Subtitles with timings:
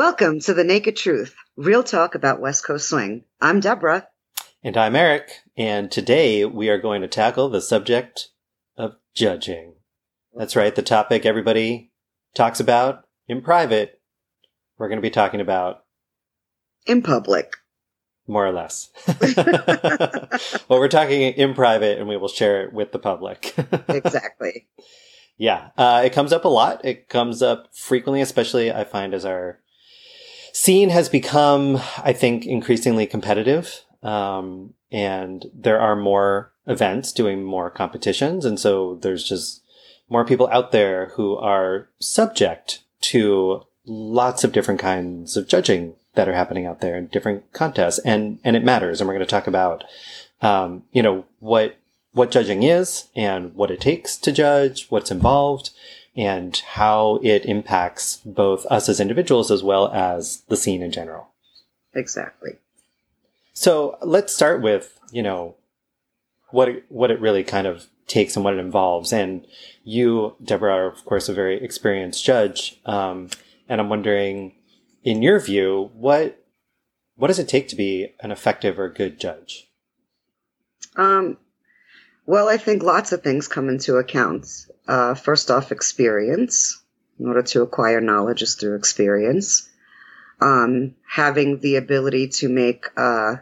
[0.00, 3.24] Welcome to The Naked Truth, real talk about West Coast swing.
[3.38, 4.08] I'm Deborah.
[4.64, 8.30] And I'm Eric, and today we are going to tackle the subject
[8.78, 9.74] of judging.
[10.34, 11.92] That's right, the topic everybody
[12.34, 14.00] talks about in private.
[14.78, 15.84] We're going to be talking about
[16.86, 17.56] in public.
[18.26, 18.88] More or less.
[20.66, 23.54] well, we're talking in private and we will share it with the public.
[23.88, 24.66] exactly.
[25.36, 26.86] Yeah, uh, it comes up a lot.
[26.86, 29.59] It comes up frequently, especially I find as our
[30.60, 33.82] scene has become, I think, increasingly competitive.
[34.02, 38.44] Um, and there are more events doing more competitions.
[38.44, 39.62] And so there's just
[40.10, 42.82] more people out there who are subject
[43.12, 47.98] to lots of different kinds of judging that are happening out there in different contests.
[48.00, 49.00] And, and it matters.
[49.00, 49.82] And we're going to talk about,
[50.42, 51.78] um, you know, what,
[52.12, 55.70] what judging is and what it takes to judge, what's involved,
[56.20, 61.28] and how it impacts both us as individuals as well as the scene in general.
[61.94, 62.58] Exactly.
[63.54, 65.56] So let's start with, you know,
[66.50, 69.14] what it, what it really kind of takes and what it involves.
[69.14, 69.46] And
[69.82, 72.78] you, Deborah, are of course a very experienced judge.
[72.84, 73.30] Um,
[73.66, 74.52] and I'm wondering,
[75.02, 76.36] in your view, what
[77.16, 79.70] what does it take to be an effective or good judge?
[80.96, 81.38] Um,
[82.30, 84.46] well, I think lots of things come into account.
[84.86, 86.80] Uh, first off, experience.
[87.18, 89.68] In order to acquire knowledge is through experience.
[90.40, 93.38] Um, having the ability to make uh,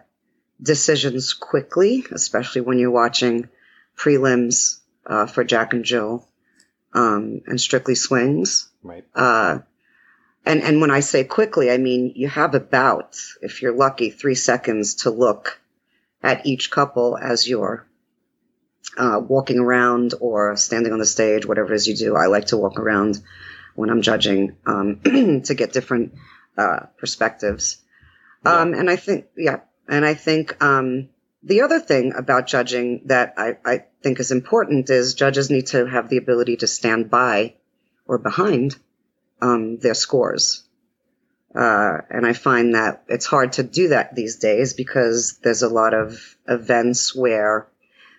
[0.61, 3.51] decisions quickly, especially when you're watching
[3.95, 6.27] prelims uh, for Jack and Jill
[6.95, 8.71] um, and Strictly Swings.
[8.83, 9.05] Right.
[9.15, 9.59] Uh,
[10.47, 14.35] and and when I say quickly, I mean you have about, if you're lucky, three
[14.35, 15.61] seconds to look
[16.23, 17.88] at each couple as you're
[18.97, 22.17] uh, walking around or standing on the stage, whatever it is you do.
[22.17, 23.21] I like to walk around
[23.75, 25.01] when I'm judging um,
[25.45, 26.15] to get different
[26.57, 27.79] uh, perspectives.
[28.45, 31.09] Um, And I think, yeah, and I think um,
[31.43, 35.87] the other thing about judging that I, I think is important is judges need to
[35.87, 37.55] have the ability to stand by
[38.07, 38.77] or behind
[39.41, 40.65] um, their scores.
[41.55, 45.69] Uh, and I find that it's hard to do that these days because there's a
[45.69, 47.69] lot of events where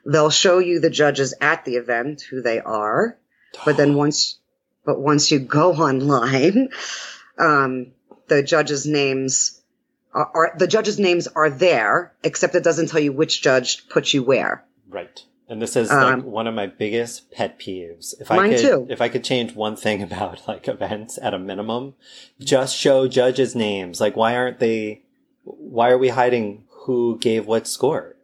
[0.09, 3.17] they'll show you the judges at the event who they are,
[3.65, 4.39] but then once,
[4.85, 6.69] but once you go online,
[7.37, 7.91] um,
[8.27, 9.61] the judges' names
[10.13, 14.13] are, are, the judges' names are there, except it doesn't tell you which judge put
[14.13, 14.65] you where.
[14.87, 15.23] Right.
[15.47, 18.13] And this is like um, one of my biggest pet peeves.
[18.21, 18.87] If mine I could, too.
[18.87, 21.95] if I could change one thing about like events at a minimum,
[22.39, 23.99] just show judges' names.
[23.99, 25.01] Like, why aren't they?
[25.43, 28.15] Why are we hiding who gave what score?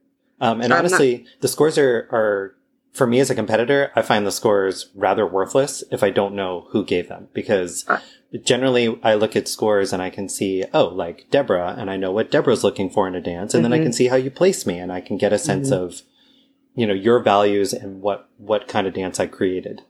[0.42, 2.56] Um, and I'm honestly, not- the scores are are
[2.94, 3.92] for me as a competitor.
[3.96, 8.00] I find the scores rather worthless if I don't know who gave them because Uh.
[8.44, 12.12] generally I look at scores and I can see oh like Deborah and I know
[12.12, 13.84] what Deborah's looking for in a dance, and then I Mhm.
[13.84, 15.78] can see how you place me and I can get a sense Mhm.
[15.78, 16.02] of
[16.74, 19.82] you know your values and what what kind of dance I created,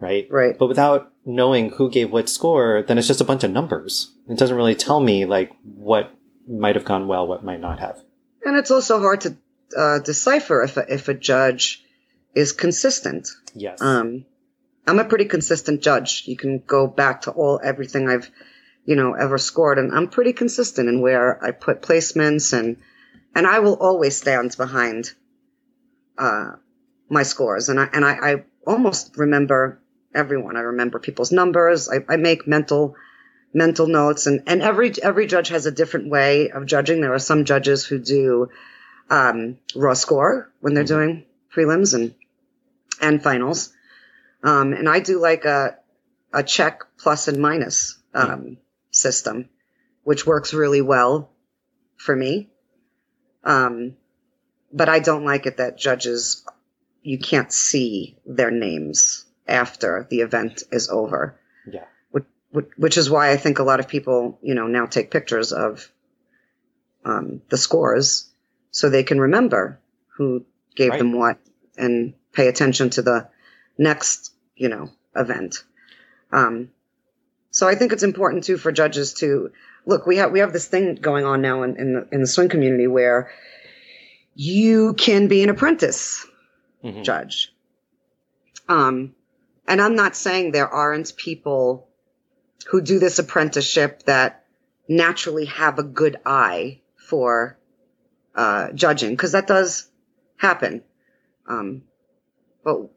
[0.00, 0.26] right?
[0.30, 0.58] Right.
[0.58, 4.12] But without knowing who gave what score, then it's just a bunch of numbers.
[4.28, 6.10] It doesn't really tell me like what
[6.48, 8.00] might have gone well, what might not have.
[8.44, 9.36] And it's also hard to
[9.76, 11.84] uh, decipher if a, if a judge
[12.34, 13.28] is consistent.
[13.54, 13.80] Yes.
[13.80, 14.24] Um,
[14.86, 16.24] I'm a pretty consistent judge.
[16.26, 18.30] You can go back to all everything I've,
[18.84, 22.76] you know, ever scored, and I'm pretty consistent in where I put placements, and
[23.34, 25.12] and I will always stand behind
[26.18, 26.52] uh,
[27.08, 29.80] my scores, and I and I, I almost remember
[30.14, 30.56] everyone.
[30.56, 31.88] I remember people's numbers.
[31.88, 32.96] I, I make mental
[33.52, 37.00] mental notes, and and every every judge has a different way of judging.
[37.00, 38.48] There are some judges who do
[39.10, 40.88] um, raw score when they're Mhm.
[40.88, 42.14] doing prelims and
[43.00, 43.72] and finals.
[44.42, 45.78] Um, and I do like a,
[46.32, 48.58] a check plus and minus um,
[48.90, 49.48] system,
[50.04, 51.30] which works really well
[51.96, 52.50] for me.
[53.42, 53.96] Um,
[54.72, 56.44] but I don't like it that judges,
[57.02, 61.86] you can't see their names after the event is over, yeah.
[62.10, 65.52] which, which is why I think a lot of people, you know, now take pictures
[65.52, 65.90] of
[67.04, 68.29] um, the scores
[68.70, 69.78] so they can remember
[70.16, 70.44] who
[70.74, 70.98] gave Right.
[70.98, 71.38] them what
[71.76, 73.28] and pay attention to the
[73.78, 75.64] next, you know, event.
[76.32, 76.70] Um,
[77.50, 79.50] so I think it's important too for judges to
[79.86, 80.06] look.
[80.06, 82.48] We have we have this thing going on now in in the, in the swing
[82.48, 83.30] community where
[84.34, 86.26] you can be an apprentice
[86.84, 87.02] Mhm.
[87.02, 87.52] judge.
[88.68, 89.14] Um,
[89.66, 91.88] and I'm not saying there aren't people
[92.68, 94.44] who do this apprenticeship that
[94.88, 97.58] naturally have a good eye for
[98.34, 99.88] uh, judging, because that does
[100.36, 100.82] happen.
[101.48, 101.82] Um,
[102.64, 102.90] but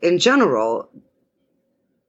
[0.00, 0.90] in general,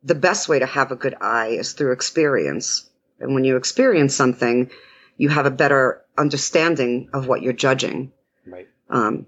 [0.03, 2.89] the best way to have a good eye is through experience
[3.21, 4.71] And when you experience something,
[5.17, 8.11] you have a better understanding of what you're judging.
[8.45, 8.67] Right.
[8.89, 9.27] Um,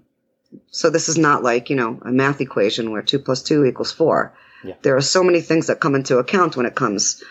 [0.70, 3.92] so this is not like, you know, a math equation where two plus two equals
[3.92, 4.34] four.
[4.64, 4.74] Yeah.
[4.82, 7.22] There are so many things that come into account when it comes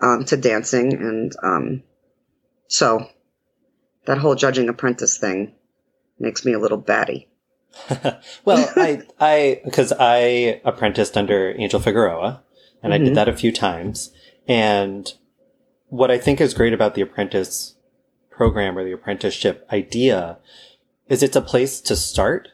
[0.00, 0.92] um, to dancing.
[0.94, 1.82] And um,
[2.68, 3.08] so
[4.06, 5.54] that whole judging apprentice thing
[6.18, 7.28] makes me a little batty.
[8.44, 12.42] well, I, I, because I apprenticed under Angel Figueroa
[12.82, 13.06] and I Mhm.
[13.06, 14.12] did that a few times.
[14.46, 15.12] And
[15.88, 17.74] what I think is great about the apprentice
[18.30, 20.38] program or the apprenticeship idea
[21.08, 22.48] is it's a place to start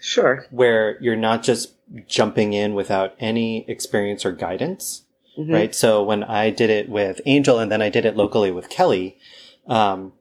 [0.00, 0.46] Sure.
[0.50, 1.72] where you're not just
[2.06, 5.04] jumping in without any experience or guidance,
[5.38, 5.52] Mhm.
[5.52, 5.74] right?
[5.74, 9.16] So when I did it with Angel and then I did it locally with Kelly,
[9.66, 10.12] um,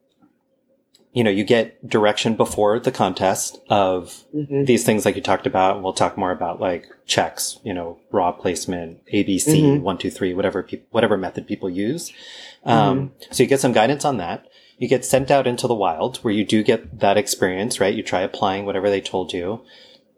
[1.13, 4.65] you know, you get direction before the contest of Mhm.
[4.67, 5.81] these things like you talked about.
[5.81, 9.81] We'll talk more about like checks, you know, raw placement, ABC, Mhm.
[9.81, 12.11] one, two, three, whatever people, whatever method people use.
[12.65, 14.45] Um, so you get some guidance on that.
[14.77, 17.95] You get sent out into the wild where you do get that experience, right?
[17.95, 19.61] You try applying whatever they told you.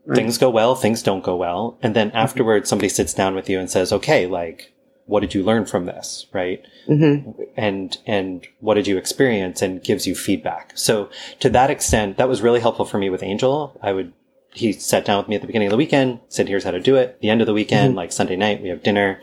[0.06, 0.16] Right.
[0.18, 1.78] Things go well, things don't go well.
[1.82, 4.74] And then afterwards, somebody sits down with you and says, okay, like,
[5.10, 6.28] what did you learn from this?
[6.34, 6.62] Right?
[6.88, 7.36] Mhm.
[7.56, 10.72] and and what did you experience and gives you feedback.
[10.76, 11.10] So
[11.40, 13.78] to that extent that was really helpful for me with angel.
[13.82, 14.14] I would
[14.54, 16.80] he sat down with me at the beginning of the weekend said here's how to
[16.80, 17.20] do it.
[17.22, 19.20] The end of the weekend like sunday night we have dinner.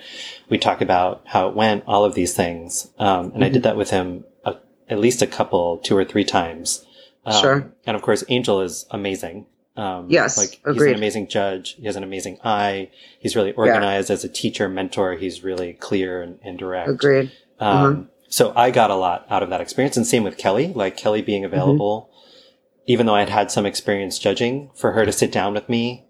[0.48, 2.88] We talk about how it went all of these things.
[2.98, 4.54] Um, and i did that with him a,
[4.88, 6.84] at least a couple two or three times.
[7.24, 7.72] Um, Sure.
[7.86, 11.74] and of course angel is amazing um, Yes, like he's an amazing judge.
[11.74, 12.90] He has an amazing eye.
[13.18, 15.14] He's really organized as a teacher, mentor.
[15.14, 16.88] He's really clear and, and direct.
[16.88, 17.32] Agreed.
[17.60, 20.72] Um, So I got a lot out of that experience, and same with Kelly.
[20.74, 22.10] Like Kelly being available,
[22.86, 26.04] even though I'd had some experience judging, for her to sit down with me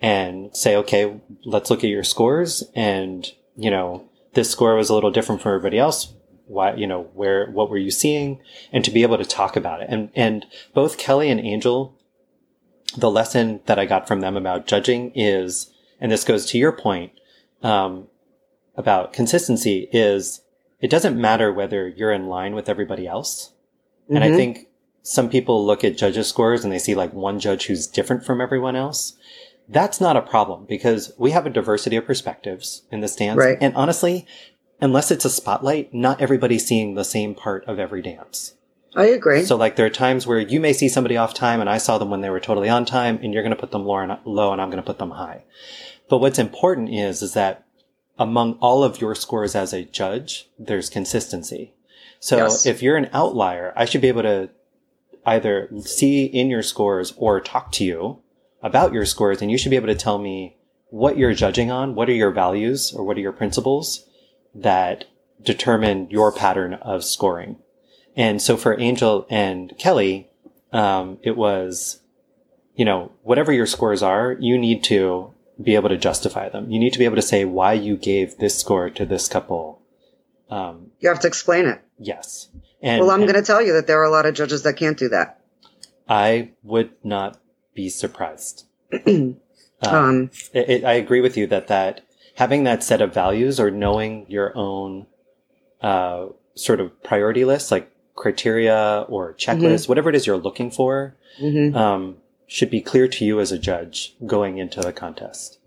[0.00, 4.94] and say, "Okay, let's look at your scores," and you know, this score was a
[4.94, 6.14] little different from everybody else.
[6.46, 8.40] Why, you know, where, what were you seeing?
[8.72, 11.97] And to be able to talk about it, and and both Kelly and Angel,
[12.96, 15.70] the lesson that I got from them about judging is,
[16.00, 17.12] and this goes to your point
[17.62, 18.06] um,
[18.76, 20.42] about consistency, is
[20.80, 23.52] it doesn't matter whether you're in line with everybody else.
[24.08, 24.36] And I Mhm.
[24.36, 24.68] think
[25.02, 28.40] some people look at judges' scores and they see like one judge who's different from
[28.40, 29.14] everyone else.
[29.68, 33.38] That's not a problem because we have a diversity of perspectives in the dance.
[33.38, 33.58] Right.
[33.60, 34.26] And honestly,
[34.80, 38.54] unless it's a spotlight, not everybody's seeing the same part of every dance.
[38.98, 39.44] I agree.
[39.44, 41.98] So like there are times where you may see somebody off time and I saw
[41.98, 44.18] them when they were totally on time and you're going to put them low and,
[44.24, 45.44] low and I'm going to put them high.
[46.08, 47.64] But what's important is, is that
[48.18, 51.74] among all of your scores as a judge, there's consistency.
[52.18, 52.66] So Yes.
[52.66, 54.50] if you're an outlier, I should be able to
[55.24, 58.18] either see in your scores or talk to you
[58.62, 60.56] about your scores and you should be able to tell me
[60.90, 64.04] what you're judging on, what are your values or what are your principles
[64.54, 65.04] that
[65.42, 67.56] determine your pattern of scoring.
[68.18, 70.28] And so for Angel and Kelly,
[70.72, 72.00] um, it was,
[72.74, 75.32] you know, whatever your scores are, you need to
[75.62, 76.68] be able to justify them.
[76.68, 79.80] You need to be able to say why you gave this score to this couple.
[80.50, 81.80] Um, you have to explain it.
[81.98, 82.48] yes.
[82.80, 84.76] And, well, I'm going to tell you that there are a lot of judges that
[84.76, 85.40] can't do that.
[86.08, 87.38] I would not
[87.74, 88.66] be surprised.
[89.80, 92.00] Um, Um, it, it, I agree with you that that
[92.34, 95.06] having that set of values or knowing your own
[95.80, 96.26] uh,
[96.56, 97.88] sort of priority list, like
[98.18, 101.74] criteria or checklist, whatever it is you're looking for, mhm.
[101.74, 102.16] um,
[102.46, 105.58] should be clear to you as a judge going into the contest.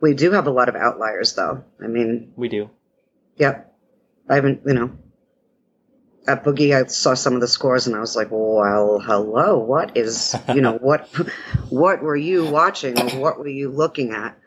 [0.00, 1.64] We do have a lot of outliers, though.
[1.82, 2.70] I mean, We do.
[3.36, 3.74] yep.
[4.28, 4.90] I haven't, you know,
[6.28, 9.96] at Boogie, I saw some of the scores and I was like, well, hello, what
[9.96, 11.08] is, you know, what,
[11.70, 14.38] what were you watching what were you looking at?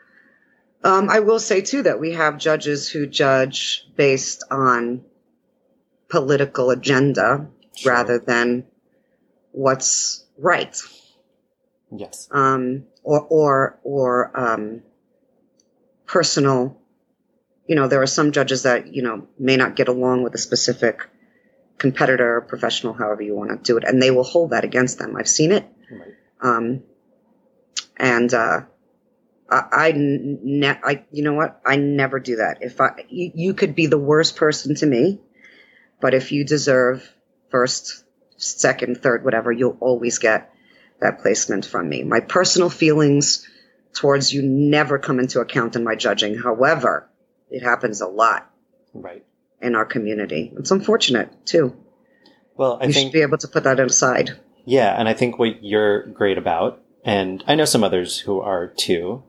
[0.84, 5.02] Um, I will say too that we have judges who judge based on
[6.08, 7.92] political agenda Sure.
[7.92, 8.64] rather than
[9.52, 10.74] what's right.
[11.94, 12.28] Yes.
[12.30, 14.82] um, or or or um,
[16.06, 16.80] personal.
[17.66, 20.38] You know, there are some judges that you know may not get along with a
[20.38, 21.06] specific
[21.78, 24.98] competitor or professional, however you want to do it, and they will hold that against
[24.98, 25.16] them.
[25.16, 26.14] I've seen it, Right.
[26.40, 26.82] um,
[27.96, 28.60] and uh,
[29.50, 31.60] I, I, ne- I, you know what?
[31.66, 32.58] I never do that.
[32.62, 35.20] If I, you, you could be the worst person to me,
[36.00, 37.08] but if you deserve
[37.50, 38.04] first,
[38.36, 40.52] second, third, whatever, you'll always get
[41.00, 42.02] that placement from me.
[42.02, 43.46] My personal feelings
[43.94, 46.36] towards you never come into account in my judging.
[46.36, 47.08] However,
[47.50, 48.50] it happens a lot
[48.92, 49.24] Right.
[49.60, 50.52] in our community.
[50.58, 51.76] It's unfortunate too.
[52.56, 54.30] Well, I you think should be able to put that aside.
[54.64, 58.66] Yeah, and I think what you're great about, and I know some others who are
[58.66, 59.22] too,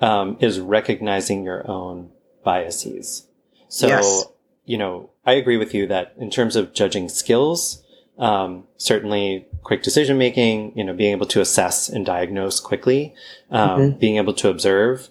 [0.00, 2.10] um, is recognizing your own
[2.44, 3.26] biases.
[3.68, 4.24] So, Yes.
[4.64, 7.82] you know, I agree with you that in terms of judging skills,
[8.18, 13.14] um, certainly quick decision making, you know, being able to assess and diagnose quickly,
[13.50, 13.98] um, mm-hmm.
[13.98, 15.08] being able to observe,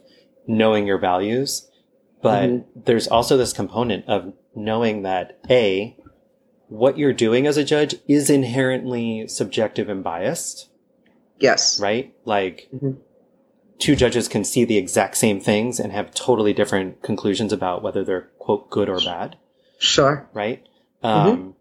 [0.47, 1.69] knowing your values.
[2.21, 2.81] But mm-hmm.
[2.85, 5.97] there's also this component of knowing that A,
[6.69, 10.69] what you're doing as a judge is inherently subjective and biased.
[11.39, 11.79] Yes.
[11.79, 12.13] Right?
[12.23, 12.93] Like, mm-hmm.
[13.79, 18.03] two judges can see the exact same things and have totally different conclusions about whether
[18.03, 19.37] they're, quote, good or bad.
[19.83, 20.29] Sure.
[20.33, 20.65] Right?
[21.03, 21.29] Mm-hmm.
[21.29, 21.55] Um,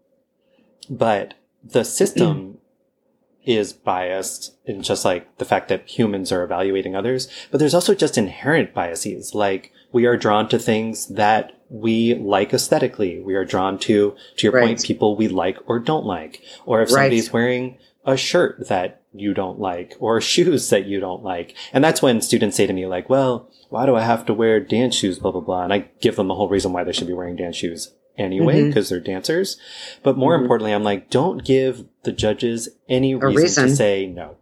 [0.89, 2.57] but the system
[3.45, 7.93] is biased in just like the fact that humans are evaluating others, but there's also
[7.93, 9.35] just inherent biases.
[9.35, 13.19] Like we are drawn to things that we like aesthetically.
[13.19, 14.67] We are drawn to, to your right.
[14.67, 16.41] point, people we like or don't like.
[16.65, 17.33] Or if somebody's right.
[17.33, 21.55] wearing a shirt that you don't like or shoes that you don't like.
[21.73, 24.61] And that's when students say to me like, well, why do I have to wear
[24.61, 25.63] dance shoes, blah, blah, blah.
[25.63, 28.67] And I give them the whole reason why they should be wearing dance shoes anyway
[28.67, 28.95] because mm-hmm.
[28.95, 29.57] they're dancers.
[30.03, 30.43] But more mm-hmm.
[30.43, 33.67] importantly, I'm like, don't give the judges any reason, reason.
[33.67, 34.37] to say no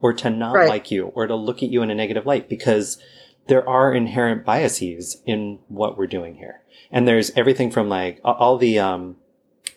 [0.00, 0.68] or to not right.
[0.68, 2.98] like you or to look at you in a negative light because
[3.48, 6.62] there are inherent biases in what we're doing here.
[6.90, 9.16] And there's everything from like all the, um,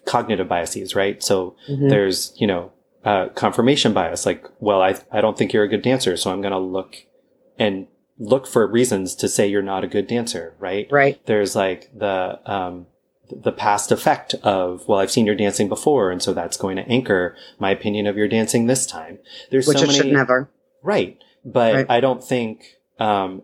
[0.06, 1.22] cognitive biases, right?
[1.24, 1.90] So mm-hmm.
[1.90, 2.72] there's, you know,
[3.04, 6.18] uh, confirmation bias, like, well, I, I don't think you're a good dancer.
[6.18, 6.98] So I'm going to look
[7.58, 7.88] and
[8.18, 10.88] look for reasons to say you're not a good dancer, right?
[10.92, 11.24] Right.
[11.26, 12.88] There's like the, um,
[13.30, 16.88] the past effect of, well, I've seen your dancing before, and so that's going to
[16.88, 19.20] anchor my opinion of your dancing this time.
[19.52, 20.50] There's Which so many, should never.
[20.84, 21.18] Right.
[21.44, 21.86] But right.
[21.90, 23.44] I don't think, um,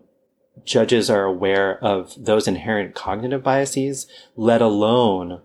[0.64, 5.40] judges are aware of those inherent cognitive biases, let alone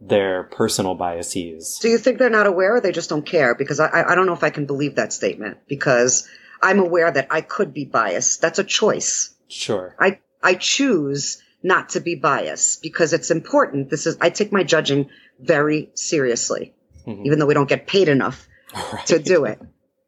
[0.00, 1.78] their personal biases.
[1.80, 3.54] Do you think they're not aware or they just don't care?
[3.54, 6.28] Because I, I don't know if I can believe that statement because
[6.62, 8.40] I'm aware that I could be biased.
[8.40, 9.34] That's a choice.
[9.48, 9.94] Sure.
[10.00, 13.88] I, I choose not to be biased because it's important.
[13.88, 15.08] This is, I take my judging
[15.40, 16.74] very seriously,
[17.06, 17.24] mm-hmm.
[17.24, 18.46] even though we don't get paid enough
[18.92, 19.06] right.
[19.06, 19.60] to do it.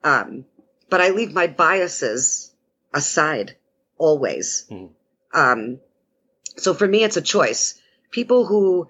[0.05, 0.45] Um,
[0.91, 2.55] but I leave my biases
[2.93, 3.57] aside
[3.97, 4.67] always.
[4.71, 4.93] Mm-hmm.
[5.37, 5.81] Um,
[6.59, 7.81] so for me, it's a choice.
[8.11, 8.89] People who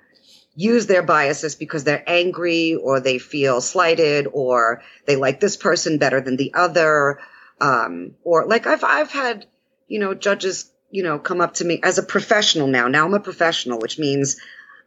[0.56, 5.98] use their biases because they're angry or they feel slighted or they like this person
[5.98, 7.20] better than the other.
[7.60, 9.46] Um, or like I've, I've had,
[9.86, 12.88] you know, judges you know, come up to me as a professional now.
[12.88, 14.36] Now I'm a professional, which means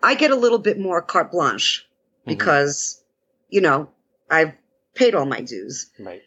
[0.02, 1.88] I get a little bit more carte blanche
[2.22, 2.32] mm-hmm.
[2.32, 3.02] because,
[3.50, 3.90] you know,
[4.30, 4.54] I've
[4.96, 5.90] paid all my dues.
[6.00, 6.22] Right.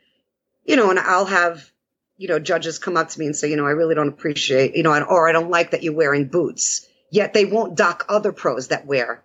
[0.65, 1.71] You know, and I'll have,
[2.17, 4.77] you know, judges come up to me and say, you know, I really don't appreciate,
[4.77, 6.87] you know, or I don't like that you're wearing boots.
[7.11, 9.23] Yet they won't dock other pros that wear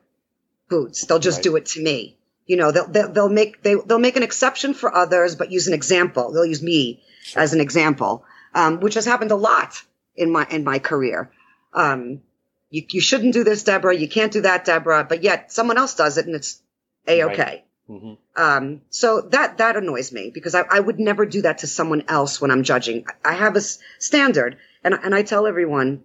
[0.70, 1.06] boots.
[1.06, 1.44] They'll just right.
[1.44, 2.18] do it to me.
[2.46, 5.68] You know, they'll, they'll, they'll make, they, they'll make an exception for others, but use
[5.68, 6.32] an example.
[6.32, 7.42] They'll use me sure.
[7.42, 8.26] as an example,
[8.56, 9.82] um, which has happened a lot
[10.18, 11.32] in my in my career.
[11.74, 12.22] Um,
[12.70, 13.96] you, you shouldn't do this, Deborah.
[13.96, 15.06] You can't do that, Deborah.
[15.08, 16.62] But yet someone else does it, and it's
[17.08, 17.44] a okay.
[17.44, 17.64] Right.
[17.90, 18.14] Mm-hmm.
[18.36, 22.04] Um, so that that annoys me because I, I would never do that to someone
[22.10, 23.06] else when I'm judging.
[23.24, 26.04] I have a standard, and and I tell everyone,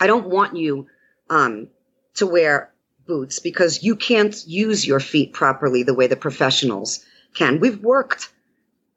[0.00, 0.88] I don't want you
[1.30, 1.68] um,
[2.14, 2.72] to wear
[3.06, 7.60] boots because you can't use your feet properly the way the professionals can.
[7.60, 8.32] We've worked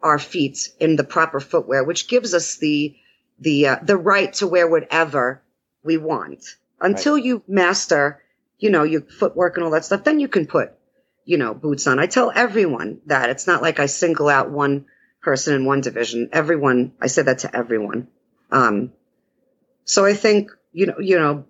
[0.01, 2.95] our feet in the proper footwear, which gives us the
[3.39, 5.41] the uh, the right to wear whatever
[5.83, 6.43] we want.
[6.81, 7.23] Until right.
[7.23, 8.21] you master
[8.57, 10.73] you know your footwork and all that stuff then you can put
[11.25, 11.99] you know boots on.
[11.99, 13.29] I tell everyone that.
[13.29, 14.85] It's not like i single out one
[15.21, 16.29] person in one division.
[16.31, 18.07] Everyone i say that to everyone.
[18.51, 18.93] Um
[19.83, 21.45] so i think you know you know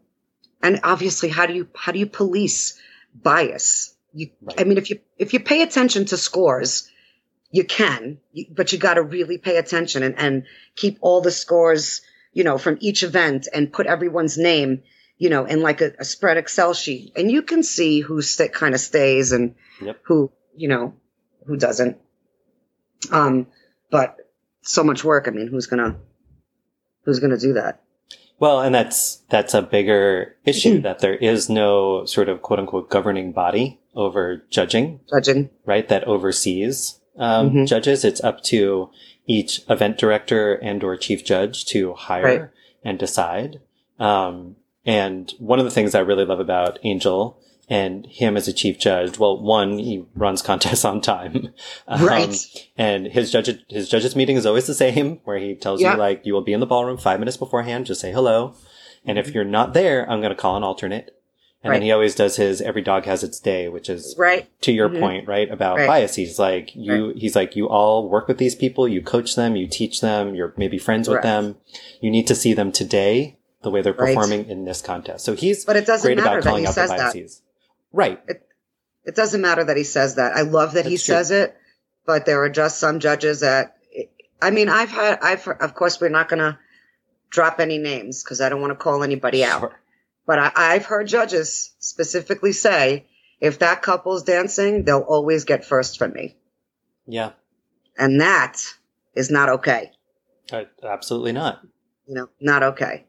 [0.62, 2.80] and obviously how do you how do you police
[3.14, 3.96] bias?
[4.14, 4.62] You right.
[4.62, 6.90] i mean if you if you pay attention to scores
[7.52, 8.20] you can,
[8.52, 10.44] but you got to really pay attention and, and
[10.76, 12.02] keep all the scores,
[12.32, 14.84] you know, from each event and put everyone's name,
[15.18, 17.12] you know, in like a, a spread Excel sheet.
[17.16, 20.00] And you can see who st- kind of stays and yep.
[20.04, 20.94] who, you know,
[21.48, 21.98] who doesn't.
[23.12, 23.48] Um,
[23.90, 24.18] but
[24.62, 25.28] so much work.
[25.28, 25.98] I mean, who's gonna,
[27.06, 27.82] who's gonna do that?
[28.38, 32.90] Well, and that's, that's a bigger issue that there is no sort of quote unquote
[32.90, 35.00] governing body over judging.
[35.10, 35.50] Judging.
[35.66, 35.88] Right.
[35.88, 37.66] That oversees um, mm-hmm.
[37.66, 38.04] judges.
[38.04, 38.90] It's up to
[39.28, 42.50] each event director and or chief judge to hire right.
[42.84, 43.62] and decide.
[44.00, 48.54] Um, and one of the things I really love about Angel and him as a
[48.54, 51.54] chief judge, well, one, he runs contests on time.
[51.88, 52.36] Um, right.
[52.78, 55.94] And his judge, his judges meeting is always the same where he tells yeah.
[55.94, 57.86] you like, you will be in the ballroom five minutes beforehand.
[57.86, 58.56] Just say hello.
[59.06, 59.36] And if mm-hmm.
[59.36, 61.19] you're not there, I'm going to call an alternate.
[61.62, 61.76] And right.
[61.76, 64.88] then he always does his every dog has its day, which is right to your
[64.88, 65.00] mm-hmm.
[65.00, 65.52] point, right?
[65.52, 65.88] About right.
[65.88, 66.16] bias.
[66.16, 67.18] He's like, you, right.
[67.18, 70.54] he's like, you all work with these people, you coach them, you teach them, you're
[70.56, 71.58] maybe friends with them.
[72.00, 75.26] You need to see them today the way they're performing in this contest.
[75.26, 77.42] So he's But it doesn't great matter about that calling he out the says that.
[77.92, 78.22] Right.
[79.04, 80.38] It doesn't matter that he says that.
[80.38, 80.98] I love that he true.
[80.98, 81.58] says it,
[82.06, 83.76] but there are just some judges that.
[84.42, 85.20] I mean, I've had.
[85.22, 86.58] I've of course we're not going to
[87.30, 89.60] drop any names because I don't want to call anybody out.
[89.60, 89.80] Sure.
[90.30, 93.08] But I, I've heard judges specifically say,
[93.42, 96.36] if that couple's dancing, they'll always get first from me,
[97.08, 97.32] Yeah.
[97.98, 98.62] and that
[99.16, 99.92] is not okay.
[100.52, 101.62] Uh, absolutely not.
[102.06, 103.06] You know, not okay.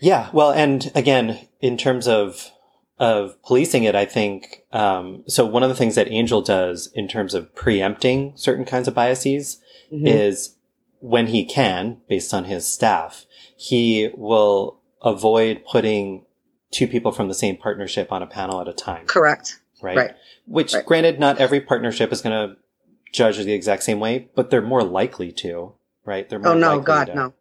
[0.00, 2.52] Yeah, well, and again, in terms of
[2.96, 5.44] of policing it, I think um, so.
[5.44, 9.58] One of the things that Angel does in terms of preempting certain kinds of biases
[9.92, 10.06] Mhm.
[10.06, 10.54] is
[11.00, 13.24] when he can, based on his staff,
[13.56, 16.24] he will avoid putting
[16.70, 19.06] two people from the same partnership on a panel at a time.
[19.06, 19.60] Correct.
[19.82, 19.96] Right.
[19.96, 20.10] Right.
[20.46, 20.84] Which, Right.
[20.86, 22.56] granted, not every partnership is going to
[23.12, 25.72] judge the exact same way, but they're more likely to.
[26.04, 26.28] Right.
[26.28, 27.32] They're more Oh no, God, to- no.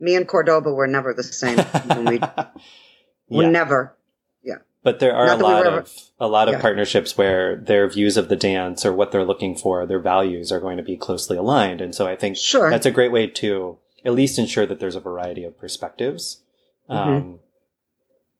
[0.00, 1.58] Me and Cordoba were never the same.
[1.58, 2.18] when we,
[3.28, 3.48] yeah.
[3.48, 3.96] never.
[4.42, 4.56] Yeah.
[4.82, 6.60] But there are Not a we lot ever- of a lot of Yeah.
[6.60, 10.60] partnerships where their views of the dance or what they're looking for, their values are
[10.60, 11.80] going to be closely aligned.
[11.80, 12.68] And so I think Sure.
[12.70, 16.41] that's a great way to at least ensure that there's a variety of perspectives.
[16.92, 17.10] Mm-hmm.
[17.10, 17.38] Um,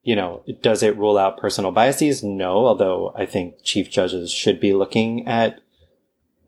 [0.03, 2.23] you know, does it rule out personal biases?
[2.23, 5.59] No, although I think chief judges should be looking at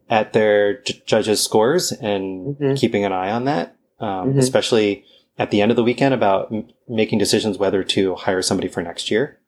[0.10, 2.78] at their j- judges' scores and Mhm.
[2.78, 4.38] keeping an eye on that, um, Mhm.
[4.40, 5.04] especially
[5.40, 8.84] at the end of the weekend about m- making decisions whether to hire somebody for
[8.84, 9.40] next year.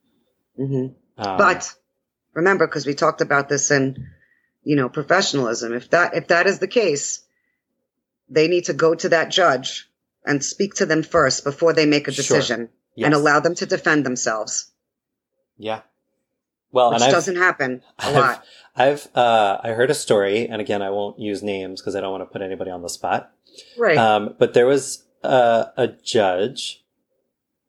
[0.56, 0.88] hmm
[1.20, 1.74] Um, But
[2.34, 4.08] remember, because we talked about this in,
[4.64, 5.74] you know, professionalism.
[5.74, 7.22] If that if that is the case,
[8.30, 9.87] they need to go to that judge
[10.28, 12.24] and speak to them first before they make a Sure.
[12.38, 13.06] decision yes.
[13.06, 14.72] and allow them to defend themselves,
[15.58, 15.82] Yeah.
[16.72, 18.44] Well, which and I've, doesn't happen a I've, lot.
[18.76, 22.12] I've, uh, I heard a story, and again, I won't use names because I don't
[22.12, 23.32] want to put anybody on the spot.
[23.78, 23.98] Right.
[23.98, 26.84] Um, but there was a, a judge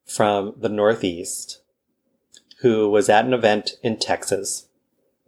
[0.04, 1.62] from the Northeast
[2.60, 4.66] who was at an event in Texas.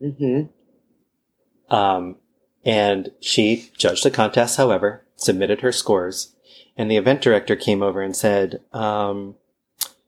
[0.00, 0.42] hmm
[1.70, 2.16] Um,
[2.64, 6.35] and she judged the contest, however, submitted her scores,
[6.76, 9.37] and the event director came over and said, um,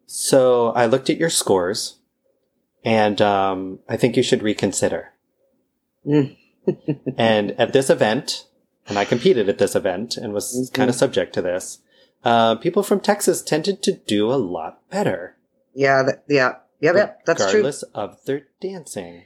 [0.06, 1.96] so I looked at your scores
[2.84, 5.12] and, um, I think you should reconsider.
[6.06, 6.36] Mm.
[7.18, 8.46] and at this event,
[8.88, 10.74] and I competed at this event and was Mhm.
[10.74, 11.78] kind of subject to this,
[12.24, 15.36] uh, people from Texas tended to do a lot better.
[15.74, 16.02] Yeah.
[16.02, 16.56] That, yeah.
[16.80, 16.94] Yep.
[16.96, 17.24] Yep.
[17.24, 17.46] That's true.
[17.60, 19.24] regardless of their dancing.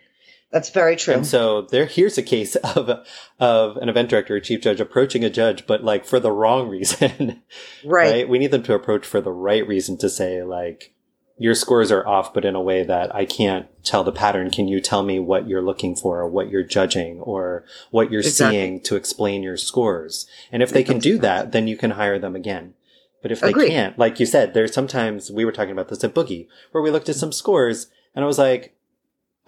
[0.52, 1.14] That's very true.
[1.14, 3.04] And so there, here's a case of
[3.40, 6.68] of an event director or chief judge approaching a judge, but like for the wrong
[6.76, 7.42] reason,
[7.84, 8.10] right.
[8.10, 8.28] right?
[8.28, 10.92] We need them to approach for the right reason to say like,
[11.38, 14.50] your scores are off, but in a way that I can't tell the pattern.
[14.50, 18.22] Can you tell me what you're looking for, or what you're judging, or what you're
[18.22, 18.56] Exactly.
[18.56, 20.26] seeing to explain your scores?
[20.50, 22.72] And if they can do that, then you can hire them again.
[23.20, 23.68] But if they Agreed.
[23.68, 26.90] can't, like you said, there's sometimes we were talking about this at Boogie, where we
[26.90, 28.75] looked at some scores and I was like,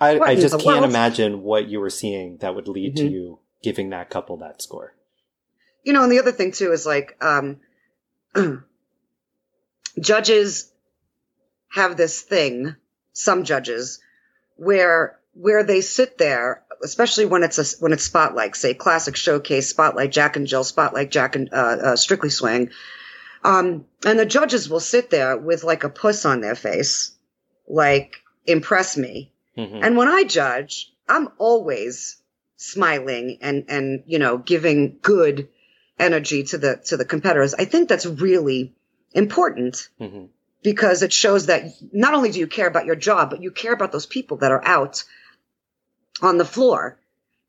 [0.00, 0.84] I, I just can't world?
[0.84, 3.10] imagine what you were seeing that would lead to Mhm.
[3.10, 4.94] you giving that couple that score.
[5.84, 7.58] you know, and the other thing too is like, um,
[10.00, 10.70] judges
[11.70, 12.74] have this thing,
[13.12, 14.00] some judges,
[14.56, 19.68] where, where they sit there, especially when it's a, when it's spotlight, say classic showcase,
[19.68, 22.70] spotlight, Jack and Jill, spotlight, Jack and, uh, uh, Strictly Swing.
[23.44, 27.12] Um, and the judges will sit there with like a puss on their face,
[27.68, 29.32] like, impress me.
[29.58, 29.80] Mhm.
[29.82, 32.16] And when I judge, I'm always
[32.56, 35.48] smiling and and you know giving good
[35.98, 37.54] energy to the to the competitors.
[37.54, 38.74] I think that's really
[39.12, 40.28] important Mhm.
[40.62, 43.72] because it shows that not only do you care about your job, but you care
[43.72, 45.02] about those people that are out
[46.22, 46.98] on the floor.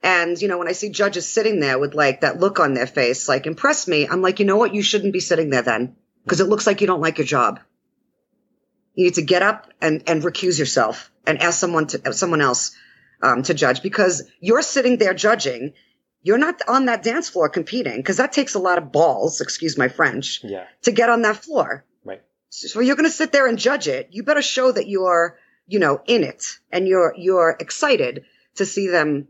[0.02, 2.88] And you know, when I see judges sitting there with like that look on their
[2.88, 4.74] face, like impress me, I'm like, you know what?
[4.74, 7.60] You shouldn't be sitting there then because it looks like you don't like your job.
[8.96, 12.72] You need to get up and, and recuse yourself and ask someone to someone else
[13.22, 15.74] um, to judge because you're sitting there judging.
[16.22, 19.78] You're not on that dance floor competing because that takes a lot of balls, excuse
[19.78, 20.66] my French, Yeah.
[20.82, 21.86] to get on that floor.
[22.04, 22.22] Right.
[22.50, 24.10] So you're going to sit there and judge it.
[24.12, 25.38] You better show that you're,
[25.68, 29.30] you know, in it and you're you're excited to see them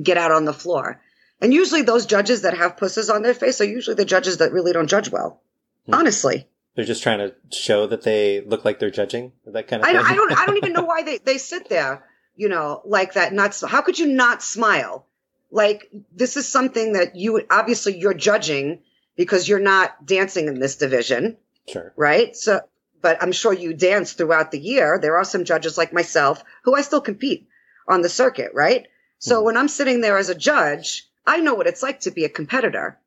[0.00, 1.00] get out on the floor.
[1.40, 4.52] And usually those judges that have pusses on their face are usually the judges that
[4.52, 5.42] really don't judge well.
[5.86, 5.94] Hmm.
[5.94, 6.46] Honestly.
[6.76, 9.92] They're just trying to show that they look like they're judging that kind of I,
[9.92, 10.02] thing.
[10.04, 12.04] I don't I don't even know why they, they sit there,
[12.36, 13.32] you know, like that.
[13.32, 15.06] Not how could you not smile?
[15.50, 18.82] Like this is something that you obviously you're judging
[19.16, 21.94] because you're not dancing in this division, sure.
[21.96, 22.36] right?
[22.36, 22.60] So,
[23.00, 24.98] but I'm sure you dance throughout the year.
[25.00, 27.48] There are some judges like myself who I still compete
[27.88, 28.86] on the circuit, right?
[29.18, 29.44] So Mhm.
[29.44, 32.28] when I'm sitting there as a judge, I know what it's like to be a
[32.28, 32.98] competitor.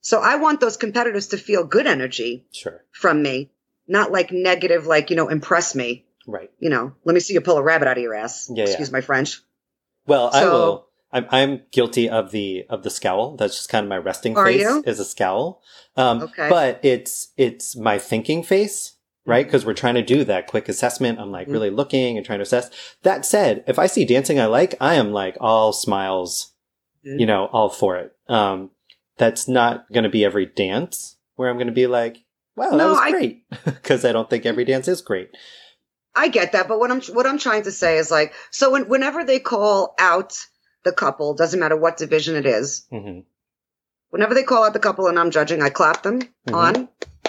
[0.00, 2.84] So I want those competitors to feel good energy Sure.
[2.92, 3.50] from me
[3.86, 6.04] not like negative, like, you know, impress me.
[6.26, 6.50] Right.
[6.58, 8.50] You know, let me see you pull a rabbit out of your ass.
[8.52, 8.68] Yeah, yeah.
[8.70, 9.40] Excuse my French.
[10.06, 10.86] Well, I will.
[11.10, 13.36] I'm, I'm guilty of the of the scowl.
[13.36, 14.82] That's just kind of my resting face you?
[14.86, 15.62] is a scowl.
[15.96, 16.50] Um, Okay.
[16.50, 18.92] But it's it's my thinking face,
[19.24, 19.46] right?
[19.46, 21.18] Because we're trying to do that quick assessment.
[21.18, 21.52] I'm like Mhm.
[21.52, 22.70] really looking and trying to assess.
[23.04, 26.52] That said, if I see dancing I like, I am like all smiles,
[27.06, 27.20] Mhm.
[27.20, 28.14] you know, all for it.
[28.28, 28.70] Um,
[29.18, 32.18] that's not going to be every dance where I'm going to be like,
[32.56, 33.44] wow, that was I- great.
[33.64, 35.30] Because I don't think every dance is great.
[36.14, 38.88] I get that, but what I'm what I'm trying to say is like, so when,
[38.88, 40.36] whenever they call out
[40.84, 43.20] the couple, doesn't matter what division it is, hmm
[44.10, 46.54] whenever they call out the couple and I'm judging, I clap them Mhm.
[46.54, 46.88] on,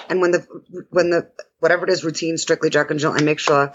[0.10, 0.40] and when the
[0.90, 3.72] when the whatever it is, routine, strictly Jack and Jill, I make sure,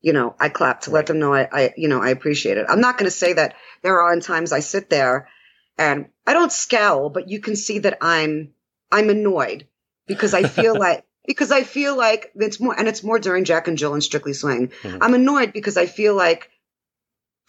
[0.00, 2.66] you know, I clap to let them know I, I you know I appreciate it.
[2.68, 5.28] I'm not going to say that there are times I sit there
[5.78, 8.54] and I don't scowl, but you can see that I'm
[8.92, 9.66] I'm annoyed
[10.06, 13.68] because I feel like because I feel like it's more and it's more during Jack
[13.68, 14.68] and Jill and Strictly Swing.
[14.82, 14.98] Mhm.
[15.00, 16.50] I'm annoyed because I feel like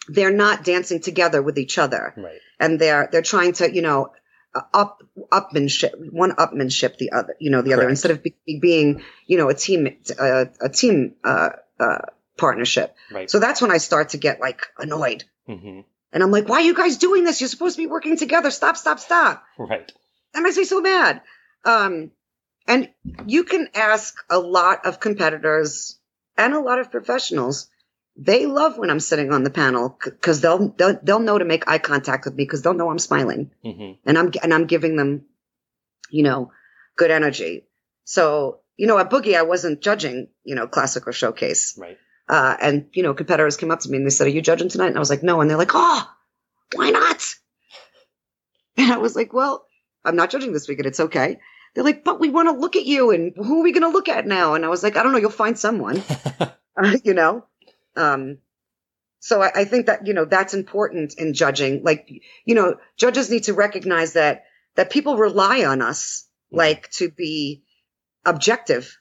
[0.08, 2.38] they're not dancing together with each other Right.
[2.60, 4.12] and they're they're trying to you know
[4.54, 9.02] uh, up upmanship one upmanship the other you know the other instead of be, being
[9.26, 11.98] you know a team uh, a team uh, uh,
[12.36, 13.28] partnership Right.
[13.30, 15.80] so that's when i start to get like annoyed hmm
[16.16, 18.50] and i'm like why are you guys doing this you're supposed to be working together
[18.50, 19.92] stop stop stop Right.
[20.32, 21.20] that makes me so mad
[21.64, 22.10] um
[22.66, 22.88] and
[23.26, 26.00] you can ask a lot of competitors
[26.36, 27.68] and a lot of professionals
[28.16, 31.68] they love when i'm sitting on the panel because they'll, they'll they'll know to make
[31.68, 33.92] eye contact with me because they'll know i'm smiling mm-hmm.
[34.08, 35.26] and I'm and I'm giving them,
[36.10, 36.50] you know,
[36.96, 37.66] good energy.
[38.04, 41.76] So you know, at Boogie, I wasn't judging, you know, classic or showcase.
[41.78, 41.98] Right.
[42.28, 44.68] Uh, and you know, competitors came up to me and they said, "Are you judging
[44.68, 46.10] tonight?" And I was like, "No." And they're like, "Oh,
[46.74, 47.22] why not?"
[48.78, 49.66] And I was like, "Well,
[50.04, 50.86] I'm not judging this weekend.
[50.86, 51.38] It's okay."
[51.74, 53.96] They're like, "But we want to look at you, and who are we going to
[53.96, 55.18] look at now?" And I was like, "I don't know.
[55.18, 56.02] You'll find someone."
[56.76, 57.44] uh, you know
[57.96, 58.38] um
[59.20, 62.08] so I, I think that you know that's important in judging like
[62.44, 64.44] you know judges need to recognize that
[64.76, 67.64] that people rely on us like to be
[68.24, 68.98] objective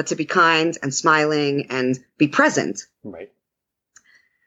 [0.00, 3.30] but to be kind and smiling and be present right.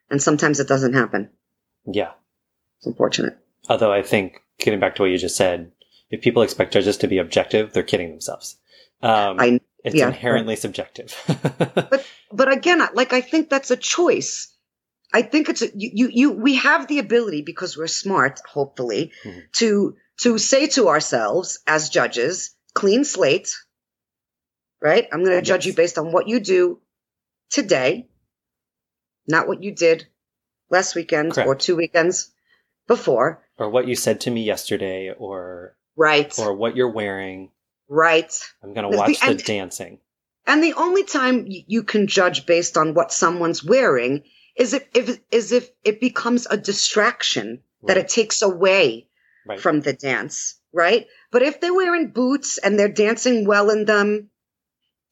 [0.10, 1.30] and sometimes it doesn't happen
[1.86, 2.14] Yeah.
[2.80, 3.38] it's unfortunate
[3.70, 5.72] Although I think getting back to what you just said,
[6.10, 8.58] if people expect judges to be objective, they're kidding themselves.
[9.02, 10.08] Um, I- it's yeah.
[10.08, 11.16] inherently subjective.
[11.92, 14.32] but but again like i think that's a choice
[15.14, 19.42] i think it's a, you, you we have the ability because we're smart hopefully Mhm.
[19.62, 23.50] to to say to ourselves as judges clean slate
[24.84, 26.80] right i'm going to judge you based on what you do
[27.50, 28.08] today
[29.28, 30.06] not what you did
[30.70, 32.30] last weekend or two weekends
[32.88, 37.52] before or what you said to me yesterday, or right or what you're wearing.
[37.88, 40.00] right I'm gonna watch the, and- dancing.
[40.46, 44.24] And the only time you can judge based on what someone's wearing
[44.58, 49.08] is if, if is if it becomes a distraction that it takes away
[49.46, 49.60] Right.
[49.60, 51.06] from the dance, right?
[51.32, 54.30] But if they're wearing boots and they're dancing well in them,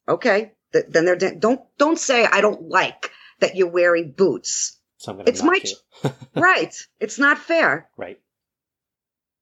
[0.07, 4.79] okay, th- then they're don't don't say I don't like that you're wearing boots.
[4.97, 5.59] so I'm gonna it's my
[6.35, 6.75] right?
[6.99, 7.89] It's not fair.
[7.97, 8.19] right.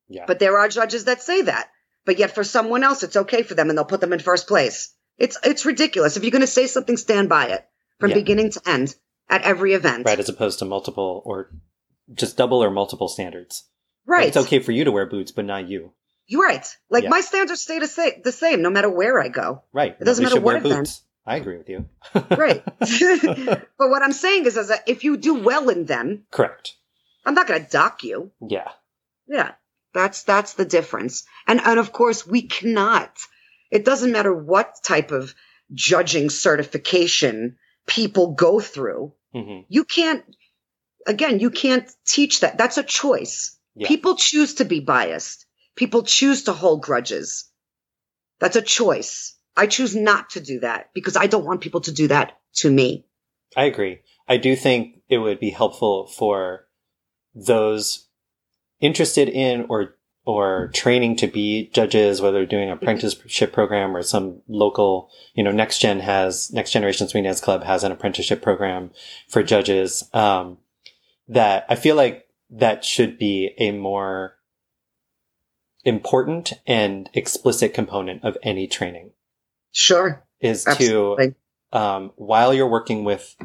[0.08, 0.26] Yeah.
[0.26, 1.70] But there are judges that say that.
[2.06, 4.48] But yet for someone else, it's okay for them and they'll put them in first
[4.48, 4.94] place.
[5.18, 6.18] It's it's ridiculous.
[6.18, 7.68] If you're going to say something, stand by it
[8.00, 8.16] from Yeah.
[8.16, 8.96] beginning to end
[9.30, 10.06] at every event.
[10.06, 10.18] right.
[10.20, 11.52] As opposed to multiple or
[12.12, 13.66] just double or multiple standards.
[14.08, 14.28] Like, Right.
[14.30, 15.94] it's okay for you to wear boots, but not you.
[16.30, 16.66] You're right.
[16.92, 17.10] Like Yeah.
[17.10, 19.64] my standards stay the same, the same no matter where I go.
[19.74, 19.98] Right.
[20.00, 21.02] It doesn't matter what boots.
[21.26, 21.86] I agree with you.
[22.14, 22.64] Right.
[23.78, 26.76] but what I'm saying is, is that if you do well in them, Correct.
[27.26, 28.32] I'm not going to dock you.
[28.48, 28.70] Yeah.
[29.28, 29.54] Yeah.
[29.94, 31.26] That's that's the difference.
[31.48, 33.12] And and of course we cannot.
[33.72, 35.34] It doesn't matter what type of
[35.74, 39.14] judging certification people go through.
[39.34, 40.24] hmm You can't
[41.08, 42.60] again, you can't teach that.
[42.60, 43.58] That's a choice.
[43.76, 43.88] Yeah.
[43.88, 45.46] People choose to be biased.
[45.76, 47.46] People choose to hold grudges.
[48.40, 49.36] That's a choice.
[49.56, 52.70] I choose not to do that because I don't want people to do that to
[52.70, 53.06] me.
[53.56, 54.00] I agree.
[54.28, 56.68] I do think it would be helpful for
[57.34, 58.08] those
[58.80, 64.42] interested in or or training to be judges, whether doing an apprenticeship program or some
[64.48, 68.92] local, you know, Next Gen has Next Generation Swing Dance Club has an apprenticeship program
[69.28, 70.08] for judges.
[70.14, 70.60] Um,
[71.28, 74.36] that I feel like that should be a more
[75.90, 79.12] important and explicit component of any training
[79.72, 80.24] Sure.
[80.40, 81.36] is Absolutely.
[81.72, 83.36] to um, while you're working with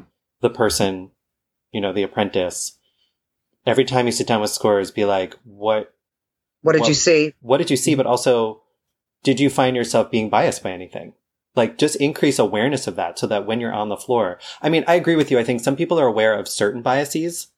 [0.40, 1.10] the person,
[1.72, 2.78] you know, the apprentice,
[3.66, 5.92] every time you sit down with scores, be like, what
[6.62, 7.34] What did Well- you see?
[7.40, 7.94] what did you see?
[7.94, 8.62] But also,
[9.22, 11.14] did you find yourself being biased by anything?
[11.56, 14.84] Like just increase awareness of that so that when you're on the floor, I mean,
[14.88, 15.38] I agree with you.
[15.38, 17.48] I think some people are aware of certain biases,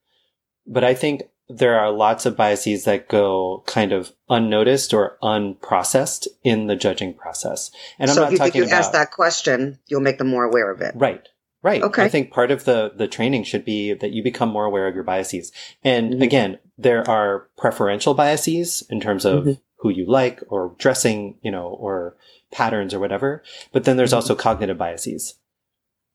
[0.66, 6.26] but I think there are lots of biases that go kind of unnoticed or unprocessed
[6.42, 7.70] in the judging process.
[7.98, 10.28] And I'm not if you, if talking you about ask that question, you'll make them
[10.28, 10.94] more aware of it.
[10.96, 11.26] right.
[11.62, 11.82] Right.
[11.82, 12.04] Okay.
[12.04, 14.94] I think part of the the training should be that you become more aware of
[14.94, 15.50] your biases.
[15.82, 16.22] And Mhm.
[16.22, 19.60] again, there are preferential biases in terms of Mhm.
[19.78, 22.16] who you like or dressing, you know, or
[22.52, 23.42] patterns or whatever.
[23.72, 24.16] But then there's Mhm.
[24.16, 25.38] also cognitive biases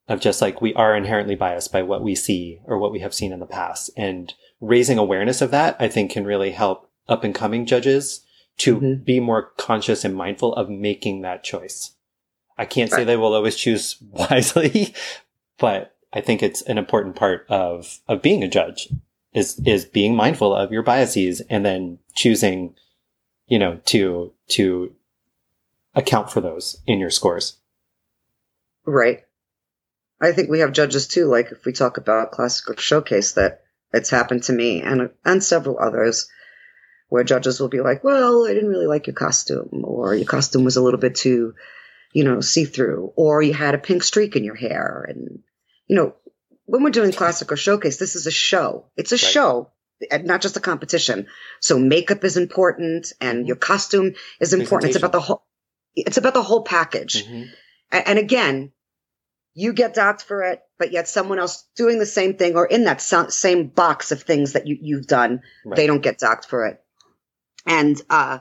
[0.07, 3.13] of just like we are inherently biased by what we see or what we have
[3.13, 3.89] seen in the past.
[3.97, 8.21] And raising awareness of that, I think can really help up and coming judges
[8.59, 9.03] to Mhm.
[9.03, 11.91] be more conscious and mindful of making that choice.
[12.57, 14.93] I can't say they will always choose wisely,
[15.57, 18.89] but I think it's an important part of, of being a judge
[19.33, 22.75] is, is being mindful of your biases and then choosing,
[23.47, 24.93] you know, to, to
[25.95, 27.57] account for those in your scores.
[28.85, 29.25] Right.
[30.21, 31.25] I think we have judges too.
[31.25, 33.60] Like if we talk about classical showcase, that
[33.93, 36.27] it's happened to me and and several others,
[37.09, 40.63] where judges will be like, "Well, I didn't really like your costume, or your costume
[40.63, 41.55] was a little bit too,
[42.13, 45.43] you know, see through, or you had a pink streak in your hair." And
[45.87, 46.15] you know,
[46.65, 48.85] when we're doing classical showcase, this is a show.
[48.95, 49.19] It's a Right.
[49.19, 49.71] show.
[50.09, 51.27] And not just a competition.
[51.59, 54.89] So makeup is important and your costume is important.
[54.89, 55.45] It's about the whole,
[55.95, 57.23] it's about the whole package.
[57.23, 57.49] Mhm.
[57.91, 58.71] And again,
[59.53, 62.85] you get docked for it, but yet someone else doing the same thing or in
[62.85, 65.75] that so- same box of things that you, you've done, Right.
[65.75, 66.81] they don't get docked for it.
[67.65, 68.39] And, uh,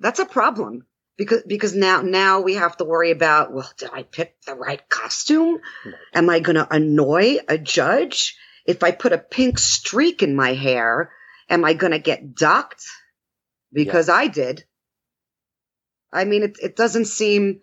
[0.00, 0.86] that's a problem
[1.16, 4.86] because, because now, now we have to worry about, well, did I pick the right
[4.88, 5.60] costume?
[5.84, 5.94] Right.
[6.12, 8.36] Am I going to annoy a judge?
[8.66, 11.12] If I put a pink streak in my hair,
[11.48, 12.84] am I going to get docked?
[13.72, 14.64] Because I did.
[16.12, 17.60] I mean, it, it doesn't seem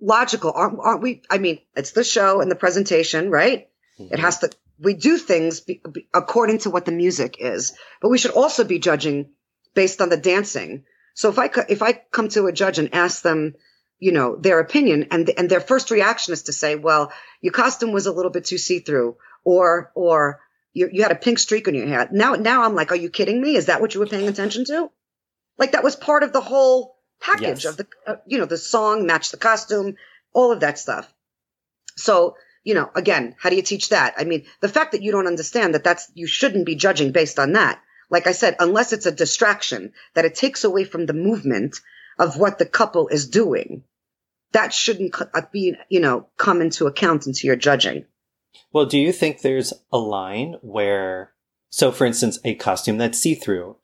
[0.00, 0.52] logical.
[0.54, 1.22] Aren't, aren't we?
[1.30, 3.68] I mean, it's the show and the presentation, right?
[3.98, 4.18] It Mhm.
[4.18, 8.18] has to, we do things be, be, according to what the music is, but we
[8.18, 9.30] should also be judging
[9.74, 10.84] based on the dancing.
[11.14, 13.54] So if I, if I come to a judge and ask them,
[13.98, 17.90] you know, their opinion and, and their first reaction is to say, well, your costume
[17.90, 20.40] was a little bit too see-through or, or
[20.72, 22.08] you, you had a pink streak on your hair.
[22.12, 23.56] Now, now I'm like, are you kidding me?
[23.56, 24.90] Is that what you were paying attention to?
[25.58, 27.66] Like that was part of the whole package Yes.
[27.66, 29.96] of the, uh, you know, the song, match the costume,
[30.32, 31.12] all of that stuff.
[31.96, 34.14] So, you know, again, how do you teach that?
[34.16, 37.38] I mean, the fact that you don't understand that that's, you shouldn't be judging based
[37.38, 37.80] on that.
[38.10, 41.76] Like I said, unless it's a distraction that it takes away from the movement
[42.18, 43.84] of what the couple is doing,
[44.52, 48.06] that shouldn't uh, be, you know, come into account into your judging.
[48.72, 51.32] Well, do you think there's a line where,
[51.70, 53.76] so for instance, a costume that's see through,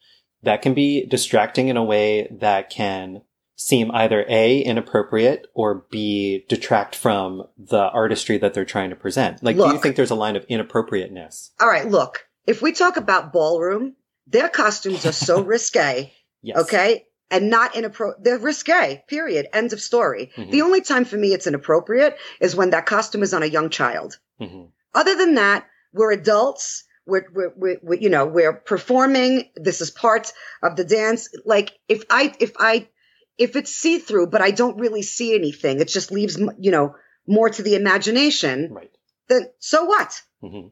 [0.44, 3.22] that can be distracting in a way that can
[3.56, 9.42] seem either A, inappropriate, or B, detract from the artistry that they're trying to present?
[9.42, 11.52] Like, do you think there's a line of inappropriateness?
[11.60, 13.94] All right, look, if we talk about ballroom,
[14.26, 16.58] their costumes are so risque, Yes.
[16.58, 17.06] okay?
[17.30, 18.22] And not inappropriate.
[18.24, 19.46] They're risque, period.
[19.52, 20.30] End of story.
[20.36, 20.50] Mhm.
[20.50, 23.70] The only time for me it's inappropriate is when that costume is on a young
[23.70, 24.18] child.
[24.38, 26.84] hmm Other than that, we're adults.
[27.06, 29.50] We're, we're, we're, you know, we're performing.
[29.56, 31.28] This is part of the dance.
[31.44, 32.88] Like if I, if I,
[33.36, 36.94] if it's see through, but I don't really see anything, it just leaves, you know,
[37.26, 38.90] more to the imagination, Right.
[39.28, 40.22] then so what?
[40.40, 40.68] hmm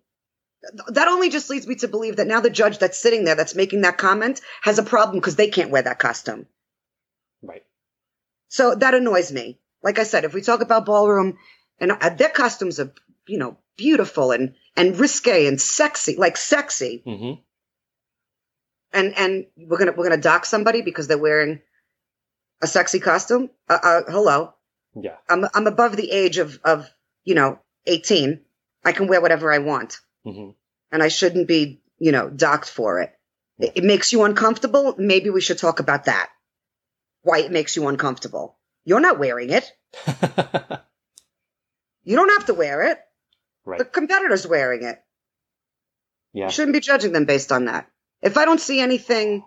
[0.89, 3.55] That only just leads me to believe that now the judge that's sitting there that's
[3.55, 6.47] making that comment has a problem because they can't wear that costume.
[7.43, 7.65] Right.
[8.49, 9.59] So that annoys me.
[9.83, 11.39] Like I said, if we talk about ballroom
[11.81, 12.93] and uh, their costumes are,
[13.27, 17.03] you know, beautiful and, and risque and sexy, like sexy.
[17.05, 17.33] hmm
[18.93, 21.61] And, and we're going to, we're to dock somebody because they're wearing
[22.63, 23.51] a sexy costume.
[23.69, 24.55] Uh, uh, hello.
[24.95, 25.17] Yeah.
[25.29, 26.89] I'm, I'm above the age of, of,
[27.25, 28.41] you know, 18.
[28.85, 30.51] I can wear whatever I want hmm
[30.91, 33.13] and I shouldn't be, you know, docked for it.
[33.59, 34.95] It, it makes you uncomfortable.
[34.99, 36.29] Maybe we should talk about that.
[37.23, 38.59] Why it makes you uncomfortable.
[38.85, 39.73] You're not wearing it.
[42.05, 42.99] You don't have to wear it.
[43.65, 43.79] Right.
[43.79, 45.03] The competitor's wearing it.
[46.33, 46.47] Yeah.
[46.47, 47.89] You shouldn't be judging them based on that.
[48.23, 49.45] If I don't see anything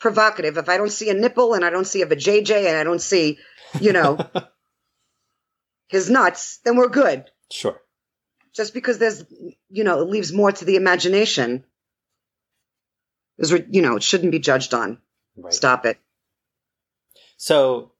[0.00, 2.84] provocative, if I don't see a nipple and I don't see a vajayjay and I
[2.84, 3.38] don't see,
[3.80, 4.18] you know,
[5.88, 7.30] his nuts, then we're good.
[7.50, 7.80] sure.
[8.54, 9.24] Just because there's,
[9.68, 11.64] you know, it leaves more to the imagination.
[13.36, 14.98] Is, you know, it shouldn't be judged on.
[15.36, 15.52] Right.
[15.52, 15.98] Stop it.
[17.36, 17.90] So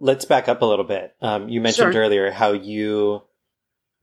[0.00, 1.14] let's back up a little bit.
[1.20, 2.02] Um, you mentioned Sure.
[2.02, 3.22] earlier how you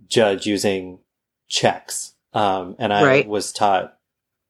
[0.08, 1.00] judge using
[1.48, 2.14] checks.
[2.34, 3.28] Um, and I Right.
[3.28, 3.98] was taught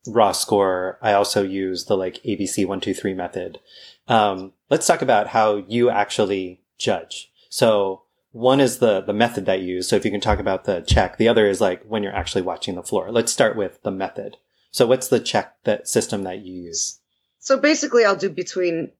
[0.08, 0.98] raw score.
[1.02, 3.60] I also use the like ABC one, two, three method.
[4.08, 7.32] Um, let's talk about how you actually judge.
[7.50, 9.88] So one is the the method that you use.
[9.88, 12.42] So if you can talk about the check, the other is like when you're actually
[12.44, 13.12] watching the floor.
[13.12, 14.38] Let's start with the method.
[14.72, 17.00] So what's the check that system that you use?
[17.40, 18.92] So basically, I'll do between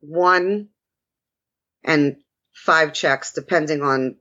[0.00, 0.68] one
[1.84, 2.16] and
[2.52, 4.16] five checks, depending on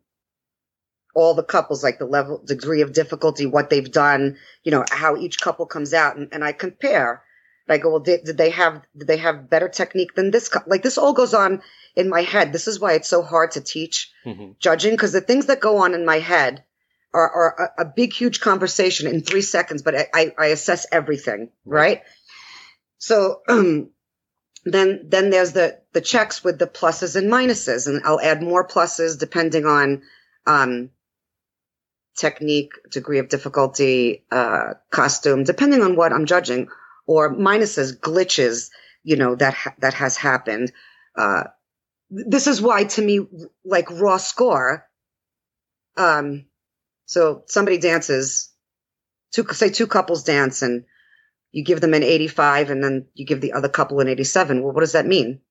[1.15, 5.17] all the couples, like the level, degree of difficulty, what they've done, you know, how
[5.17, 7.23] each couple comes out, and, and I compare.
[7.67, 10.49] I go, well, did, did, they have did they have better technique than this?
[10.65, 11.61] Like this all goes on
[11.95, 12.51] in my head.
[12.51, 14.53] This is why it's so hard to teach mm-hmm.
[14.59, 16.63] judging because the things that go on in my head
[17.13, 19.83] are, are a, a, big, huge conversation in three seconds.
[19.83, 22.01] But I, I, I assess everything, right?
[22.97, 23.91] So um,
[24.65, 28.67] then then there's the the checks with the pluses and minuses, and I'll add more
[28.67, 30.01] pluses depending on
[30.47, 30.89] um,
[32.17, 36.67] technique, degree of difficulty, uh, costume, depending on what I'm judging,
[37.05, 38.69] or minuses, glitches,
[39.03, 40.71] you know, that, ha- that has happened.
[41.15, 41.43] Uh,
[42.09, 43.21] this is why to me,
[43.63, 44.85] like raw score,
[45.97, 46.45] um,
[47.05, 48.51] so somebody dances,
[49.33, 50.85] two, say two couples dance and
[51.51, 54.63] you give them an 85 and then you give the other couple an 87.
[54.63, 55.41] Well, what does that mean?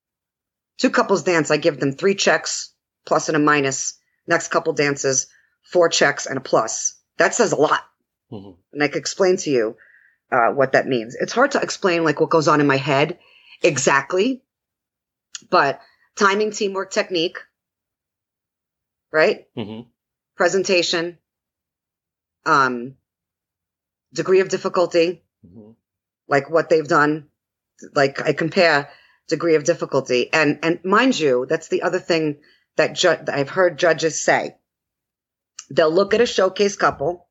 [0.78, 1.50] Two couples dance.
[1.50, 2.72] I give them three checks
[3.04, 3.98] plus and a minus.
[4.26, 5.26] Next couple dances
[5.68, 6.98] four checks and a plus.
[7.18, 7.84] That says a lot.
[8.32, 8.52] Mm-hmm.
[8.72, 9.76] And I can explain to you
[10.32, 11.14] uh, what that means.
[11.14, 13.18] It's hard to explain like what goes on in my head
[13.62, 14.42] exactly,
[15.50, 15.80] but
[16.16, 17.38] timing, teamwork, technique,
[19.12, 19.46] right?
[19.56, 19.88] Mm-hmm.
[20.36, 21.18] Presentation,
[22.46, 22.94] um,
[24.12, 25.72] degree of difficulty, mm-hmm.
[26.28, 27.28] like what they've done.
[27.94, 28.90] Like I compare
[29.28, 32.38] degree of difficulty, and and mind you, that's the other thing
[32.76, 34.56] that, ju- that I've heard judges say
[35.70, 37.28] They'll look at a showcase couple.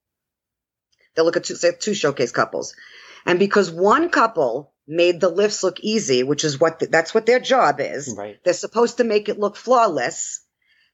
[1.15, 2.75] They'll look at two, say two showcase couples.
[3.25, 7.25] And because one couple made the lifts look easy, which is what the, that's what
[7.25, 8.15] their job is.
[8.17, 8.37] Right.
[8.43, 10.41] They're supposed to make it look flawless.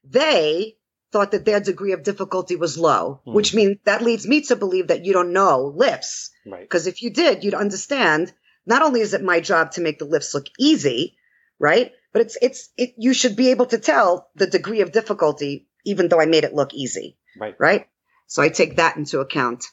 [0.04, 0.78] They
[1.12, 3.34] thought that their degree of difficulty was low, mm.
[3.34, 6.32] which means that leads me to believe that you don't know lifts.
[6.46, 6.62] Right.
[6.62, 8.34] Because if you did, you'd understand
[8.66, 11.18] not only is it my job to make the lifts look easy,
[11.60, 11.92] right?
[12.12, 16.08] But it's, it's, it, you should be able to tell the degree of difficulty, even
[16.08, 17.18] though I made it look easy.
[17.40, 17.56] Right.
[17.60, 17.88] Right.
[18.28, 19.66] So I take that into account,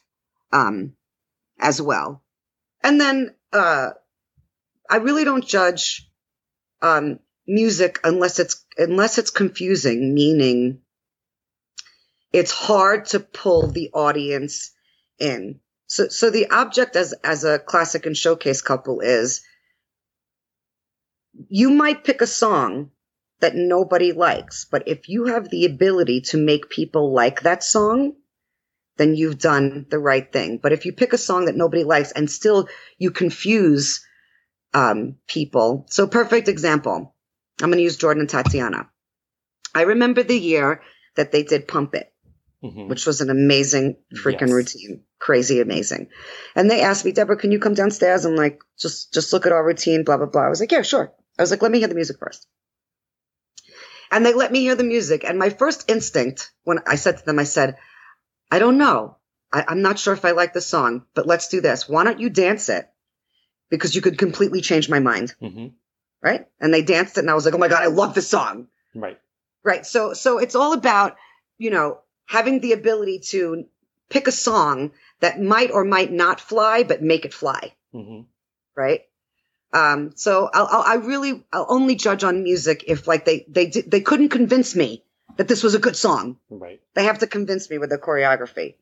[0.52, 0.94] um,
[1.58, 2.22] as well.
[2.82, 3.90] And then, uh,
[4.88, 6.08] I really don't judge,
[6.82, 10.80] um, music unless it's, unless it's confusing, meaning
[12.32, 14.72] it's hard to pull the audience
[15.18, 15.60] in.
[15.86, 19.42] So, so the object as, as a classic and showcase couple is
[21.48, 22.90] you might pick a song
[23.40, 24.66] that nobody likes.
[24.70, 28.12] But if you have the ability to make people like that song,
[28.96, 30.58] then you've done the right thing.
[30.62, 34.04] But if you pick a song that nobody likes and still you confuse
[34.74, 37.14] um, people, so perfect example.
[37.62, 38.88] I'm going to use Jordan and Tatiana.
[39.74, 40.82] I remember the year
[41.16, 42.12] that they did Pump It,
[42.62, 42.88] mm-hmm.
[42.88, 44.52] which was an amazing freaking yes.
[44.52, 46.08] routine, crazy amazing.
[46.54, 49.52] And they asked me, Deborah, can you come downstairs and like just just look at
[49.52, 50.46] our routine, blah blah blah.
[50.46, 51.12] I was like, yeah, sure.
[51.38, 52.46] I was like, let me hear the music first
[54.10, 55.24] and they let me hear the music.
[55.24, 57.76] And my first instinct when I said to them, I said,
[58.50, 59.16] I don't know.
[59.52, 61.88] I, am not sure if I like the song, but let's do this.
[61.88, 62.88] Why don't you dance it?
[63.68, 65.34] Because you could completely change my mind.
[65.40, 65.68] Mm-hmm.
[66.22, 66.46] Right.
[66.60, 68.68] And they danced it and I was like, Oh my God, I love this song.
[68.94, 69.18] Right.
[69.64, 69.86] Right.
[69.86, 71.16] So, so it's all about,
[71.58, 73.64] you know, having the ability to
[74.08, 77.74] pick a song that might or might not fly, but make it fly.
[77.94, 78.22] Mm-hmm.
[78.76, 79.02] Right.
[79.72, 83.66] Um, so I'll, I'll, i really, I'll only judge on music if like they, they,
[83.66, 85.04] they couldn't convince me
[85.36, 86.36] that this was a good song.
[86.48, 86.80] Right.
[86.94, 88.74] They have to convince me with the choreography.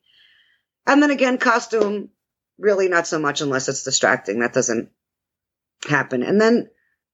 [0.87, 2.09] And then again, costume,
[2.57, 4.39] really not so much unless it's distracting.
[4.39, 4.89] That doesn't
[5.87, 6.23] happen.
[6.23, 6.69] And then,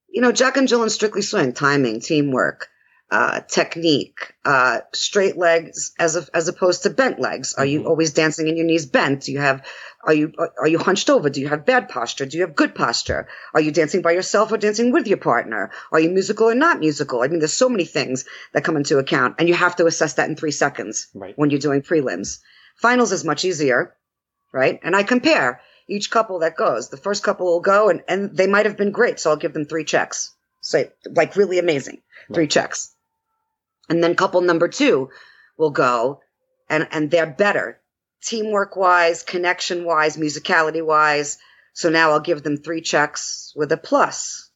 [0.07, 2.69] you know, Jack and Jill and Strictly Swing, timing, teamwork,
[3.11, 7.53] uh, technique, uh, straight legs as a, as opposed to bent legs.
[7.53, 7.87] Are you mm-hmm.
[7.87, 9.23] always dancing and your knees bent?
[9.23, 9.65] Do you have
[10.05, 11.29] are you are you hunched over?
[11.29, 12.25] Do you have bad posture?
[12.25, 13.27] Do you have good posture?
[13.53, 15.71] Are you dancing by yourself or dancing with your partner?
[15.91, 17.21] Are you musical or not musical?
[17.21, 20.13] I mean, there's so many things that come into account, and you have to assess
[20.13, 21.37] that in three seconds right.
[21.37, 22.39] when you're doing prelims.
[22.77, 23.95] Finals is much easier,
[24.53, 24.79] right?
[24.83, 26.89] And I compare each couple that goes.
[26.89, 29.53] The first couple will go, and and they might have been great, so I'll give
[29.53, 30.33] them three checks.
[30.61, 32.35] Say like really amazing, right.
[32.35, 32.93] three checks.
[33.89, 35.09] And then couple number two
[35.57, 36.21] will go
[36.69, 37.79] and, and they're better
[38.25, 41.37] teamwork wise, connection wise, musicality wise.
[41.73, 44.49] So now I'll give them three checks with a plus.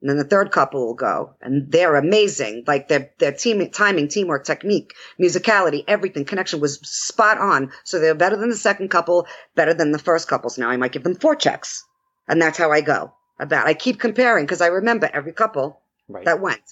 [0.00, 2.64] And then the third couple will go and they're amazing.
[2.66, 7.72] Like their, their team, timing, teamwork, technique, musicality, everything, connection was spot on.
[7.84, 10.56] So they're better than the second couple, better than the first couples.
[10.56, 11.84] Now I might give them four checks.
[12.26, 13.66] And that's how I go about.
[13.66, 16.24] I keep comparing because I remember every couple right.
[16.24, 16.62] that went.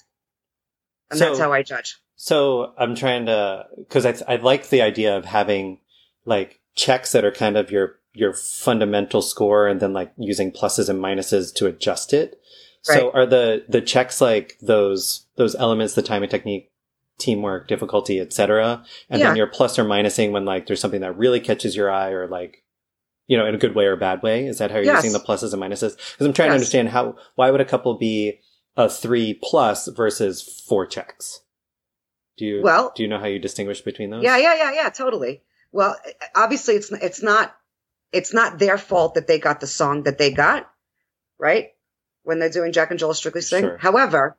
[1.10, 1.98] And so, that's how I judge.
[2.16, 5.80] So I'm trying to, cause I, I like the idea of having
[6.28, 10.88] like checks that are kind of your, your fundamental score and then like using pluses
[10.88, 12.38] and minuses to adjust it.
[12.82, 16.70] So are the, the checks like those, those elements, the timing technique,
[17.18, 18.84] teamwork, difficulty, etc.
[19.10, 19.34] And then Yeah.
[19.34, 22.64] you're plus or minusing when like there's something that really catches your eye or like,
[23.26, 24.46] you know, in a good way or a bad way.
[24.46, 25.04] Is that how you're Yes.
[25.04, 25.96] using the pluses and minuses?
[25.96, 28.40] Because I'm trying to understand how, why would a couple be
[28.76, 31.40] a three plus versus four checks?
[32.38, 34.22] Do you, Well- do you know how you distinguish between those?
[34.22, 35.42] Yeah, yeah, yeah, yeah, totally.
[35.72, 35.96] Well,
[36.34, 37.54] obviously it's it's not
[38.12, 40.70] it's not their fault that they got the song that they got,
[41.38, 41.70] right?
[42.22, 43.62] When they're doing Jack and Jill Strictly Swing.
[43.62, 43.78] Sure.
[43.78, 44.36] However,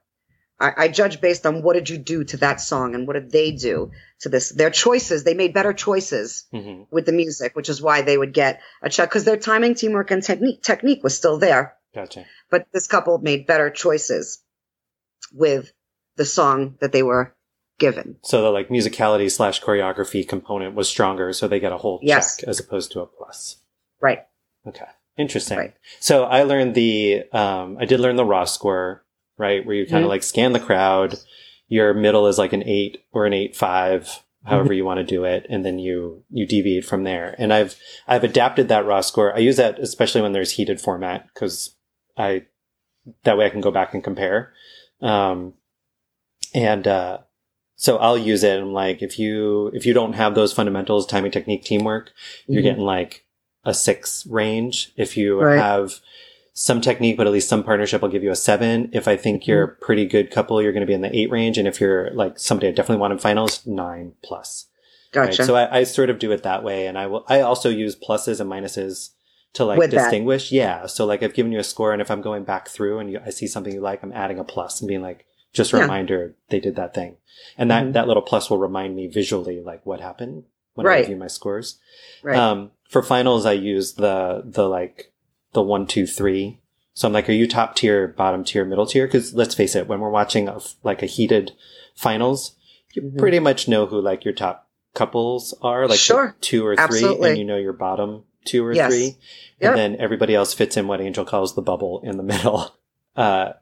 [0.60, 3.32] I, I judge based on what did you do to that song and what did
[3.32, 4.50] they do to this.
[4.50, 8.34] Their choices, they made better choices hmm with the music, which is why they would
[8.34, 11.76] get a check because their timing, teamwork, and technique technique was still there.
[11.94, 12.26] Gotcha.
[12.50, 14.42] But this couple made better choices
[15.32, 15.72] with
[16.16, 17.36] the song that they were
[17.80, 18.18] given.
[18.22, 22.38] So the like musicality slash choreography component was stronger, so they get a whole Yes.
[22.38, 23.58] check as opposed to a plus.
[24.02, 24.20] Right.
[24.68, 24.86] Okay.
[25.18, 25.58] Interesting.
[25.58, 25.74] Right.
[26.00, 29.04] So I learned the, um, I did learn the raw score,
[29.38, 29.66] right?
[29.66, 30.10] Where you kind of Mhm.
[30.14, 31.18] like scan the crowd.
[31.68, 34.50] Your middle is like an eight or an eight five, Mm-hmm.
[34.52, 35.46] however you want to do it.
[35.50, 37.36] And then you, you deviate from there.
[37.38, 37.76] And I've,
[38.08, 39.36] I've adapted that raw score.
[39.36, 41.76] I use that especially when there's heated format because
[42.18, 42.46] I,
[43.26, 44.54] that way I can go back and compare.
[45.02, 45.56] Um,
[46.54, 47.18] and, uh,
[47.82, 48.60] so I'll use it.
[48.60, 52.12] I'm like, if you, if you don't have those fundamentals, timing, technique, teamwork,
[52.46, 52.66] you're Mhm.
[52.66, 53.24] getting like
[53.64, 54.92] a six range.
[54.98, 55.58] If you Right.
[55.58, 56.02] have
[56.54, 58.90] some technique, but at least some partnership, I'll give you a seven.
[58.92, 59.84] If I think you're a Mm-hmm.
[59.86, 61.58] pretty good couple, you're going to be in the eight range.
[61.58, 64.66] And if you're like somebody I definitely want in finals, nine plus.
[65.16, 65.28] right?
[65.30, 65.46] Gotcha.
[65.46, 66.86] So I, I sort of do it that way.
[66.86, 69.12] And I will, I also use pluses and minuses
[69.54, 69.98] to like With that.
[70.04, 70.52] distinguish.
[70.52, 70.86] Yeah.
[70.86, 73.22] So like I've given you a score and if I'm going back through and you,
[73.26, 75.84] I see something you like, I'm adding a plus and being like, just a Yeah.
[75.84, 77.18] reminder they did that thing.
[77.58, 77.93] And that, Mhm.
[77.93, 80.43] that little plus will remind me visually like what happened
[80.76, 81.00] when I Right.
[81.02, 81.80] review my scores.
[82.24, 82.38] right.
[82.38, 85.12] Um, for finals, I use the, the like,
[85.54, 86.60] the one, two, three.
[86.93, 89.08] So I'm like, are you top tier, bottom tier, middle tier?
[89.08, 91.54] Cause let's face it, when we're watching a, like a heated
[91.95, 92.56] finals,
[92.93, 93.18] you Mhm.
[93.18, 96.36] pretty much know who like your top couples are, like Sure.
[96.41, 97.30] two or three, Absolutely.
[97.30, 98.91] and you know your bottom two or Yes.
[98.91, 99.16] three.
[99.62, 99.72] Yep.
[99.72, 102.72] And then everybody else fits in what Angel calls the bubble in the middle.
[103.16, 103.54] Uh,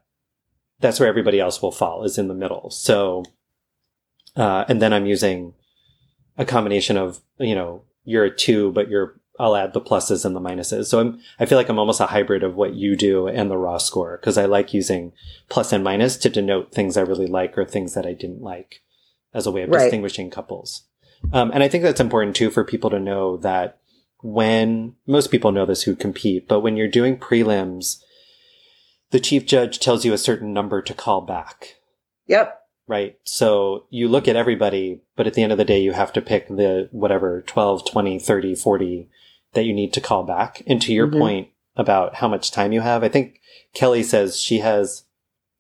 [0.80, 2.70] that's where everybody else will fall is in the middle.
[2.70, 3.24] So,
[4.36, 5.54] uh, and then I'm using
[6.38, 10.36] a combination of, you know, you're a two, but you're, I'll add the pluses and
[10.36, 10.86] the minuses.
[10.86, 13.58] So I'm, I feel like I'm almost a hybrid of what you do and the
[13.58, 15.14] raw score because I like using
[15.50, 18.82] plus and minus to denote things I really like or things that I didn't like
[19.34, 19.84] as a way of Right.
[19.84, 20.84] distinguishing couples.
[21.34, 23.80] Um, and I think that's important too for people to know that
[24.22, 28.02] when most people know this who compete, but when you're doing prelims,
[29.12, 31.76] the chief judge tells you a certain number to call back
[32.28, 32.62] yep.
[32.88, 33.18] right?
[33.24, 36.22] So you look at everybody, but at the end of the day, you have to
[36.22, 39.10] pick the whatever 12, 20, 30, 40
[39.54, 40.62] that you need to call back.
[40.68, 41.20] And to your Mhm.
[41.20, 43.42] point about how much time you have, I think
[43.74, 45.04] Kelly says she has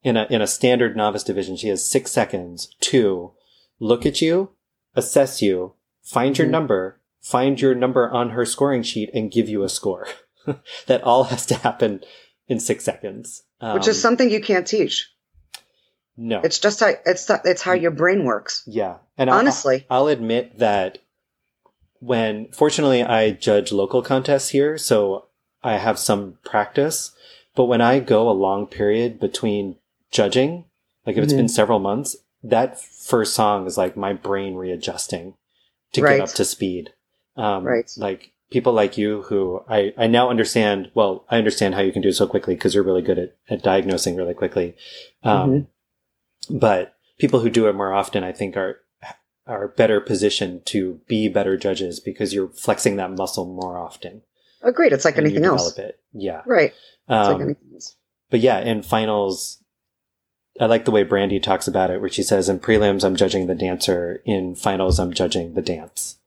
[0.03, 3.33] in a, in a standard novice division, she has six seconds to
[3.79, 4.51] look at you,
[4.95, 6.51] assess you, find your Mhm.
[6.51, 10.07] number, find your number on her scoring sheet and give you a score.
[10.87, 12.03] that all has to happen
[12.47, 13.43] in six seconds.
[13.61, 15.09] Which is Um, something you can't teach.
[16.15, 16.41] no.
[16.41, 18.63] It's just how it's it's how your brain works.
[18.67, 18.97] Yeah.
[19.17, 19.85] And I'll- Honestly.
[19.89, 20.99] I'll, admit that
[21.99, 25.25] when, fortunately, I judge local contests here, so
[25.63, 27.11] I have some practice.
[27.55, 29.77] But when I go a long period between
[30.11, 30.65] judging,
[31.05, 31.37] like if it's Mhm.
[31.37, 35.33] been several months, that first song is like my brain readjusting
[35.93, 36.17] to Right.
[36.17, 36.93] get up to speed.
[37.35, 37.91] Um, Right.
[37.97, 42.01] Like people like you who I, I now understand, well, I understand how you can
[42.01, 44.75] do it so quickly because you're really good at, at diagnosing really quickly.
[45.23, 45.49] Um,
[46.49, 46.57] Mm-hmm.
[46.57, 48.77] but people who do it more often, I think are,
[49.45, 54.21] are better positioned to be better judges because you're flexing that muscle more often.
[54.63, 54.93] Oh, great.
[54.93, 55.77] It's like anything else.
[55.77, 55.99] It.
[56.13, 56.41] Yeah.
[56.45, 56.71] Right.
[56.71, 57.79] It's like Um, anything
[58.29, 59.63] but yeah, in finals,
[60.59, 63.47] I like the way Brandy talks about it, where she says, in prelims, I'm judging
[63.47, 64.21] the dancer.
[64.25, 66.17] In finals, I'm judging the dance.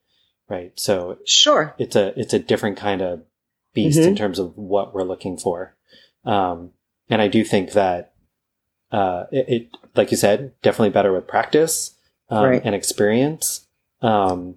[0.51, 0.72] Right.
[0.78, 1.74] So Sure.
[1.78, 3.22] it's a, it's a different kind of
[3.72, 4.18] beast in Mhm.
[4.18, 5.76] terms of what we're looking for.
[6.24, 6.72] Um,
[7.09, 8.12] and I do think that,
[8.90, 11.94] uh, it, it, like you said, definitely better with practice,
[12.28, 12.62] um, Right.
[12.64, 13.66] and experience.
[14.03, 14.57] Um,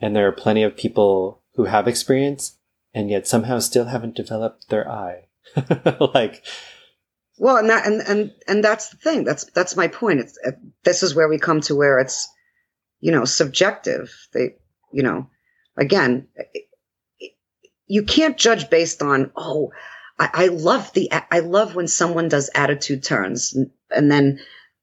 [0.00, 2.56] and there are plenty of people who have experience
[2.94, 5.26] and yet somehow still haven't developed their eye.
[6.14, 6.42] like,
[7.38, 9.24] Well, and that and and and that's the thing.
[9.24, 10.20] That's that's my point.
[10.20, 10.52] It's uh,
[10.84, 12.28] this is where we come to where it's
[13.00, 14.28] you know subjective.
[14.32, 14.56] They
[14.92, 15.28] you know
[15.76, 16.26] again
[17.86, 19.72] you can't judge based on oh
[20.18, 24.40] I, I love the I love when someone does attitude turns and, and then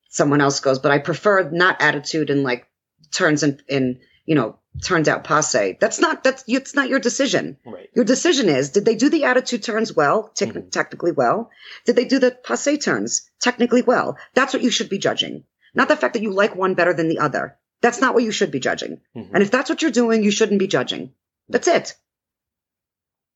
[0.10, 2.68] someone else goes, but I prefer not attitude and like
[3.12, 5.78] turns in, in you know, turns out passe.
[5.80, 7.58] That's not, that's, it's not your decision.
[7.66, 7.90] Right.
[7.96, 10.72] Your decision is, did they do the attitude turns well, te- Mhm.
[10.72, 11.52] technically well?
[11.86, 14.18] Did they do the passe turns technically well?
[14.34, 15.44] That's what you should be judging.
[15.76, 17.58] Not the fact that you like one better than the other.
[17.82, 19.02] That's not what you should be judging.
[19.16, 19.30] Mhm.
[19.34, 21.14] And if that's what you're doing, you shouldn't be judging.
[21.50, 21.96] That's it.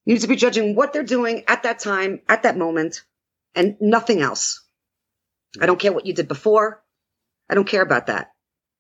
[0.06, 3.04] You need to be judging what they're doing at that time, at that moment,
[3.54, 4.64] and nothing else.
[5.60, 6.84] I don't care what you did before.
[7.50, 8.32] I don't care about that.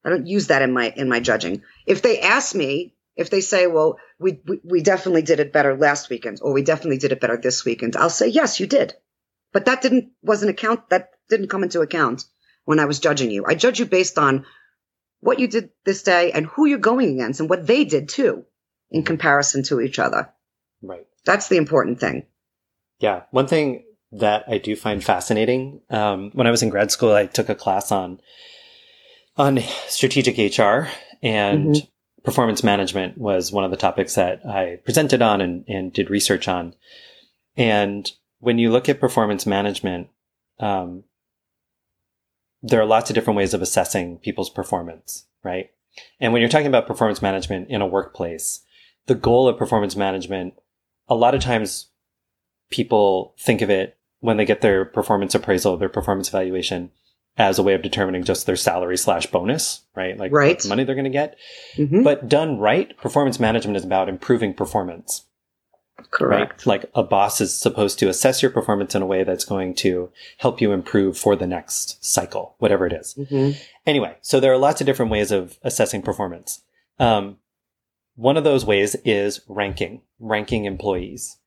[0.03, 1.61] I don't use that in my in my judging.
[1.85, 5.77] If they ask me, if they say, "Well, we we, we definitely did it better
[5.77, 8.95] last weekend," or "We definitely did it better this weekend," I'll say, "Yes, you did."
[9.53, 12.25] But that didn't wasn't account that didn't come into account
[12.65, 13.45] when I was judging you.
[13.45, 14.45] I judge you based on
[15.21, 18.45] what you did this day and who you're going against and what they did too
[18.89, 20.31] in comparison to each other.
[20.81, 21.07] Right.
[21.25, 22.25] That's the important thing.
[22.99, 23.23] Yeah.
[23.31, 27.27] One thing that I do find fascinating, um, when I was in grad school, I
[27.27, 28.19] took a class on,
[29.37, 30.87] on strategic HR
[31.23, 31.87] and Mhm.
[32.23, 36.47] performance management was one of the topics that I presented on and, and did research
[36.47, 36.75] on.
[37.55, 40.09] And when you look at performance management,
[40.59, 41.03] um,
[42.61, 45.71] there are lots of different ways of assessing people's performance, right?
[46.19, 48.61] And when you're talking about performance management in a workplace,
[49.07, 50.53] the goal of performance management,
[51.09, 51.87] a lot of times
[52.69, 56.91] people think of it when they get their performance appraisal, their performance evaluation
[57.37, 60.17] as a way of determining just their salary slash bonus, right?
[60.17, 60.63] Like Right.
[60.67, 61.37] money they're going to get.
[61.77, 62.03] Mhm.
[62.03, 65.25] But done right, performance management is about improving performance
[66.09, 66.65] Correct.
[66.65, 66.67] right?
[66.67, 70.09] Like a boss is supposed to assess your performance in a way that's going to
[70.37, 73.13] help you improve for the next cycle, whatever it is.
[73.15, 73.55] Mhm.
[73.85, 76.61] Anyway, so there are lots of different ways of assessing performance.
[76.99, 77.37] Um,
[78.15, 81.37] one of those ways is ranking, ranking employees.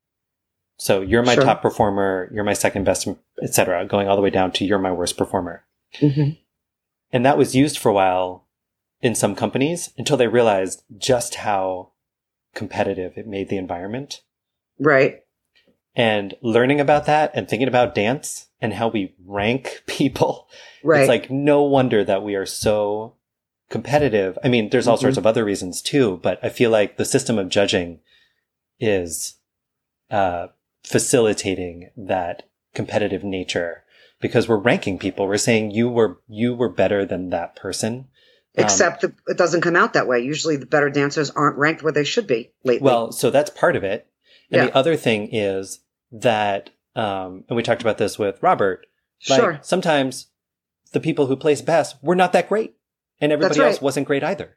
[0.77, 1.45] So you're my Sure.
[1.45, 3.07] top performer, you're my second best,
[3.43, 5.65] etc., going all the way down to you're my worst performer.
[5.95, 6.39] Mhm.
[7.13, 8.45] And that was used for a while
[9.01, 11.91] in some companies until they realized just how
[12.55, 14.23] competitive it made the environment
[14.79, 15.21] Right.
[15.97, 20.49] and learning about that and thinking about dance and how we rank people.
[20.83, 21.01] Right.
[21.03, 23.15] It's like no wonder that we are so
[23.71, 24.37] competitive.
[24.43, 25.03] I mean, there's all Mhm.
[25.03, 28.01] sorts of other reasons too, but I feel like the system of judging
[28.81, 29.37] is
[30.11, 30.49] uh,
[30.83, 32.43] facilitating that
[32.75, 33.85] competitive nature
[34.21, 35.27] because we're ranking people.
[35.29, 38.09] We're saying you were you were better than that person.
[38.57, 40.21] Um, Except it doesn't come out that way.
[40.21, 42.85] Usually the better dancers aren't ranked where they should be lately.
[42.85, 44.07] Well, so that's part of it.
[44.51, 44.67] And Yeah.
[44.67, 45.81] the other thing is
[46.13, 48.87] that, um, and we talked about this with Robert.
[49.29, 49.59] Like, sure.
[49.63, 50.29] Sometimes
[50.93, 52.75] the people who place best were not that great,
[53.21, 54.57] and everybody That's else wasn't great either.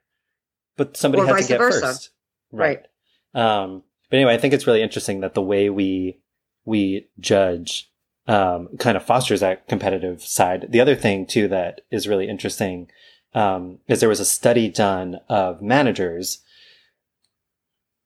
[0.75, 1.81] But somebody Or had to get versa.
[1.81, 2.09] first,
[2.51, 2.85] right?
[3.33, 6.19] Um, but anyway, I think it's really interesting that the way we
[6.65, 7.89] we judge
[8.27, 10.67] um, kind of fosters that competitive side.
[10.69, 12.89] The other thing too that is really interesting
[13.33, 16.39] um, is there was a study done of managers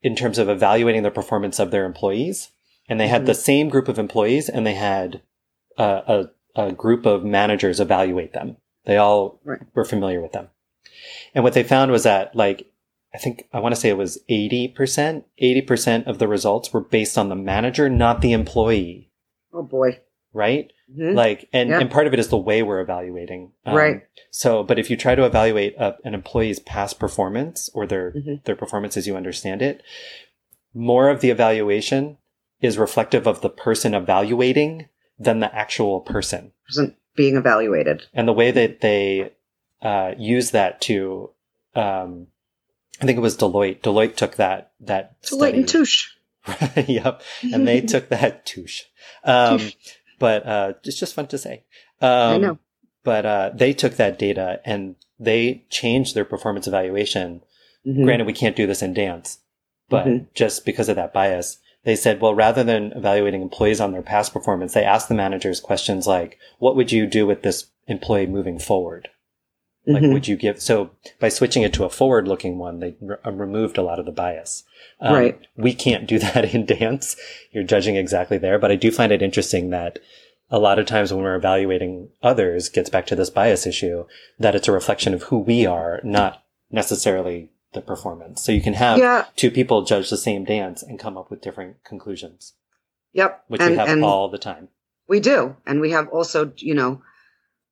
[0.01, 2.51] in terms of evaluating the performance of their employees,
[2.89, 3.25] and they had Mhm.
[3.27, 5.21] the same group of employees, and they had
[5.77, 6.25] uh,
[6.55, 8.57] a, a group of managers evaluate them.
[8.85, 9.61] They all Right.
[9.73, 10.49] were familiar with them,
[11.33, 12.67] and what they found was that like
[13.13, 17.17] I think I want to say it was 80%, 80% of the results were based
[17.17, 19.09] on the manager, not the employee,
[19.53, 19.99] Oh boy.
[20.33, 20.71] Right?
[20.95, 21.15] Mhm.
[21.15, 21.79] Like, and, Yeah.
[21.79, 23.51] and part of it is the way we're evaluating.
[23.65, 24.01] Um, Right.
[24.29, 28.43] So, but if you try to evaluate a, an employee's past performance or their, Mhm.
[28.45, 29.81] their performance as you understand it,
[30.73, 32.17] more of the evaluation
[32.61, 34.87] is reflective of the person evaluating
[35.19, 36.51] than the actual person.
[36.69, 38.03] Isn't being evaluated.
[38.13, 39.31] And the way that they
[39.81, 41.31] uh, use that to,
[41.75, 42.27] um,
[43.01, 43.81] I think it was Deloitte.
[43.81, 45.67] Deloitte took that that Deloitte and.
[45.67, 46.09] Touche.
[46.87, 48.83] yep, and they took that touche.
[49.23, 49.73] Um, Touche.
[50.21, 51.63] But uh, it's just fun to say.
[51.99, 52.59] Um, I know.
[53.03, 57.41] But uh, they took that data and they changed their performance evaluation.
[57.85, 58.05] Mhm.
[58.05, 59.39] Granted, we can't do this in dance,
[59.89, 60.27] but Mhm.
[60.35, 64.31] just because of that bias, they said, well, rather than evaluating employees on their past
[64.33, 68.59] performance, they asked the managers questions like, "What would you do with this employee moving
[68.59, 69.09] forward?"
[69.87, 70.13] Like, Mhm.
[70.13, 70.61] would you give?
[70.61, 74.05] So by switching it to a forward-looking one, they re- uh, removed a lot of
[74.05, 74.63] the bias.
[74.99, 75.39] Um, Right.
[75.57, 77.15] We can't do that in dance.
[77.51, 79.97] You're judging exactly there, but I do find it interesting that
[80.51, 84.05] a lot of times when we're evaluating others, gets back to this bias issue,
[84.37, 88.43] that it's a reflection of who we are, not necessarily the performance.
[88.43, 89.25] So you can have Yeah.
[89.35, 92.53] two people judge the same dance and come up with different conclusions,
[93.13, 93.45] Yep.
[93.47, 94.67] which and, we have and all the time.
[95.07, 95.55] we do.
[95.65, 97.01] And we have also, you know,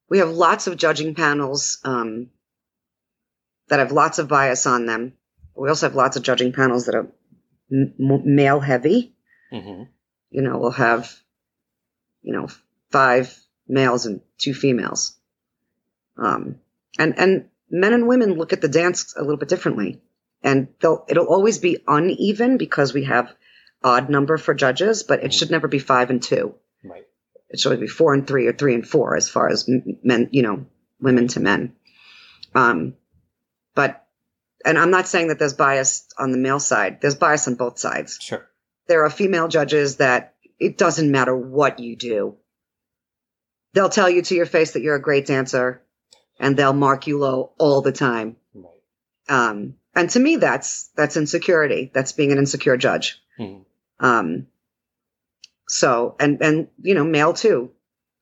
[0.09, 2.29] we have lots of judging panels um,
[3.67, 5.13] that have lots of bias on them.
[5.55, 7.07] We also have lots of judging panels that are
[7.71, 9.13] m- male heavy.
[9.51, 9.83] hmm
[10.31, 11.13] You know, we'll have,
[12.21, 12.47] you know,
[12.91, 13.37] five
[13.67, 15.15] males and two females.
[16.17, 16.59] Um,
[16.97, 20.01] and and men and women look at the dance a little bit differently,
[20.43, 23.33] and they'll it'll always be uneven because we have
[23.83, 26.55] odd number for judges, but it should never be five and two.
[26.83, 27.07] Right.
[27.49, 30.29] It should always be four and three or three and four as far as men,
[30.31, 30.65] you know,
[31.01, 31.75] women to men.
[32.53, 32.95] Um,
[33.75, 34.05] but
[34.65, 36.99] and I'm not saying that there's bias on the male side.
[37.01, 38.17] There's bias on both sides.
[38.21, 38.45] Sure.
[38.87, 42.35] There are female judges that it doesn't matter what you do.
[43.73, 45.81] They'll tell you to your face that you're a great dancer
[46.39, 48.35] and they'll mark you low all the time.
[48.53, 48.73] Right.
[49.29, 51.91] Um, and to me, that's, that's insecurity.
[51.93, 53.21] That's being an insecure judge.
[53.39, 53.63] Mhm.
[53.99, 54.47] Um,
[55.69, 57.71] so, and, and, you know, male too.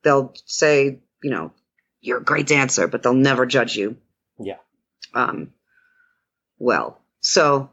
[0.04, 1.54] They'll say, you know,
[2.02, 3.98] you're a great dancer, but they'll never judge you.
[4.38, 4.58] Yeah.
[5.14, 5.54] Um,
[6.60, 7.70] well, so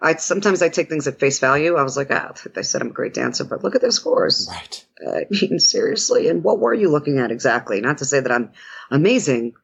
[0.00, 1.76] I sometimes I take things at face value.
[1.76, 4.48] I was like, ah, they said I'm a great dancer, but look at their scores.
[4.50, 4.84] Right.
[5.06, 6.28] I mean, seriously.
[6.28, 7.80] And what were you looking at exactly?
[7.80, 8.52] Not to say that I'm
[8.90, 9.54] amazing,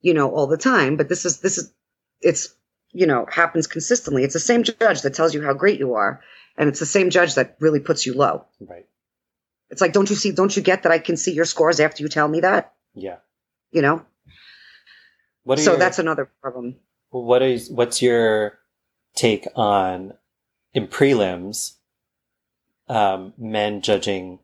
[0.00, 1.72] you know, all the time, but this is, this is,
[2.20, 2.54] it's,
[2.92, 4.22] you know, happens consistently.
[4.22, 6.20] It's the same judge that tells you how great you are.
[6.56, 8.44] And it's the same judge that really puts you low.
[8.60, 8.86] Right.
[9.70, 12.02] It's like, don't you see, don't you get that I can see your scores after
[12.02, 12.74] you tell me that?
[12.94, 13.16] Yeah.
[13.70, 14.04] You know?
[15.44, 16.76] What are So your, that's another problem.
[17.10, 18.58] what is what's your
[19.14, 20.14] take on
[20.74, 21.72] in prelims
[22.88, 24.38] um, men judging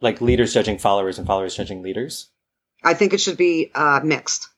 [0.00, 2.28] like leaders judging followers and followers judging leaders?
[2.82, 4.48] I think it should be uh, mixed.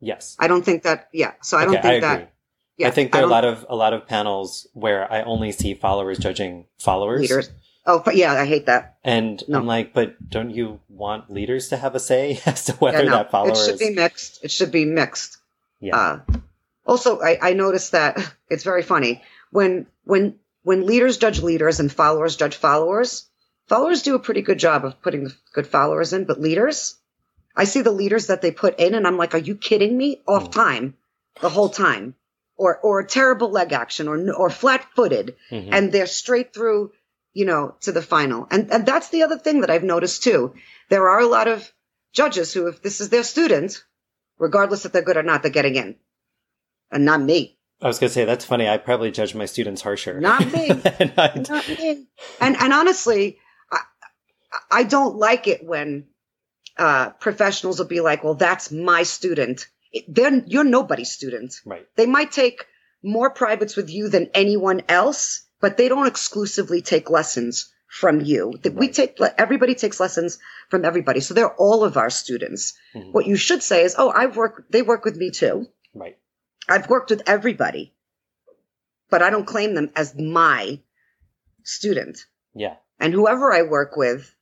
[0.00, 0.36] Yes.
[0.38, 1.32] I don't think that, yeah.
[1.42, 2.32] So I don't think I that.
[2.76, 5.52] Yeah, I think there are a lot of a lot of panels where I only
[5.52, 7.20] see followers judging followers.
[7.20, 7.50] leaders.
[7.86, 8.96] Oh, but yeah, I hate that.
[9.04, 9.58] And No.
[9.58, 13.10] I'm like, but don't you want leaders to have a say as to whether Yeah,
[13.10, 14.42] no, that follower it should is be mixed.
[14.44, 15.36] It should be mixed.
[15.80, 15.96] Yeah.
[15.96, 16.20] Uh,
[16.86, 18.18] also, I, I noticed that
[18.50, 23.28] it's very funny when when when leaders judge leaders and followers judge followers.
[23.68, 26.96] Followers do a pretty good job of putting the good followers in, but leaders,
[27.56, 30.20] I see the leaders that they put in, and I'm like, are you kidding me?
[30.28, 30.52] Off Mm.
[30.52, 30.94] time,
[31.40, 32.14] the whole time,
[32.56, 35.68] or or a terrible leg action, or or flat footed, Mhm.
[35.72, 36.92] and they're straight through,
[37.32, 38.46] you know, to the final.
[38.50, 40.54] And and that's the other thing that I've noticed too.
[40.90, 41.68] There are a lot of
[42.12, 43.82] judges who, if this is their student,
[44.38, 45.96] regardless if they're good or not, they're getting in,
[46.92, 48.68] and not me, I was gonna say that's funny.
[48.68, 50.20] I probably judge my students harsher.
[50.20, 52.06] not me, And not me.
[52.40, 53.38] And and honestly,
[53.72, 53.80] I
[54.70, 56.06] I don't like it when
[56.78, 59.66] uh, professionals will be like, "Well, that's my student."
[60.08, 61.54] They're you're nobody's student.
[61.64, 61.86] right.
[61.96, 62.66] They might take
[63.02, 68.54] more privates with you than anyone else, but they don't exclusively take lessons from you.
[68.62, 70.38] That We take everybody takes lessons
[70.68, 72.74] from everybody, so they're all of our students.
[72.94, 73.12] Mhm.
[73.12, 74.72] What you should say is, "Oh, I've worked.
[74.72, 75.68] They work with me too.
[75.94, 76.18] Right.
[76.68, 77.94] I've worked with everybody,
[79.10, 80.80] but I don't claim them as my
[81.62, 82.24] student.
[82.54, 82.76] Yeah.
[82.98, 84.34] And whoever I work with,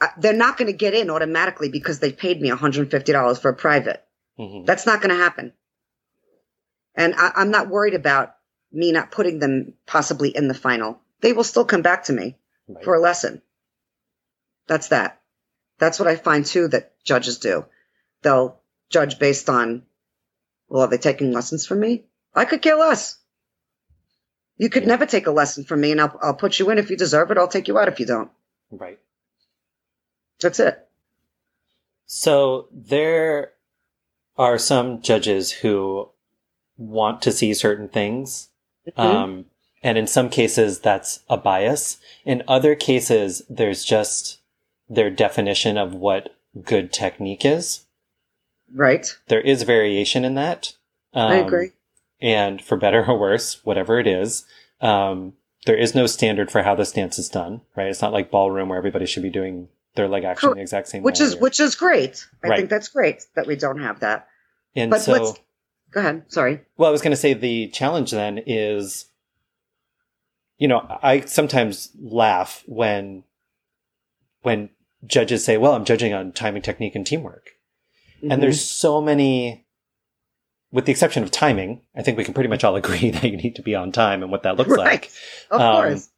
[0.00, 3.54] uh, they're not going to get in automatically because they paid me $150 for a
[3.54, 4.03] private.
[4.36, 5.52] Hmm That's not going to happen.
[6.94, 8.34] And I, I'm not worried about
[8.72, 11.00] me not putting them possibly in the final.
[11.20, 12.36] They will still come back to me
[12.68, 12.84] Right.
[12.84, 13.42] for a lesson.
[14.66, 15.20] That's that.
[15.78, 17.66] That's what I find too that judges do.
[18.22, 18.60] They'll
[18.90, 19.82] judge based on,
[20.68, 22.04] well, are they taking lessons from me?
[22.34, 23.18] I could care less.
[24.56, 24.90] You could Yeah.
[24.90, 27.30] never take a lesson from me and I'll, I'll put you in if you deserve
[27.30, 27.38] it.
[27.38, 28.30] I'll take you out if you don't.
[28.70, 28.98] right.
[30.40, 30.88] That's it.
[32.06, 33.52] So there
[34.36, 36.08] are some judges who
[36.76, 38.48] want to see certain things.
[38.88, 38.98] Mhm.
[38.98, 39.44] Um,
[39.82, 41.98] and in some cases, that's a bias.
[42.24, 44.38] In other cases, there's just
[44.88, 47.80] their definition of what good technique is.
[48.74, 49.16] right.
[49.28, 50.72] There is variation in that.
[51.12, 51.70] Um, I agree.
[52.20, 54.44] And for better or worse, whatever it is,
[54.80, 55.34] um,
[55.66, 57.86] there is no standard for how this dance is done, right?
[57.86, 60.88] It's not like ballroom where everybody should be doing their leg action Cor- the exact
[60.88, 61.26] same Which way.
[61.26, 62.26] is, which is great.
[62.42, 62.56] I Right.
[62.58, 64.26] think that's great that we don't have that.
[64.76, 65.38] and but so, let's-
[65.92, 66.24] Go ahead.
[66.26, 66.60] Sorry.
[66.76, 69.06] well, I was going to say the challenge then is,
[70.58, 73.22] you know, I sometimes laugh when,
[74.42, 74.70] when
[75.06, 77.50] judges say, well, I'm judging on timing, technique, and teamwork.
[78.24, 78.32] Mhm.
[78.32, 79.64] And there's so many,
[80.72, 83.36] with the exception of timing, I think we can pretty much all agree that you
[83.36, 84.78] need to be on time and what that looks right.
[84.84, 85.12] like.
[85.52, 86.08] Of Um, course.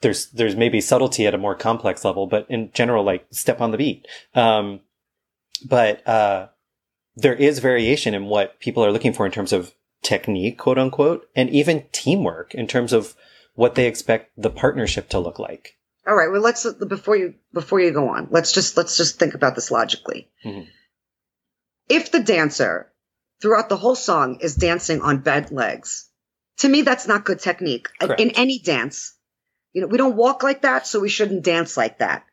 [0.00, 3.70] There's, there's maybe subtlety at a more complex level, but in general, like step on
[3.70, 4.06] the beat.
[4.34, 4.80] Um,
[5.64, 6.48] but, uh,
[7.16, 9.72] there is variation in what people are looking for in terms of
[10.02, 13.14] technique, quote unquote, and even teamwork in terms of
[13.54, 15.76] what they expect the partnership to look like.
[16.06, 16.30] All right.
[16.30, 19.70] Well, let's before you before you go on, let's just let's just think about this
[19.70, 20.28] logically.
[20.44, 20.68] Mhm.
[21.88, 22.92] If the dancer
[23.42, 26.08] throughout the whole song is dancing on bent legs,
[26.58, 28.20] to me that's not good technique Correct.
[28.20, 29.15] in any dance.
[29.76, 32.24] You know, we don't walk like that, so we shouldn't dance like that.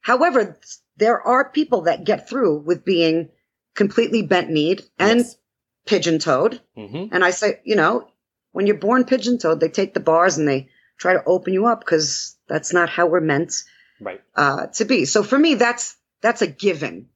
[0.00, 0.58] However,
[0.96, 3.28] there are people that get through with being
[3.74, 5.36] completely bent kneed and Yes.
[5.84, 6.62] pigeon toed.
[6.74, 8.08] hmm And I say, you know,
[8.52, 11.66] when you're born pigeon toed, they take the bars and they try to open you
[11.66, 13.52] up because that's not how we're meant
[14.00, 14.22] Right.
[14.34, 15.04] uh, to be.
[15.04, 17.10] So for me, that's that's a given.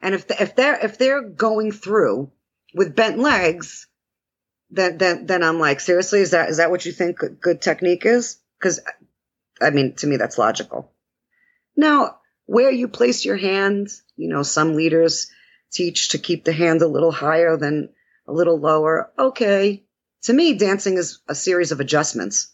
[0.00, 2.30] And if the, if they're if they're going through
[2.74, 3.88] with bent legs,
[4.70, 8.06] then then then I'm like, seriously, is that is that what you think good technique
[8.06, 8.36] is?
[8.58, 8.78] Because
[9.60, 10.92] I mean, to me, that's logical.
[11.76, 15.30] Now, where you place your hand, you know, some leaders
[15.72, 17.90] teach to keep the hand a little higher than
[18.26, 19.12] a little lower.
[19.18, 19.84] Okay,
[20.22, 22.52] to me, dancing is a series of adjustments.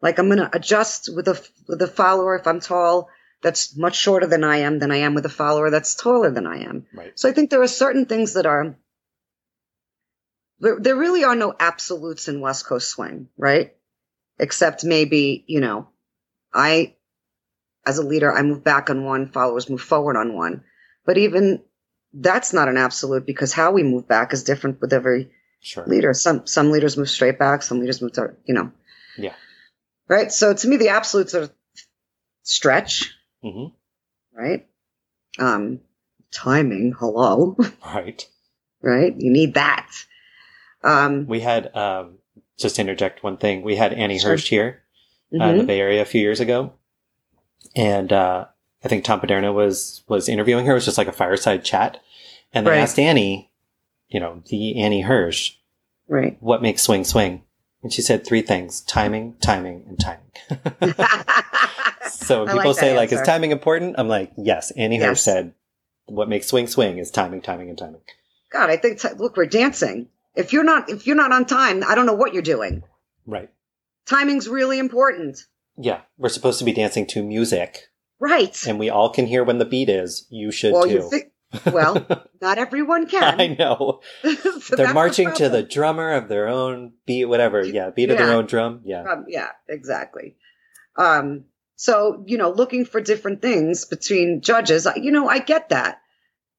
[0.00, 3.08] Like I'm going to adjust with a with a follower if I'm tall
[3.42, 6.46] that's much shorter than I am than I am with a follower that's taller than
[6.46, 6.86] I am.
[6.94, 7.18] Right.
[7.18, 8.76] So I think there are certain things that are
[10.60, 13.74] there, there really are no absolutes in West Coast swing, right?
[14.38, 15.88] Except maybe, you know,
[16.52, 16.94] I
[17.86, 20.62] as a leader I move back on one, followers move forward on one.
[21.06, 21.62] But even
[22.12, 25.30] that's not an absolute because how we move back is different with every
[25.60, 25.84] Sure.
[25.86, 26.14] leader.
[26.14, 28.70] Some some leaders move straight back, some leaders move to, you know.
[29.16, 29.34] Yeah.
[30.06, 30.30] Right?
[30.30, 31.50] So to me the absolutes are
[32.42, 33.66] stretch, hmm
[34.32, 34.66] right?
[35.38, 35.80] Um,
[36.30, 38.24] timing, hello, Right.
[38.80, 39.14] right?
[39.18, 39.90] You need that.
[40.84, 42.18] Um, We had, um,
[42.56, 44.32] just interject one thing, we had Annie Sure.
[44.32, 44.82] Hirsch here
[45.32, 45.66] uh, in the mhm.
[45.66, 46.72] Bay Area a few years ago.
[47.74, 48.46] And, uh,
[48.84, 50.72] I think Tom Paderno was, was interviewing her.
[50.72, 52.00] It was just like a fireside chat.
[52.52, 52.78] And they Right.
[52.78, 53.50] asked Annie,
[54.08, 55.56] you know, the Annie Hirsch,
[56.06, 56.36] right.
[56.40, 57.42] what makes swing swing?
[57.82, 60.94] And she said three things, timing, timing, and timing.
[62.10, 63.96] so people like say like, is timing important?
[63.98, 65.54] I'm like, yes, Annie Hirsch said
[66.06, 68.00] what makes swing swing is timing, timing, and timing.
[68.50, 70.08] God, I think, t- look, we're dancing.
[70.34, 72.82] If you're not, if you're not on time, I don't know what you're doing.
[73.26, 73.50] Right.
[74.08, 75.38] Timing's really important.
[75.76, 76.00] Yeah.
[76.16, 77.88] We're supposed to be dancing to music
[78.20, 78.56] Right.
[78.66, 80.26] and we all can hear when the beat is.
[80.30, 80.90] You should well, too.
[80.90, 81.26] you think,
[81.72, 83.40] well, not everyone can.
[83.40, 84.00] I know.
[84.60, 87.64] So They're the marching to the drummer of their own beat, whatever.
[87.64, 87.90] Yeah.
[87.90, 88.82] Beat of their own drum.
[88.84, 89.02] Yeah.
[89.02, 90.36] Um, yeah, exactly.
[90.96, 91.44] Um,
[91.76, 96.00] so, you know, looking for different things between judges, you know, I get that.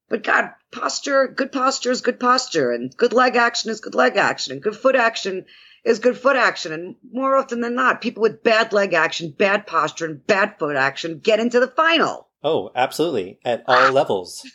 [0.08, 4.18] But God, posture, good posture is good posture, and good leg action is good leg
[4.18, 5.46] action, and good foot action
[5.86, 6.72] is good foot action.
[6.74, 10.76] And more often than not, people with bad leg action, bad posture, and bad foot
[10.76, 12.28] action get into the final.
[12.44, 13.40] Oh, absolutely.
[13.46, 13.88] At Ah.
[13.88, 14.46] all levels.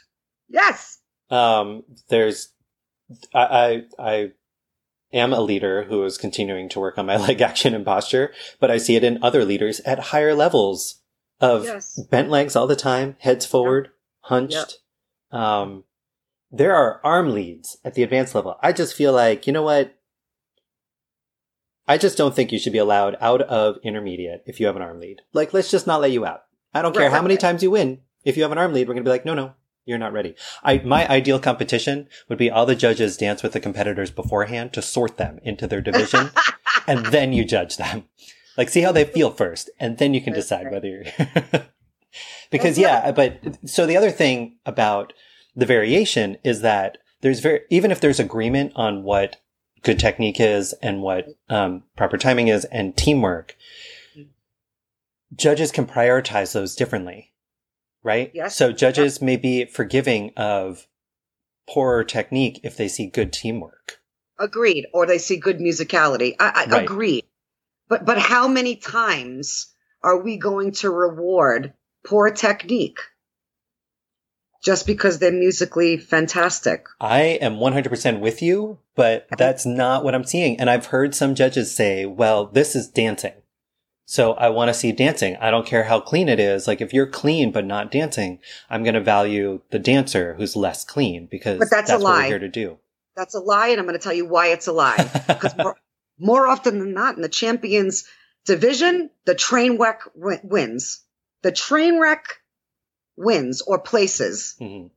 [0.48, 0.98] Yes.
[1.30, 2.52] Um, there's,
[3.34, 4.30] I, I, I
[5.12, 8.70] am a leader who is continuing to work on my leg action and posture, but
[8.70, 11.00] I see it in other leaders at higher levels
[11.40, 11.98] of Yes.
[12.10, 14.78] bent legs all the time, heads forward, hunched.
[15.32, 15.84] Um,
[16.50, 18.56] there are arm leads at the advanced level.
[18.62, 19.94] I just feel like, you know what?
[21.86, 24.82] I just don't think you should be allowed out of intermediate if you have an
[24.82, 25.20] arm lead.
[25.32, 26.44] Like, let's just not let you out.
[26.72, 27.40] I don't care Right, how many right.
[27.40, 28.00] times you win.
[28.24, 29.52] If you have an arm lead, we're going to be like, no, no,
[29.84, 30.34] you're not ready.
[30.62, 34.82] I, my ideal competition would be all the judges dance with the competitors beforehand to
[34.82, 36.30] sort them into their division
[36.86, 38.04] and then you judge them.
[38.56, 40.72] Like, see how they feel first and then you can That's decide right.
[40.72, 41.64] whether you're,
[42.50, 45.12] because yeah, but so the other thing about
[45.54, 49.36] the variation is that there's very, even if there's agreement on what
[49.84, 53.56] good technique is and what um, proper timing is and teamwork,
[55.34, 57.32] judges can prioritize those differently,
[58.02, 58.30] right?
[58.34, 58.56] Yes.
[58.56, 60.86] So judges may be forgiving of
[61.68, 64.00] poorer technique if they see good teamwork.
[64.38, 64.86] Agreed.
[64.92, 66.34] Or they see good musicality.
[66.40, 66.84] I, I Right.
[66.84, 67.24] agreed.
[67.88, 69.72] But but how many times
[70.02, 71.74] are we going to reward
[72.04, 72.98] poor technique
[74.64, 76.86] just because they're musically fantastic?
[77.00, 80.58] I am 100% with you, but that's not what I'm seeing.
[80.58, 83.34] And I've heard some judges say, well, this is dancing.
[84.06, 85.36] So I want to see dancing.
[85.36, 86.66] I don't care how clean it is.
[86.66, 88.38] Like if you're clean but not dancing,
[88.68, 92.18] I'm going to value the dancer who's less clean because But that's a what lie.
[92.22, 92.78] we're here to do.
[93.16, 94.96] That's a lie, and I'm going to tell you why it's a lie.
[95.28, 95.76] Because more,
[96.18, 98.04] more often than not, in the champions
[98.44, 101.02] division, the train wreck wi- wins.
[101.42, 102.40] The train wreck
[103.16, 104.56] wins or places.
[104.60, 104.90] Mhm.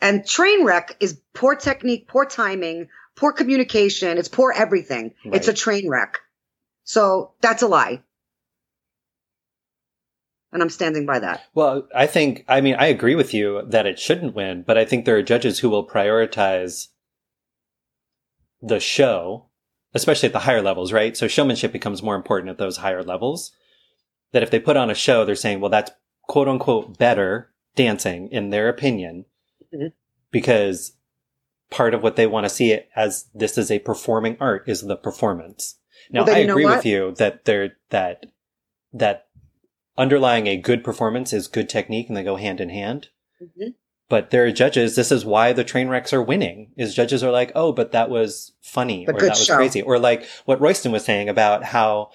[0.00, 4.18] And train wreck is poor technique, poor timing, poor communication.
[4.18, 5.14] It's poor everything.
[5.24, 6.20] It's a train wreck.
[6.84, 8.02] So that's a lie.
[10.52, 11.42] And I'm standing by that.
[11.54, 14.84] Well, I think, I mean, I agree with you that it shouldn't win, but I
[14.84, 16.88] think there are judges who will prioritize
[18.62, 19.46] the show,
[19.94, 21.16] especially at the higher levels, right?
[21.16, 23.52] So showmanship becomes more important at those higher levels.
[24.32, 25.90] That if they put on a show, they're saying, well, that's
[26.28, 29.24] quote unquote better dancing in their opinion
[29.72, 29.92] Mhm.
[30.30, 30.96] because
[31.70, 34.82] part of what they want to see it as this is a performing art is
[34.82, 35.78] the performance.
[36.10, 38.26] Now, Well, I agree with you that there, that,
[38.92, 39.26] that
[39.98, 43.08] underlying a good performance is good technique and they go hand in hand.
[43.42, 43.74] Mhm.
[44.10, 44.94] but there are judges.
[44.96, 46.70] This is why the train wrecks are winning.
[46.76, 49.56] Is judges are like, oh, but that was funny, or that was show.
[49.56, 52.10] crazy, or like what Royston was saying about how,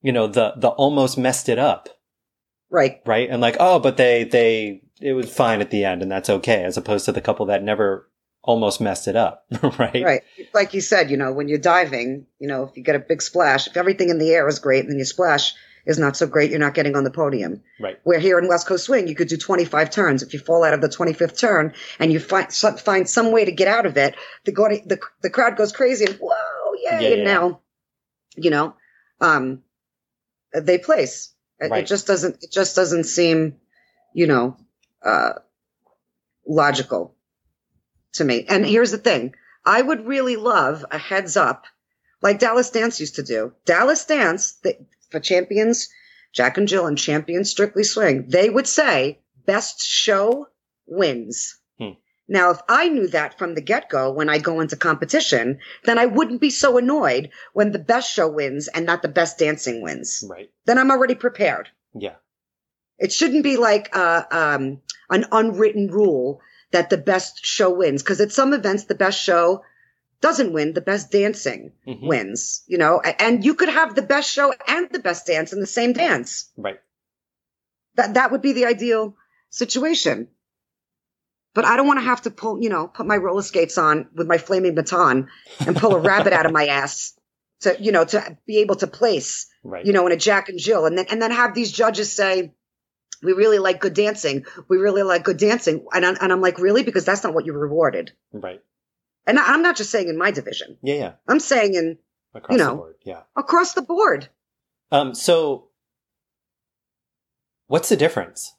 [0.00, 1.88] you know, the the almost messed it up,
[2.72, 3.02] Right.
[3.04, 3.28] right?
[3.28, 6.64] And like, oh, but they they it was fine at the end, and that's okay,
[6.64, 8.08] as opposed to the couple that never
[8.42, 9.46] almost messed it up,
[9.78, 10.02] right?
[10.02, 10.22] Right.
[10.54, 13.22] Like you said, you know, when you're diving, you know, if you get a big
[13.22, 15.54] splash, if everything in the air is great and then your splash
[15.84, 17.62] is not so great, you're not getting on the podium.
[17.78, 17.98] Right.
[18.04, 20.22] Where here in West Coast Swing, you could do 25 turns.
[20.22, 23.44] If you fall out of the 25th turn and you find so- find some way
[23.44, 24.52] to get out of it, the
[24.86, 26.90] the, the crowd goes crazy and whoa, yay!
[26.90, 27.34] Yeah, and yeah.
[27.34, 27.60] now,
[28.36, 28.74] you know,
[29.20, 29.62] um,
[30.54, 31.32] they place.
[31.62, 31.84] It, Right.
[31.84, 32.42] it just doesn't.
[32.42, 33.56] It just doesn't seem,
[34.12, 34.56] you know,
[35.02, 35.34] uh,
[36.46, 37.14] logical
[38.14, 38.44] to me.
[38.48, 39.34] And here's the thing:
[39.64, 41.64] I would really love a heads up,
[42.20, 43.52] like Dallas Dance used to do.
[43.64, 44.76] Dallas Dance the,
[45.10, 45.88] for champions,
[46.32, 48.26] Jack and Jill, and champions Strictly Swing.
[48.28, 50.48] They would say best show
[50.86, 51.58] wins.
[52.32, 55.98] Now, if I knew that from the get go when I go into competition, then
[55.98, 59.82] I wouldn't be so annoyed when the best show wins and not the best dancing
[59.82, 60.24] wins.
[60.26, 60.50] Right.
[60.64, 61.68] Then I'm already prepared.
[61.94, 62.14] Yeah.
[62.98, 64.80] It shouldn't be like uh, um,
[65.10, 68.02] an unwritten rule that the best show wins.
[68.02, 69.62] Because at some events, the best show
[70.22, 70.72] doesn't win.
[70.72, 72.06] The best dancing Mhm.
[72.08, 72.62] wins.
[72.66, 75.66] You know, and you could have the best show and the best dance in the
[75.66, 76.50] same dance.
[76.56, 76.80] Right.
[77.96, 79.16] That that would be the ideal
[79.50, 80.28] situation.
[81.54, 84.08] But I don't want to have to pull, you know, put my roller skates on
[84.14, 85.28] with my flaming baton
[85.66, 87.12] and pull a rabbit out of my ass
[87.60, 89.86] to, you know, to be able to place Right.
[89.86, 92.52] you know, in a Jack and Jill, and then and then have these judges say,
[93.22, 94.44] "We really like good dancing.
[94.68, 97.44] We really like good dancing," and I'm, and I'm like, "Really?" Because that's not what
[97.46, 98.10] you're rewarded.
[98.32, 98.60] Right.
[99.24, 100.78] And I'm not just saying in my division.
[100.82, 100.94] Yeah.
[100.94, 101.12] Yeah.
[101.28, 101.98] I'm saying in
[102.34, 102.94] Across You the board.
[103.04, 103.20] Yeah.
[103.36, 104.28] across the board.
[104.90, 105.68] Um, so
[107.68, 108.54] what's the difference?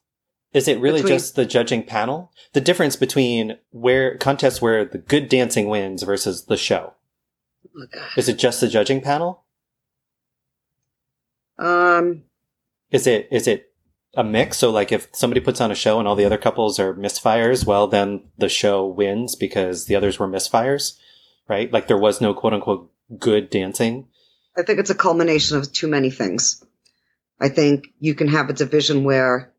[0.54, 2.32] Is it really Between- just the judging panel?
[2.54, 6.94] The difference between where contests where the good dancing wins versus the show?
[7.76, 7.86] Oh,
[8.18, 9.44] Is it just the judging panel?
[11.58, 12.24] Um,
[12.92, 13.72] Is it is it
[14.16, 14.58] a mix?
[14.58, 17.66] So like if somebody puts on a show and all the other couples are misfires,
[17.66, 20.98] well then the show wins because the others were misfires,
[21.48, 21.72] right?
[21.72, 24.08] Like there was no quote unquote good dancing.
[24.58, 26.64] I think it's a culmination of too many things.
[27.40, 29.53] I think you can have a division where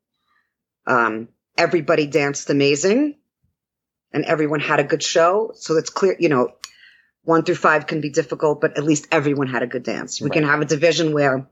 [0.87, 3.17] um, everybody danced amazing
[4.13, 5.53] and everyone had a good show.
[5.55, 6.51] So it's clear, you know,
[7.23, 10.21] one through five can be difficult, but at least everyone had a good dance.
[10.21, 11.49] We can have a division where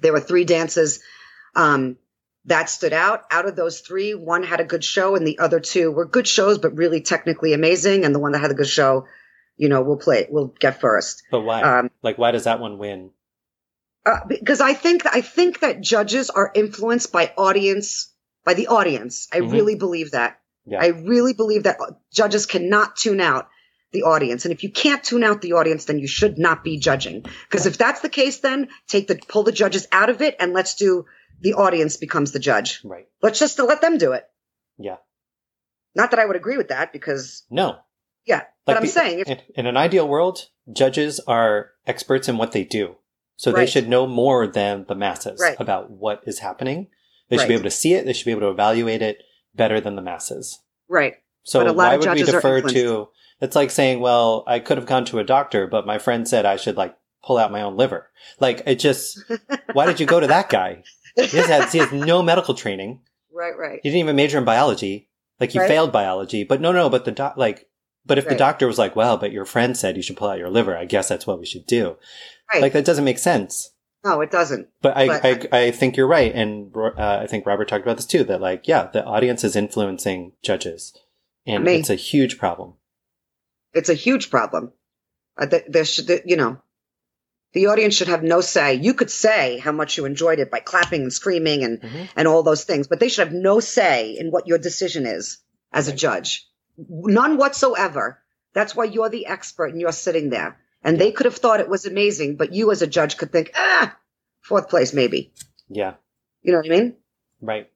[0.00, 1.00] there were three dances
[1.54, 1.96] um,
[2.46, 3.24] that stood out.
[3.30, 6.26] Out of those three, one had a good show and the other two were good
[6.26, 8.04] shows, but really technically amazing.
[8.04, 9.06] And the one that had a good show,
[9.56, 11.22] you know, we'll play, we'll get first.
[11.30, 11.62] But why?
[11.62, 13.10] Um, like why does that one win?
[14.04, 18.11] uh, because I think I think that judges are influenced by audience
[18.44, 19.28] by the audience.
[19.32, 19.52] I Mhm.
[19.52, 20.38] really believe that.
[20.64, 20.80] Yeah.
[20.80, 21.78] I really believe that
[22.12, 23.48] judges cannot tune out
[23.92, 26.78] the audience, and if you can't tune out the audience, then you should not be
[26.78, 27.24] judging.
[27.48, 30.52] Because if that's the case, then take the pull the judges out of it, and
[30.54, 31.04] let's do
[31.40, 32.80] the audience becomes the judge.
[32.84, 33.06] Right.
[33.20, 34.24] Let's just let them do it.
[34.78, 34.96] Yeah.
[35.94, 37.80] Not that I would agree with that, because No.
[38.24, 42.38] yeah, but I'm the- saying if in, in an ideal world, judges are experts in
[42.38, 42.96] what they do.
[43.36, 45.56] So they should know more than the masses Right.
[45.58, 46.88] about what is happening.
[47.32, 48.04] They should be able to see it.
[48.04, 49.22] They should be able to evaluate it
[49.54, 50.60] better than the masses.
[50.88, 51.14] right,
[51.44, 53.08] So But a lot why would we defer to?
[53.40, 56.46] It's like saying, "Well, I could have gone to a doctor, but my friend said
[56.46, 59.18] I should like pull out my own liver." Like it just.
[59.72, 60.84] why did you go to that guy?
[61.16, 63.00] He has, he has no medical training.
[63.32, 65.08] right, right, He didn't even major in biology.
[65.40, 65.68] Like he Right.
[65.68, 66.88] failed biology, but no, no.
[66.88, 67.68] But the doc, like,
[68.06, 70.38] but if the doctor was like, "Well, but your friend said you should pull out
[70.38, 71.96] your liver," I guess that's what we should do.
[72.52, 72.62] right.
[72.62, 73.70] Like that doesn't make sense.
[74.04, 74.68] No, it doesn't.
[74.80, 76.92] But I, But- I, I think you're right, and uh,
[77.22, 78.24] I think Robert talked about this too.
[78.24, 80.92] That like, yeah, the audience is influencing judges,
[81.46, 81.76] and Me.
[81.76, 82.74] it's a huge problem.
[83.74, 84.72] It's a huge problem.
[85.38, 86.60] Uh, th- there should, th- you know,
[87.54, 88.74] the audience should have no say.
[88.74, 92.08] You could say how much you enjoyed it by clapping and screaming and, Mhm.
[92.16, 95.38] and all those things, but they should have no say in what your decision is
[95.72, 96.46] as a judge.
[96.76, 98.20] None whatsoever.
[98.54, 100.58] That's why you're the expert and you're sitting there.
[100.84, 103.50] And they could have thought it was amazing, but you as a judge could think,
[103.54, 103.96] ah,
[104.40, 105.32] fourth place maybe.
[105.68, 105.94] Yeah,
[106.42, 106.96] You know what I mean?
[107.40, 107.68] right.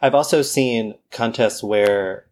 [0.00, 2.26] I've also seen contests where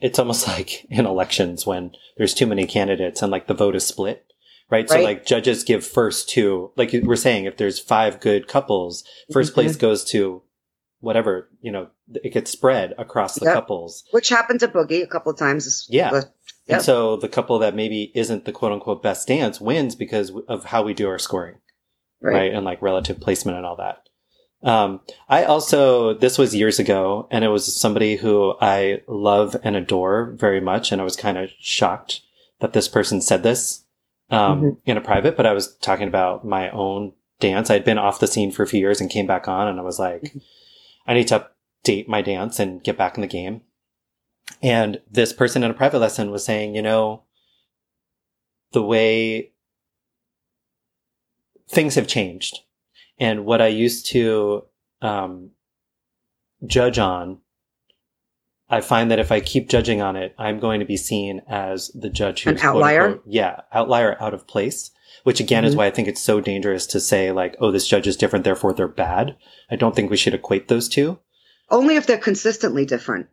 [0.00, 3.86] it's almost like in elections when there's too many candidates and like the vote is
[3.86, 4.24] split.
[4.70, 4.88] Right.
[4.88, 9.02] So like judges give first to, like we're saying, if there's five good couples,
[9.32, 9.54] 1st Mhm.
[9.54, 10.42] place goes to
[11.00, 11.88] whatever, you know,
[12.24, 13.54] it gets spread across the Yep.
[13.54, 14.04] couples.
[14.10, 15.86] Which happened to Boogie a couple of times.
[15.90, 16.12] Yeah.
[16.12, 16.24] Yep.
[16.70, 20.64] And so the couple that maybe isn't the quote unquote best dance wins because of
[20.66, 21.56] how we do our scoring.
[22.20, 22.52] Right.
[22.52, 24.02] And like relative placement and all that.
[24.62, 29.76] Um, I also, this was years ago and it was somebody who I love and
[29.76, 30.90] adore very much.
[30.90, 32.22] And I was kind of shocked
[32.60, 33.84] that this person said this,
[34.30, 34.76] um, Mhm.
[34.84, 37.70] in a private, but I was talking about my own dance.
[37.70, 39.82] I'd been off the scene for a few years and came back on and I
[39.84, 40.42] was like, Mhm.
[41.08, 41.48] I need to
[41.84, 43.62] update my dance and get back in the game.
[44.62, 47.24] And this person in a private lesson was saying, you know,
[48.72, 49.52] the way
[51.68, 52.60] things have changed
[53.18, 54.64] and what I used to,
[55.00, 55.50] um,
[56.66, 57.38] judge on,
[58.70, 61.88] I find that if I keep judging on it, I'm going to be seen as
[61.94, 63.04] the judge who's An outlier?
[63.06, 64.90] unquote- yeah, outlier out of place,
[65.24, 65.78] which again is Mhm.
[65.78, 68.74] why I think it's so dangerous to say like, oh, this judge is different, therefore
[68.74, 69.36] they're bad.
[69.70, 71.18] I don't think we should equate those two.
[71.70, 73.28] Only if they're consistently different.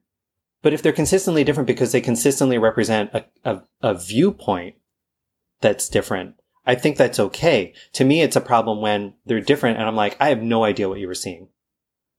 [0.61, 4.75] But if they're consistently different because they consistently represent a, a, a viewpoint
[5.61, 7.73] that's different, I think that's okay.
[7.93, 10.89] To me, it's a problem when they're different and I'm like, I have no idea
[10.89, 11.49] what you were seeing.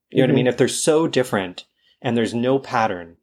[0.09, 0.35] You know what I Mhm.
[0.35, 0.47] mean?
[0.47, 1.65] If they're so different
[2.01, 3.17] and there's no pattern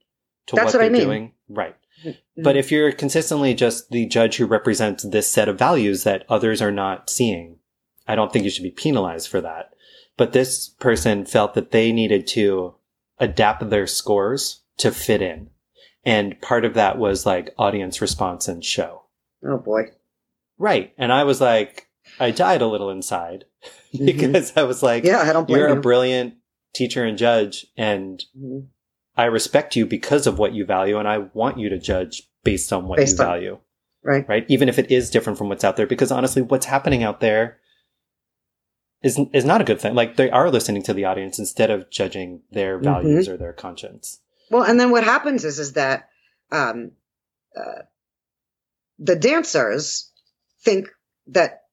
[0.46, 1.02] to That's what what they're mean.
[1.02, 1.76] doing, right.
[2.04, 2.42] Mm-hmm.
[2.42, 6.60] But if you're consistently just the judge who represents this set of values that others
[6.60, 7.58] are not seeing,
[8.06, 9.70] I don't think you should be penalized for that.
[10.16, 12.74] But this person felt that they needed to
[13.18, 15.50] adapt their scores to fit in.
[16.04, 19.04] And part of that was like audience response and show.
[19.46, 19.84] oh boy.
[20.58, 20.92] Right.
[20.98, 21.88] And I was like,
[22.20, 23.44] I died a little inside
[23.94, 24.06] Mhm.
[24.06, 25.76] because I was like, yeah, I don't blame you're you.
[25.76, 26.34] a brilliant
[26.74, 28.66] teacher and judge and Mhm.
[29.16, 32.72] I respect you because of what you value and I want you to judge based
[32.72, 33.58] on what Based you on- value.
[34.02, 34.28] Right.
[34.28, 34.44] Right.
[34.48, 37.58] Even if it is different from what's out there, because honestly, what's happening out there
[39.02, 39.94] is, is not a good thing.
[39.94, 42.84] Like they are listening to the audience instead of judging their Mm-hmm.
[42.84, 44.20] values or their conscience.
[44.50, 46.08] Well, and then what happens is is that
[46.52, 46.92] um,
[47.56, 47.82] uh,
[48.98, 50.10] the dancers
[50.62, 50.88] think
[51.28, 51.63] that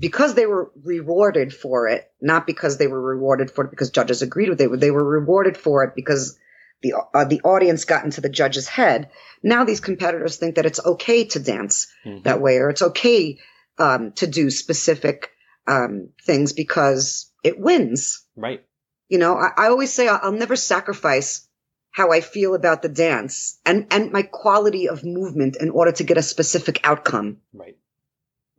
[0.00, 4.22] because they were rewarded for it, not because they were rewarded for it because judges
[4.22, 6.38] agreed with it, they were rewarded for it because
[6.82, 9.10] the uh, the audience got into the judge's head.
[9.42, 12.24] Now these competitors think that it's okay to dance Mhm.
[12.24, 13.38] that way, or it's okay
[13.78, 15.30] um, to do specific
[15.66, 18.24] um, things because it wins.
[18.36, 18.64] Right.
[19.08, 21.46] You know, I, I always say I'll, I'll never sacrifice
[21.90, 26.04] how I feel about the dance and, and my quality of movement in order to
[26.04, 27.38] get a specific outcome.
[27.52, 27.76] Right.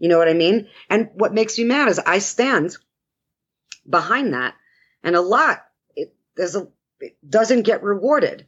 [0.01, 0.67] You know what I mean?
[0.89, 2.75] And what makes me mad is I stand
[3.87, 4.55] behind that
[5.03, 5.63] and a lot,
[5.95, 6.67] it, there's a,
[6.99, 8.47] it doesn't get rewarded.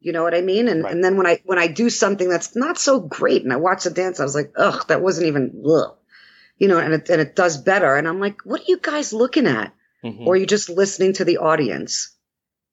[0.00, 0.66] You know what I mean?
[0.66, 0.92] And, Right.
[0.92, 3.84] and then when I, when I do something that's not so great and I watch
[3.84, 5.96] the dance, I was like, ugh, that wasn't even, ugh.
[6.58, 7.94] you know, and it, and it does better.
[7.94, 9.72] And I'm like, what are you guys looking at?
[10.04, 10.26] Mhm.
[10.26, 12.16] Or are you just listening to the audience?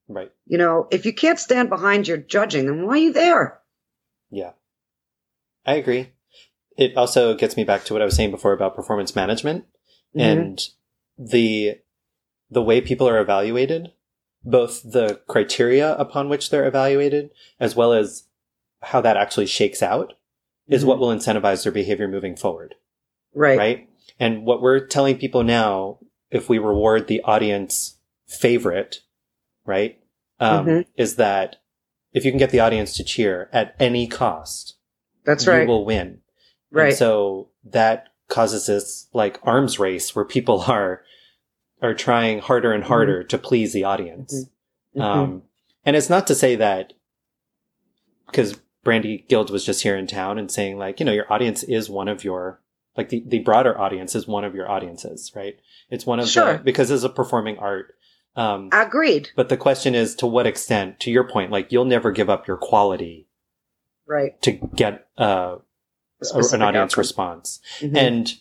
[0.08, 0.32] right.
[0.46, 3.60] You know, if you can't stand behind your judging, then why are you there?
[4.30, 4.52] Yeah.
[5.64, 6.10] I agree.
[6.78, 9.66] It also gets me back to what I was saying before about performance management
[10.14, 10.20] Mhm.
[10.22, 10.68] and
[11.18, 11.80] the
[12.50, 13.92] the way people are evaluated,
[14.42, 18.24] both the criteria upon which they're evaluated as well as
[18.80, 20.14] how that actually shakes out
[20.66, 20.86] is Mhm.
[20.86, 22.76] what will incentivize their behavior moving forward,
[23.34, 23.58] right.
[23.58, 23.88] right?
[24.18, 25.98] And what we're telling people now
[26.30, 29.00] if we reward the audience favorite,
[29.66, 29.98] right?
[30.40, 30.86] Um, Mhm.
[30.96, 31.56] is that
[32.12, 34.76] if you can get the audience to cheer at any cost,
[35.24, 36.22] That's right, you will win.
[36.70, 36.88] Right.
[36.88, 41.02] And so that causes this like arms race where people are
[41.80, 44.46] are trying harder and harder to please the audience.
[44.96, 45.00] Mhm.
[45.02, 45.42] Um,
[45.84, 46.92] and it's not to say that
[48.26, 51.62] because Brandi Guild was just here in town and saying like, you know, your audience
[51.62, 52.60] is one of your
[52.96, 55.56] like the, the broader audience is one of your audiences, right?
[55.88, 56.54] It's one of Sure.
[56.54, 57.94] the because it's a performing art.
[58.34, 59.30] Um, Agreed.
[59.36, 62.46] but the question is to what extent, to your point, like you'll never give up
[62.46, 63.26] your quality
[64.06, 64.40] Right.
[64.42, 65.56] to get uh,
[66.20, 67.00] an audience outcome.
[67.00, 67.60] response.
[67.80, 67.96] Mhm.
[67.96, 68.34] And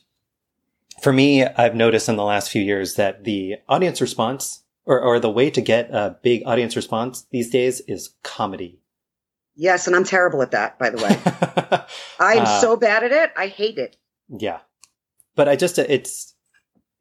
[1.02, 5.20] for me, I've noticed in the last few years that the audience response or, or
[5.20, 8.80] the way to get a big audience response these days is comedy.
[9.60, 11.86] yes, and I'm terrible at that, by the way.
[12.20, 13.32] I'm Uh, so bad at it.
[13.36, 13.98] I hate it.
[14.30, 14.60] yeah.
[15.36, 16.34] But I just, it's,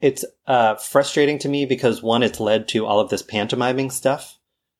[0.00, 4.38] it's, uh, frustrating to me because one, it's led to all of this pantomiming stuff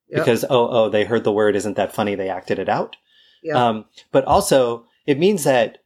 [0.09, 0.21] Yep.
[0.21, 1.57] because, oh, oh, they heard the word.
[1.57, 2.15] Isn't that funny?
[2.15, 2.97] They acted it out.
[3.43, 3.57] Yep.
[3.57, 5.79] Um, but also it means that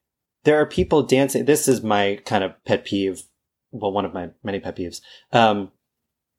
[0.45, 1.45] there are people dancing.
[1.45, 3.23] This is my kind of pet peeve.
[3.73, 5.01] Well, one of my many pet peeves,
[5.33, 5.71] um,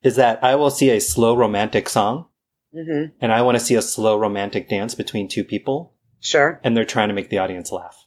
[0.04, 2.26] is that I will see a slow romantic song
[2.74, 6.60] hmm and I want to see a slow romantic dance between two people Sure.
[6.64, 8.06] and they're trying to make the audience laugh.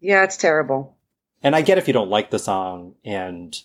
[0.00, 0.96] Yeah, it's terrible.
[1.42, 3.56] And I get if you don't like the song and,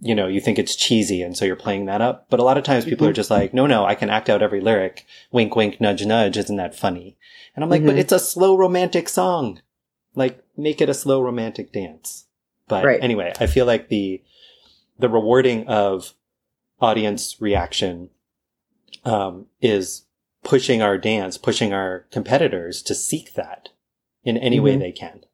[0.00, 2.26] you know, you think it's cheesy and so you're playing that up.
[2.30, 3.10] But a lot of times people Mhm.
[3.10, 5.04] are just like, no, no, I can act out every lyric.
[5.32, 6.36] Wink, wink, nudge, nudge.
[6.38, 7.16] Isn't that funny?
[7.54, 7.98] And I'm like, but Mhm.
[7.98, 9.60] it's a slow romantic song.
[10.18, 12.26] Like, make it a slow romantic dance.
[12.66, 13.02] But Right.
[13.02, 14.22] anyway, I feel like the,
[14.98, 16.14] the rewarding of
[16.80, 18.10] audience reaction
[19.04, 20.04] um, is
[20.44, 23.70] pushing our dance, pushing our competitors to seek that
[24.24, 24.64] in any mm-hmm.
[24.64, 25.24] way they can.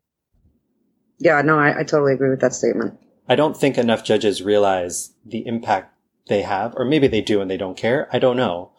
[1.19, 2.99] Yeah, no, I, I totally agree with that statement.
[3.29, 5.95] I don't think enough judges realize the impact
[6.29, 8.09] they have, or maybe they do and they don't care.
[8.13, 8.73] I don't know.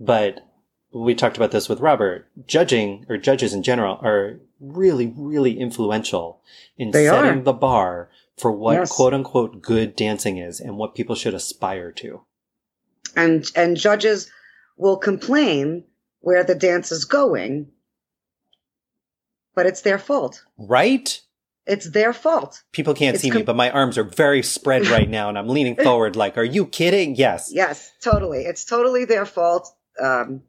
[0.00, 0.40] But
[0.92, 2.28] we talked about this with Robert.
[2.46, 6.40] Judging or judges in general are really, really influential
[6.76, 7.42] in they setting are.
[7.42, 8.92] the bar for what yes.
[8.92, 12.22] quote unquote good dancing is and what people should aspire to.
[13.16, 14.30] And and judges
[14.76, 15.84] will complain
[16.20, 17.68] where the dance is going,
[19.54, 20.44] but it's their fault.
[20.56, 21.20] Right?
[21.66, 22.62] It's their fault.
[22.72, 25.38] People can't it's see com- me, but my arms are very spread right now and
[25.38, 27.14] I'm leaning forward like, are you kidding?
[27.14, 27.50] Yes.
[27.52, 28.40] Yes, totally.
[28.40, 29.72] It's totally their fault.
[30.02, 30.42] Um,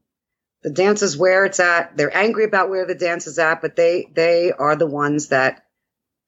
[0.64, 1.96] the dance is where it's at.
[1.98, 5.66] They're angry about where the dance is at, but they, they are the ones that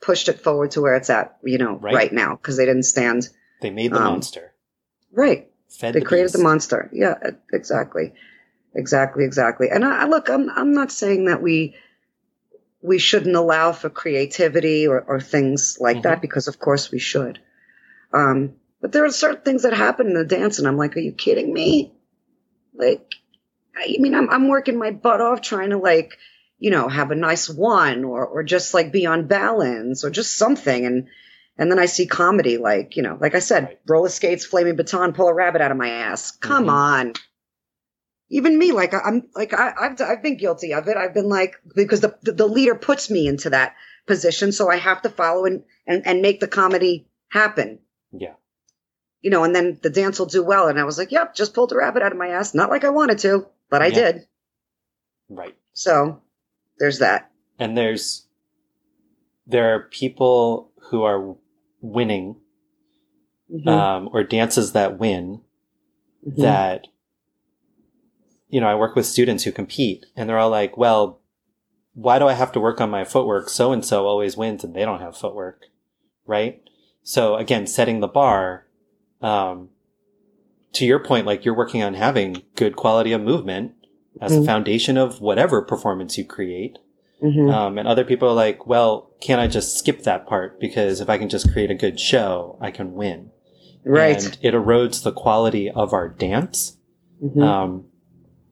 [0.02, 2.84] pushed it forward to where it's at, you know, right, right now because they didn't
[2.84, 3.30] stand.
[3.62, 4.54] They made the um, monster.
[5.12, 5.50] Right.
[5.70, 6.38] Fed they the created beast.
[6.38, 6.90] the monster.
[6.94, 7.16] Yeah,
[7.52, 8.14] exactly.
[8.76, 9.70] Exactly, exactly.
[9.72, 11.76] And I, look, I'm, I'm not saying that we,
[12.82, 16.04] we shouldn't allow for creativity or, or things like mm-hmm.
[16.04, 17.40] that because of course we should.
[18.12, 21.00] Um, but there are certain things that happen in the dance and I'm like, are
[21.00, 21.94] you kidding me?
[22.74, 23.16] Like,
[23.76, 26.14] I mean, I'm, I'm working my butt off trying to like,
[26.58, 30.38] you know, have a nice one or, or just like be on balance or just
[30.38, 30.86] something.
[30.86, 31.08] And,
[31.58, 33.80] and then I see comedy like, you know, like I said, right.
[33.88, 36.32] roller skates, flaming baton, pull a rabbit out of my ass.
[36.32, 36.70] Come mm-hmm.
[36.70, 37.14] on
[38.30, 40.98] even me, like I'm like I, have I've been guilty of it.
[40.98, 43.76] I've been like because the, the, the leader puts me into that
[44.08, 47.80] position, so I have to follow and and and make the comedy happen.
[48.12, 48.34] Yeah.
[49.22, 50.68] You know, and then the dance will do well.
[50.68, 52.54] And I was like, yep, just pulled a rabbit out of my ass.
[52.54, 53.94] Not like I wanted to, but I yeah.
[53.94, 54.28] did.
[55.30, 55.56] Right.
[55.74, 56.22] So
[56.80, 57.32] there's that.
[57.60, 58.28] And there's
[59.48, 61.36] there are people who are
[61.82, 62.38] winning
[63.52, 63.68] mm-hmm.
[63.68, 65.42] um, or dances that win
[66.26, 66.42] mm-hmm.
[66.42, 66.88] that
[68.56, 71.20] you know, I work with students who compete and they're all like, well,
[71.94, 73.50] why do I have to work on my footwork?
[73.50, 75.64] So and so always wins and they don't have footwork.
[76.26, 76.62] Right.
[77.04, 78.66] So again, setting the bar,
[79.22, 79.70] um,
[80.76, 83.74] to your point, like you're working on having good quality of movement
[84.22, 84.44] as mm-hmm.
[84.44, 86.78] a foundation of whatever performance you create.
[87.24, 87.50] Mm-hmm.
[87.50, 90.60] Um, and other people are like, well, can't I just skip that part?
[90.60, 93.32] Because if I can just create a good show, I can win.
[93.86, 94.24] Right.
[94.24, 96.78] And it erodes the quality of our dance.
[97.24, 97.42] Mm-hmm.
[97.42, 97.86] Um,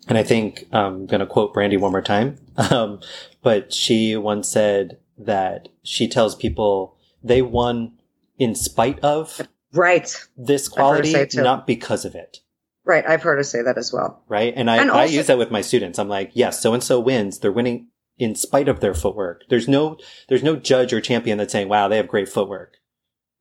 [0.08, 2.38] and I think um, I'm going to quote Brandi one more time.
[2.56, 3.00] Um,
[3.42, 7.94] but she once said that she tells people they won
[8.38, 9.42] in spite of
[9.74, 12.38] right this quality, not because of it.
[12.86, 13.06] Right.
[13.08, 14.24] I've heard her say that as well.
[14.28, 14.54] Right.
[14.56, 16.00] And I, and also- I use that with my students.
[16.00, 17.40] I'm like, yes, so and so wins.
[17.40, 19.44] They're winning in spite of their footwork.
[19.50, 19.98] There's no,
[20.28, 22.76] there's no judge or champion that's saying, wow, they have great footwork.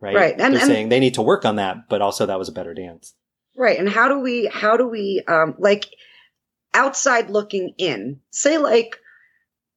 [0.01, 0.15] Right.
[0.15, 0.33] Right.
[0.33, 2.53] And, They're and, saying they need to work on that, but also that was a
[2.53, 3.15] better dance.
[3.57, 3.79] Right.
[3.79, 5.87] And how do we, how do we, um, like,
[6.73, 8.97] outside looking in, say like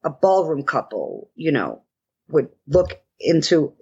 [0.03, 1.82] a ballroom couple, you know,
[2.30, 3.74] would look into,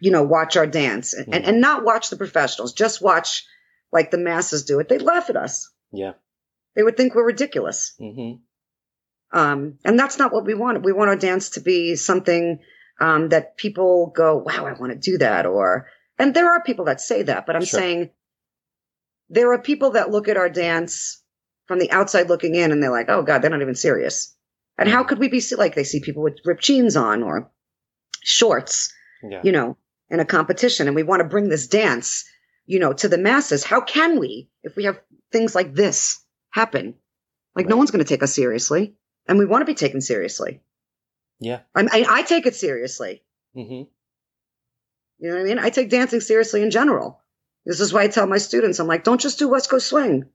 [0.00, 1.42] you know, watch our dance and, mm.
[1.44, 3.46] and, not watch the professionals, just watch
[3.92, 4.88] like the masses do it.
[4.88, 5.70] They'd laugh at us.
[5.90, 6.12] Yeah.
[6.76, 7.94] They would think we're ridiculous.
[8.00, 9.38] Mm-hmm.
[9.38, 10.84] Um, and that's not what we want.
[10.84, 12.60] We want our dance to be something
[13.00, 15.46] um, that people go, wow, I want to do that.
[15.46, 15.88] Or,
[16.18, 17.80] and there are people that say that, but I'm sure.
[17.80, 18.10] saying
[19.30, 21.22] there are people that look at our dance
[21.66, 24.34] from the outside looking in and they're like, oh God, they're not even serious.
[24.78, 27.50] And how could we be like they see people with ripped jeans on or
[28.22, 28.92] shorts,
[29.22, 29.40] yeah.
[29.44, 29.76] you know,
[30.10, 32.24] in a competition and we want to bring this dance,
[32.66, 33.64] you know, to the masses.
[33.64, 35.00] How can we if we have
[35.32, 36.20] things like this
[36.50, 36.94] happen?
[37.54, 37.70] Like right.
[37.70, 38.94] no one's going to take us seriously
[39.26, 40.60] and we want to be taken seriously.
[41.40, 41.60] Yeah.
[41.74, 43.22] I, I, I take it seriously.
[43.56, 43.88] Mm-hmm.
[45.20, 45.58] You know what I mean?
[45.58, 47.20] I take dancing seriously in general.
[47.66, 50.26] This is why I tell my students, I'm like, don't just do West Coast swing.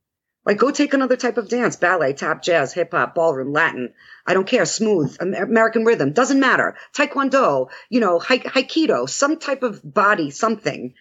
[0.46, 3.94] Like, go take another type of dance ballet, tap, jazz, hip hop, ballroom, Latin.
[4.26, 4.66] I don't care.
[4.66, 6.12] Smooth, American rhythm.
[6.12, 6.76] Doesn't matter.
[6.94, 10.94] Taekwondo, you know, Haikido, some type of body, something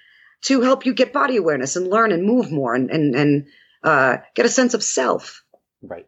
[0.42, 3.46] to help you get body awareness and learn and move more and, and, and
[3.82, 5.44] uh, get a sense of self.
[5.82, 6.06] Right.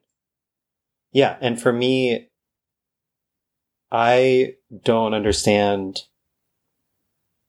[1.12, 1.36] Yeah.
[1.40, 2.31] And for me,
[3.90, 6.02] I don't understand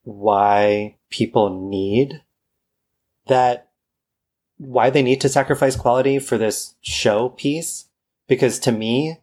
[0.04, 2.22] why people need
[3.28, 3.65] that
[4.58, 7.86] why they need to sacrifice quality for this show piece.
[8.28, 9.20] Because to me,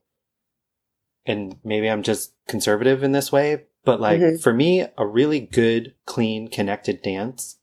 [1.27, 4.37] and maybe I'm just conservative in this way, but like mm-hmm.
[4.37, 7.59] for me, a really good, clean, connected dance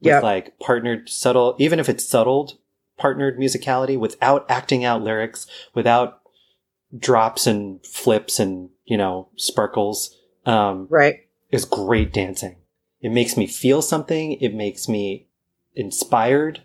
[0.00, 0.22] with yep.
[0.22, 2.58] like partnered subtle, even if it's subtled
[2.96, 6.20] partnered musicality without acting out lyrics, without
[6.96, 10.16] drops and flips and, you know, sparkles.
[10.44, 11.20] Um, right.
[11.50, 12.56] Is great dancing.
[13.00, 14.32] It makes me feel something.
[14.32, 15.28] It makes me
[15.74, 16.62] inspired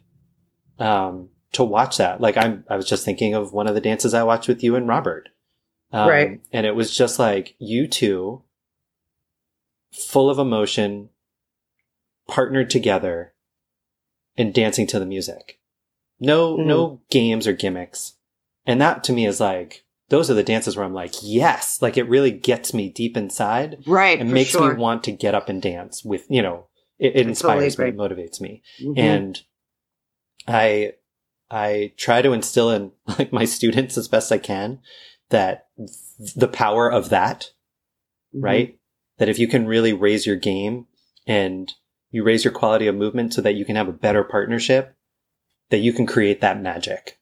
[0.79, 2.21] um, to watch that.
[2.21, 4.75] Like I'm, I was just thinking of one of the dances I watched with you
[4.75, 5.29] and Robert.
[5.91, 6.41] Um, Right.
[6.53, 8.43] And it was just like you two,
[9.91, 11.09] full of emotion,
[12.27, 13.33] partnered together
[14.37, 15.59] and dancing to the music.
[16.19, 16.65] No, Mhm.
[16.65, 18.13] no games or gimmicks.
[18.65, 21.97] And that to me is like, those are the dances where I'm like, yes, like
[21.97, 24.19] it really gets me deep inside Right.
[24.19, 24.73] and makes sure.
[24.73, 26.67] me want to get up and dance with, you know,
[26.99, 27.99] it, it inspires totally me, it
[28.29, 28.61] motivates me.
[28.81, 28.97] Mhm.
[28.97, 29.41] And
[30.47, 30.93] I,
[31.49, 34.79] I try to instill in like my students as best I can
[35.29, 35.67] that
[36.35, 37.51] the power of that,
[38.35, 38.43] Mhm.
[38.43, 38.77] right?
[39.17, 40.87] That if you can really raise your game
[41.27, 41.71] and
[42.09, 44.95] you raise your quality of movement so that you can have a better partnership,
[45.69, 47.17] that you can create that magic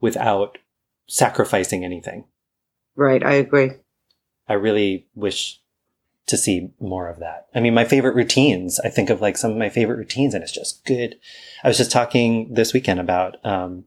[0.00, 0.58] without
[1.08, 2.24] sacrificing anything.
[2.96, 3.24] Right.
[3.24, 3.70] I agree.
[4.48, 5.61] I really wish
[6.26, 7.46] to see more of that.
[7.54, 10.42] I mean, my favorite routines, I think of like some of my favorite routines and
[10.42, 11.16] it's just good.
[11.64, 13.84] I was just talking this weekend about, um,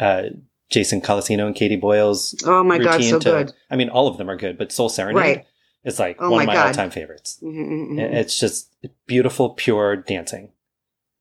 [0.00, 0.24] uh,
[0.70, 3.02] Jason Colacino and Katie Boyle's Oh my God.
[3.04, 3.52] So to, good.
[3.70, 5.46] I mean, all of them are good, but Soul Serenade Right.
[5.84, 6.66] is like Oh one my of my God.
[6.68, 7.38] all time favorites.
[7.42, 8.14] Mhm, mhm, mhm.
[8.14, 8.70] It's just
[9.06, 10.52] beautiful, pure dancing.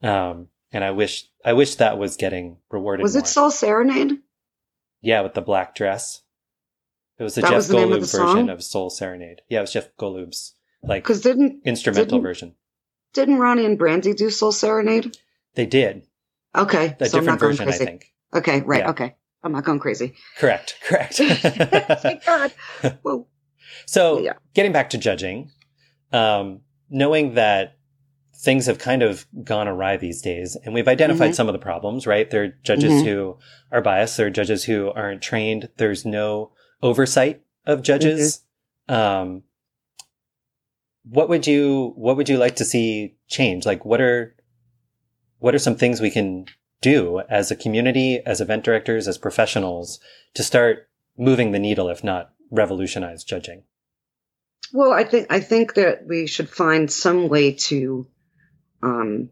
[0.02, 3.04] Um, and I wish, I wish that was getting rewarded.
[3.04, 3.22] Was more.
[3.24, 4.20] it Soul Serenade?
[5.02, 6.22] Yeah, with the black dress.
[7.20, 9.42] It was the That Jeff was the name of Golub the version of Soul Serenade.
[9.50, 12.56] Yeah, it was Jeff Golub's like Because didn't instrumental didn't- version.
[13.14, 15.16] didn't Ronnie and Brandi do Soul Serenade?
[15.56, 16.08] They did
[16.56, 16.96] Okay.
[17.00, 18.06] a so I'm different not going version, I think.
[18.34, 18.62] Okay.
[18.62, 18.80] Right.
[18.82, 18.90] Yeah.
[18.92, 19.16] Okay.
[19.44, 20.14] I'm not going crazy.
[20.38, 21.16] Correct, correct.
[21.16, 22.52] Thank God.
[23.02, 23.28] Whoa.
[23.86, 24.34] so, Yeah.
[24.54, 25.52] getting back to judging,
[26.12, 27.78] um, knowing that
[28.36, 31.36] things have kind of gone awry these days, and we've identified Mhm.
[31.36, 32.06] some of the problems.
[32.08, 33.06] Right, there are judges Mhm.
[33.06, 33.38] who
[33.72, 34.18] are biased.
[34.18, 35.70] There are judges who aren't trained.
[35.78, 36.52] There's no
[36.84, 38.42] oversight of judges.
[38.90, 38.94] Mm-hmm.
[38.96, 39.44] Um,
[41.04, 43.66] what would you What would you like to see change?
[43.66, 44.36] Like, what are
[45.40, 46.46] what are some things we can
[46.82, 50.00] do as a community, as event directors, as professionals
[50.36, 50.88] to start
[51.18, 53.64] moving the needle, if not revolutionize judging?
[54.72, 58.08] Well, I think I think that we should find some way to
[58.82, 59.30] um,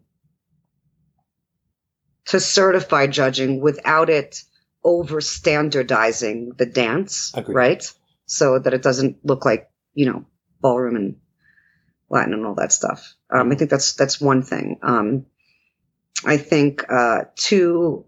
[2.25, 4.43] to certify judging without it
[4.83, 7.55] over standardizing the dance, Agreed.
[7.55, 7.93] right?
[8.25, 10.25] So that it doesn't look like you know
[10.61, 11.17] ballroom and
[12.09, 13.15] Latin and all that stuff.
[13.29, 14.79] Um, I think that's that's one thing.
[14.81, 15.25] Um,
[16.25, 18.05] I think uh, two,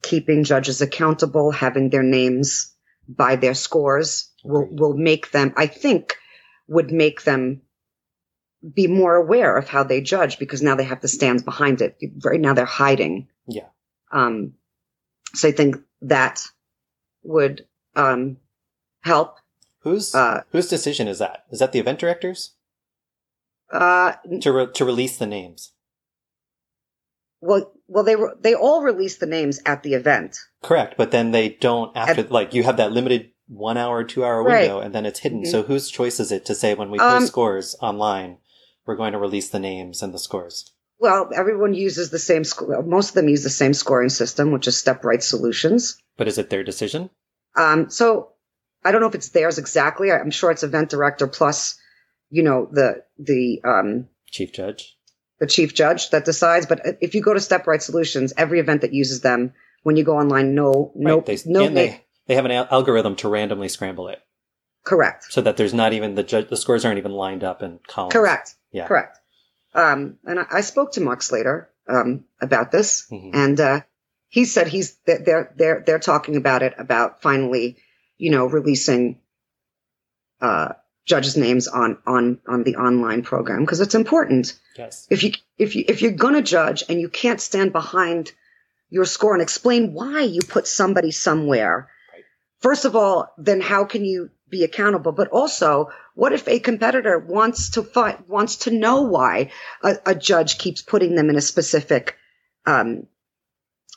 [0.00, 2.74] keeping judges accountable, having their names
[3.08, 5.52] by their scores will will make them.
[5.56, 6.16] I think
[6.68, 7.62] would make them
[8.74, 11.98] be more aware of how they judge because now they have the stands behind it.
[12.24, 13.28] Right now they're hiding.
[13.48, 13.66] Yeah.
[14.12, 14.52] Um,
[15.34, 16.42] so I think that
[17.22, 17.66] would
[17.96, 18.36] um,
[19.02, 19.36] help.
[19.80, 21.44] Whose Uh, whose decision is that?
[21.50, 22.54] Is that the event directors
[23.72, 25.72] uh, to re- to release the names?
[27.40, 30.36] well, well, they were they all released the names at the event.
[30.62, 34.42] Correct, but then they don't after like you have that limited one hour, two hour
[34.44, 34.60] Right.
[34.60, 35.42] window, and then it's hidden.
[35.42, 35.50] Mhm.
[35.50, 38.38] So whose choice is it to say when we post Um, scores online,
[38.86, 40.72] we're going to release the names and the scores?
[41.02, 42.44] Well, everyone uses the same.
[42.44, 46.00] sc- Most of them use the same scoring system, which is Step Right Solutions.
[46.16, 47.10] But is it their decision?
[47.56, 48.30] Um, so
[48.84, 50.12] I don't know if it's theirs exactly.
[50.12, 51.76] I'm sure it's event director plus,
[52.30, 54.96] you know, the the um, Chief judge.
[55.40, 56.66] the chief judge that decides.
[56.66, 60.04] But if you go to Step Right Solutions, every event that uses them, when you
[60.04, 61.26] go online, no, no, right.
[61.26, 64.20] They, no, and they they have an al- algorithm to randomly scramble it
[64.84, 66.48] correct, so that there's not even the judge.
[66.48, 68.12] The scores aren't even lined up in columns.
[68.12, 68.86] correct, Yeah.
[68.86, 69.18] correct.
[69.74, 73.30] Um, and I, I spoke to Mark Slater um, about this, Mhm.
[73.34, 73.80] and uh,
[74.28, 77.76] he said he's they're they're they're, they're talking about it about finally,
[78.18, 79.18] you know, releasing
[80.40, 80.72] uh,
[81.06, 84.58] judges' names on on on the online program because it's important.
[84.76, 85.06] Yes.
[85.10, 88.32] If you if you if you're gonna judge and you can't stand behind
[88.90, 92.24] your score and explain why you put somebody somewhere, Right.
[92.60, 95.10] first of all, then how can you be accountable?
[95.12, 99.50] But also, what if a competitor wants to find wants to know why
[99.82, 102.16] a, a judge keeps putting them in a specific
[102.66, 103.08] um,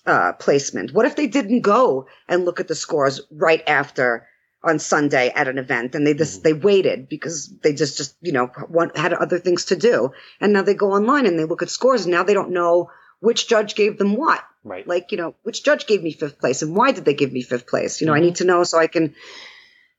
[0.06, 0.92] uh, placement?
[0.94, 4.28] What if they didn't go and look at the scores right after
[4.64, 6.44] on Sunday at an event and they just Mhm.
[6.44, 10.10] they waited because they just just you know want, had other things to do
[10.42, 12.90] and now they go online and they look at scores and now they don't know
[13.20, 14.88] which judge gave them what Right.
[14.88, 17.44] like you know which judge gave me fifth place and why did they give me
[17.44, 18.24] fifth place you know i Mhm.
[18.24, 19.14] need to know so i can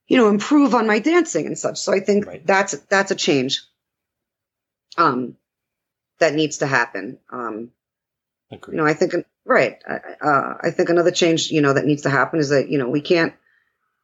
[0.09, 2.47] you know improve on my dancing and such so i think Right.
[2.47, 3.63] that's that's a change
[4.97, 5.37] um
[6.19, 7.71] that needs to happen um
[8.51, 8.73] Agreed.
[8.75, 9.15] you know i think
[9.45, 12.69] right I- uh, i think another change you know that needs to happen is that
[12.69, 13.35] you know we can't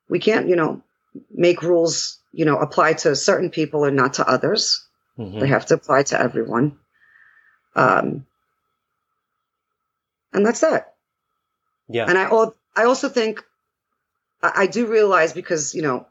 [0.08, 0.82] we can't you know
[1.30, 4.86] make rules you know apply to certain people and not to others
[5.18, 5.40] Mhm.
[5.40, 6.78] they have to apply to everyone
[7.76, 8.26] um
[10.32, 10.94] and that's that
[11.88, 12.06] Yeah.
[12.08, 12.24] And I,
[12.74, 13.44] I also think,
[14.42, 16.06] I, I do realize because, you know,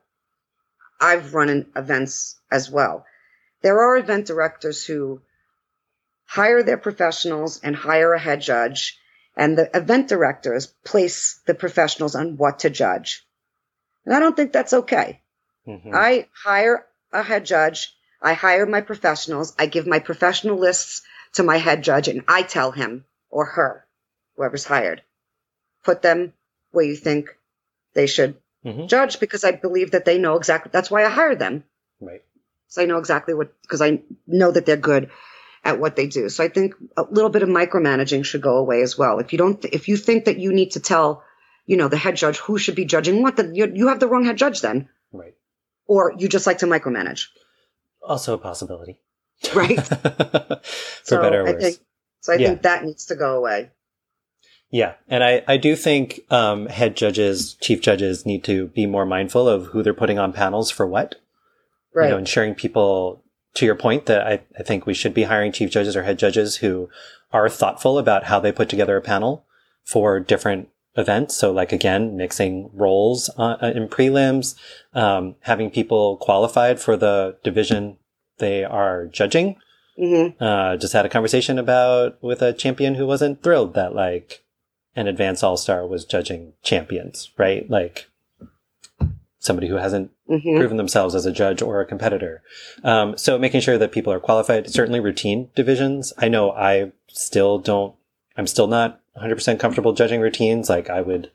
[1.00, 3.06] I've run in events as well.
[3.62, 5.22] There are event directors who
[6.26, 8.98] hire their professionals and hire a head judge,
[9.36, 13.26] and the event directors place the professionals on what to judge.
[14.06, 15.22] And I don't think that's okay.
[15.68, 15.94] Mhm.
[15.94, 17.96] I hire a head judge.
[18.22, 19.54] I hire my professionals.
[19.58, 21.02] I give my professional lists
[21.34, 23.86] to my head judge and I tell him or her,
[24.36, 25.02] whoever's hired,
[25.84, 26.34] put them
[26.72, 27.36] where you think
[27.94, 28.36] they should
[28.66, 28.88] Mhm.
[28.88, 30.70] judge because I believe that they know exactly.
[30.74, 31.64] That's why I hired them.
[32.00, 32.22] Right.
[32.68, 35.10] So I know exactly what, because I know that they're good
[35.64, 36.30] at what they do.
[36.30, 39.20] So I think a little bit of micromanaging should go away as well.
[39.20, 41.24] If you don't, if you think that you need to tell,
[41.66, 44.08] you know, the head judge who should be judging what, then you, you have the
[44.08, 45.36] wrong head judge then, Right.
[45.86, 47.26] or you just like to micromanage,
[48.02, 49.02] Also a possibility.
[49.56, 49.76] right?
[49.86, 50.62] For
[51.04, 51.62] so better or I worse.
[51.64, 51.80] think,
[52.22, 52.48] so I Yeah.
[52.50, 53.72] think that needs to go away.
[54.72, 59.06] Yeah, and I, I do think um, head judges, chief judges need to be more
[59.06, 61.16] mindful of who they're putting on panels for what.
[61.94, 62.06] Right.
[62.06, 63.22] You know, ensuring people,
[63.56, 66.18] to your point, that I, I think we should be hiring chief judges or head
[66.18, 66.90] judges who
[67.34, 69.46] are thoughtful about how they put together a panel
[69.84, 71.36] for different events.
[71.36, 74.56] So, like again, mixing roles uh, in prelims,
[74.94, 77.98] um, having people qualified for the division
[78.38, 79.58] they are judging.
[79.98, 84.41] hmm Uh, just had a conversation about with a champion who wasn't thrilled that like
[84.96, 87.70] an advanced all star was judging champions, right?
[87.70, 88.08] Like
[89.40, 92.42] somebody who hasn't hmm proven themselves as a judge or a competitor.
[92.84, 96.14] Um, so making sure that people are qualified, certainly routine divisions.
[96.18, 97.96] I know I still don't,
[98.38, 100.70] I'm still not 100% comfortable judging routines.
[100.70, 101.32] Like I would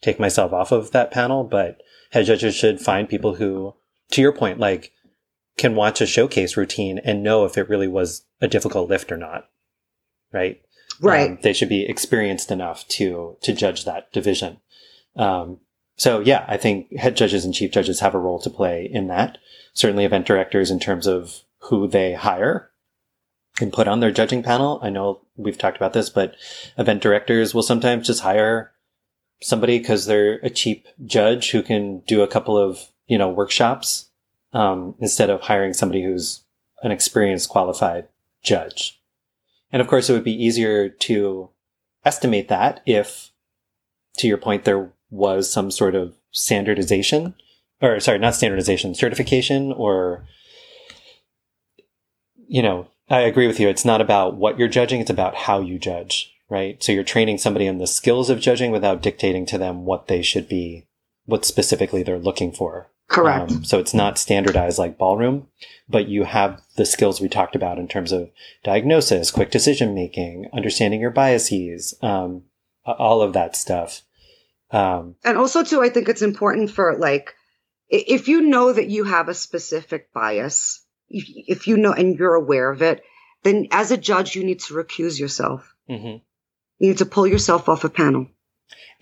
[0.00, 1.82] take myself off of that panel, but
[2.12, 3.74] head judges should find people who,
[4.12, 4.92] to your point, like
[5.58, 9.16] can watch a showcase routine and know if it really was a difficult lift or
[9.16, 9.48] not.
[10.32, 10.62] Right.
[11.00, 11.30] Right.
[11.30, 14.58] Um, they should be experienced enough to, to judge that division.
[15.16, 15.60] Um,
[15.96, 19.08] so yeah, I think head judges and chief judges have a role to play in
[19.08, 19.38] that.
[19.72, 22.70] Certainly event directors in terms of who they hire
[23.60, 24.78] and put on their judging panel.
[24.82, 26.34] I know we've talked about this, but
[26.78, 28.72] event directors will sometimes just hire
[29.42, 34.08] somebody because they're a cheap judge who can do a couple of, you know, workshops,
[34.52, 36.42] um, instead of hiring somebody who's
[36.82, 38.08] an experienced qualified
[38.42, 38.99] judge.
[39.72, 41.50] And of course, it would be easier to
[42.04, 43.30] estimate that if,
[44.18, 47.34] to your point, there was some sort of standardization
[47.80, 50.26] or sorry, not standardization, certification or,
[52.46, 53.68] you know, I agree with you.
[53.68, 55.00] It's not about what you're judging.
[55.00, 56.82] It's about how you judge, right?
[56.82, 60.22] So you're training somebody in the skills of judging without dictating to them what they
[60.22, 60.86] should be,
[61.24, 62.90] what specifically they're looking for.
[63.10, 63.50] Correct.
[63.50, 65.48] Um, so it's not standardized like ballroom,
[65.88, 68.30] but you have the skills we talked about in terms of
[68.62, 72.44] diagnosis, quick decision making, understanding your biases, um,
[72.86, 74.02] all of that stuff.
[74.70, 77.34] Um, And also, too, I think it's important for like,
[77.88, 82.36] if you know that you have a specific bias, if, if you know and you're
[82.36, 83.02] aware of it,
[83.42, 85.74] then as a judge, you need to recuse yourself.
[85.88, 86.22] mhm.
[86.78, 88.28] You need to pull yourself off a panel.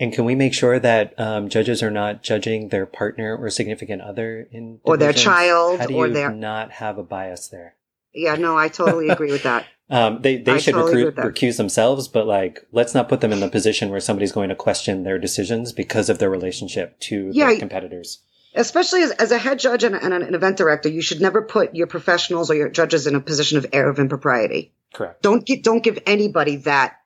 [0.01, 4.01] And can we make sure that um, judges are not judging their partner or significant
[4.03, 7.75] other in Or their child, How do or their- not have a bias there?
[8.15, 9.67] Yeah, no, I totally agree with that.
[9.91, 11.41] Um, they they I should totally recruit, agree with that.
[11.41, 14.55] recuse themselves, but like let's not put them in the position where somebody's going to
[14.55, 17.47] question their decisions because of their relationship to Yeah.
[17.47, 18.19] their competitors.
[18.55, 21.75] Especially as, as a head judge and, and an event director, you should never put
[21.75, 24.75] your professionals or your judges in a position of air of impropriety.
[24.93, 25.23] Correct.
[25.23, 26.99] Don't get, don't give anybody that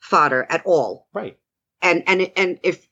[0.00, 1.06] fodder at all.
[1.12, 1.38] Right.
[1.82, 2.86] And and and if,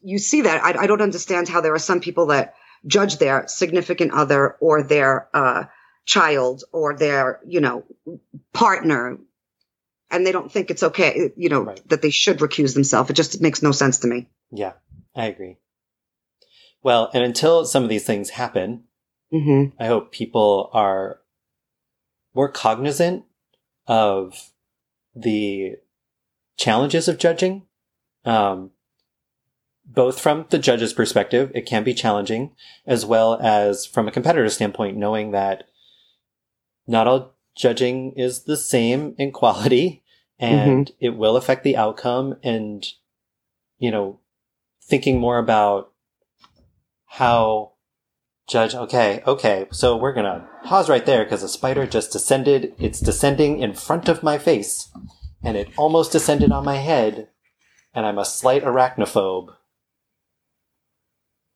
[0.00, 2.54] you see that I, I don't understand how there are some people that
[2.86, 5.64] judge their significant other or their uh,
[6.06, 7.84] child or their you know
[8.52, 9.18] partner
[10.10, 11.88] and they don't think it's okay you know Right.
[11.88, 14.74] that they should recuse themselves it just makes no sense to me Yeah,
[15.14, 15.58] I agree.
[16.80, 18.84] Well, and until some of these things happen,
[19.32, 21.18] hmm I hope people are
[22.34, 23.24] more cognizant
[23.88, 24.52] of
[25.14, 25.76] the
[26.56, 27.66] challenges of judging.
[28.24, 28.70] Um,
[29.84, 32.54] both from the judge's perspective, it can be challenging,
[32.86, 35.64] as well as from a competitor standpoint, knowing that
[36.86, 40.02] not all judging is the same in quality
[40.38, 42.36] and it will affect the outcome.
[42.42, 42.86] And,
[43.78, 44.20] you know,
[44.84, 45.92] thinking more about
[47.06, 47.72] how
[48.46, 52.74] judge, okay, okay, so we're gonna pause right there because a spider just descended.
[52.78, 54.90] It's descending in front of my face
[55.42, 57.28] and it almost descended on my head
[57.98, 59.48] and I'm a slight arachnophobe.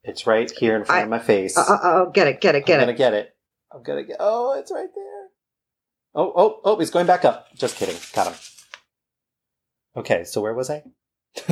[0.03, 1.57] It's right here in front I- of my face.
[1.57, 2.83] uh, uh, uh, get it get it get it.
[2.83, 3.37] I'm gonna get it.
[3.73, 4.17] I'm gonna get.
[4.19, 5.29] Oh, it's right there.
[6.17, 6.79] Oh, oh, oh!
[6.81, 7.55] He's going back up.
[7.55, 7.95] Just kidding.
[8.13, 8.35] Got him.
[9.97, 10.83] Okay, so where was I?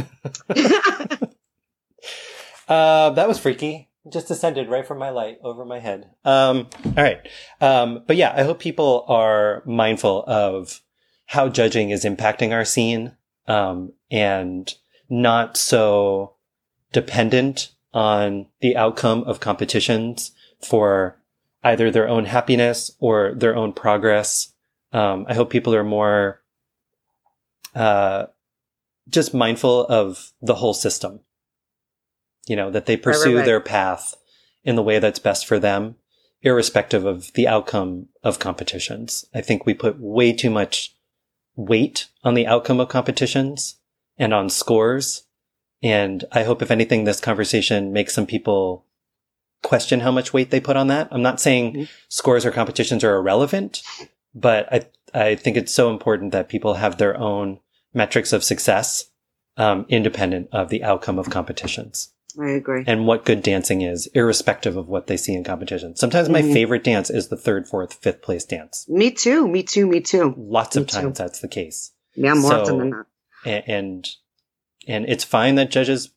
[2.68, 3.90] uh, that was freaky.
[4.10, 6.10] Just descended right from my light over my head.
[6.24, 7.20] Um, all right.
[7.60, 10.80] Um, but yeah, I hope people are mindful of
[11.26, 14.74] how judging is impacting our scene, um, and
[15.10, 16.34] not so
[16.92, 20.30] dependent on the outcome of competitions
[20.62, 21.20] for
[21.64, 24.52] either their own happiness or their own progress.
[24.92, 26.40] Um, I hope people are more,
[27.74, 28.26] uh,
[29.08, 31.20] just mindful of the whole system.
[32.46, 33.44] You know, that they pursue right, right.
[33.44, 34.14] their path
[34.64, 35.96] in the way that's best for them,
[36.42, 39.24] irrespective of the outcome of competitions.
[39.34, 40.96] I think we put way too much
[41.54, 43.76] weight on the outcome of competitions
[44.20, 45.24] and on scores.
[45.82, 48.84] And I hope, if anything, this conversation makes some people
[49.62, 51.08] question how much weight they put on that.
[51.10, 51.84] I'm not saying Mm-hmm.
[52.08, 53.82] scores or competitions are irrelevant,
[54.34, 57.58] but I, I think it's so important that people have their own
[57.94, 59.06] metrics of success,
[59.56, 62.84] um, independent of the outcome of competitions I agree.
[62.86, 65.96] and what good dancing is, irrespective of what they see in competition.
[65.96, 66.52] Sometimes my Mhm.
[66.52, 68.86] favorite dance is the third, fourth, fifth place dance.
[68.88, 69.48] Me too.
[69.48, 69.86] Me too.
[69.86, 70.34] Me too.
[70.38, 71.00] Lots Me of too.
[71.00, 71.90] times that's the case.
[72.14, 73.06] Yeah, more So- often than not.
[73.46, 74.08] A- And,
[74.86, 76.10] and it's fine that judges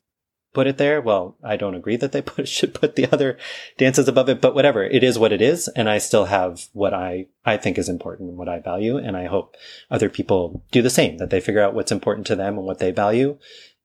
[0.52, 1.00] put it there.
[1.00, 3.38] Well, I don't agree that they put, should put the other
[3.76, 4.84] dances above it, but whatever.
[4.84, 5.68] It is what it is.
[5.68, 8.96] And I still have what I, I think is important and what I value.
[8.96, 9.56] And I hope
[9.90, 12.78] other people do the same, that they figure out what's important to them and what
[12.78, 13.38] they value,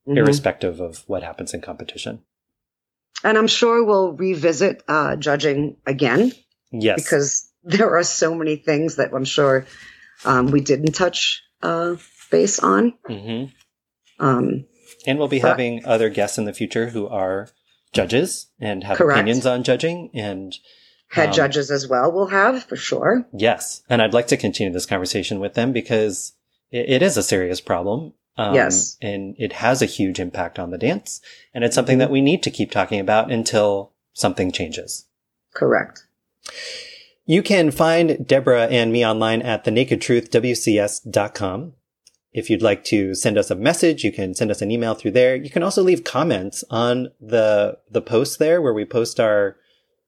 [0.08, 0.18] Mhm.
[0.18, 2.22] irrespective of what happens in competition.
[3.24, 6.32] And I'm sure we'll revisit uh, judging again
[6.72, 7.04] Yes.
[7.04, 9.66] because there are so many things that I'm sure
[10.24, 11.96] um, we didn't touch uh,
[12.30, 12.94] base on.
[13.08, 13.46] hmm
[14.20, 14.66] Um,
[15.06, 17.48] And we'll be But- having other guests in the future who are
[17.94, 19.18] judges and have Correct.
[19.20, 20.10] opinions on judging.
[20.14, 20.54] And
[21.10, 23.26] head Um, judges as well, we'll have for sure.
[23.34, 26.34] yes, and I'd like to continue this conversation with them because
[26.72, 28.14] it, it is a serious problem.
[28.38, 28.96] Um, Yes.
[29.02, 31.20] And it has a huge impact on the dance.
[31.54, 32.02] And it's something Mhm.
[32.02, 35.06] that we need to keep talking about until something changes.
[35.54, 36.06] Correct.
[37.26, 41.74] You can find Deborah and me online at thenakedtruthwcs.com.
[42.32, 45.12] If you'd like to send us a message, you can send us an email through
[45.12, 45.36] there.
[45.36, 49.58] You can also leave comments on the the post there where we post our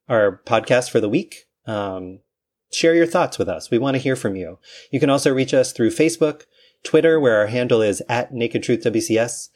[0.08, 1.46] our podcast for the week.
[1.66, 2.20] Um,
[2.72, 3.70] share your thoughts with us.
[3.70, 4.58] We want to hear from you.
[4.90, 6.42] You can also reach us through Facebook,
[6.84, 9.48] Twitter, where our handle is at Naked Truth WCS,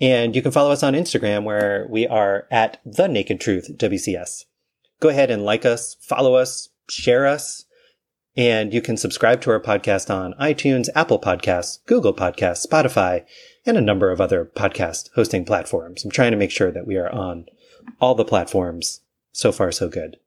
[0.00, 4.44] and you can follow us on Instagram where we are at the Naked Truth WCS
[5.04, 7.66] go ahead and like us, follow us, share us,
[8.36, 13.24] and you can subscribe to our podcast on iTunes, Apple Podcasts, Google Podcasts, Spotify,
[13.64, 16.04] and a number of other podcast hosting platforms.
[16.04, 17.46] I'm trying to make sure that we are on
[18.00, 19.00] all the platforms.
[19.32, 20.18] So far, so good.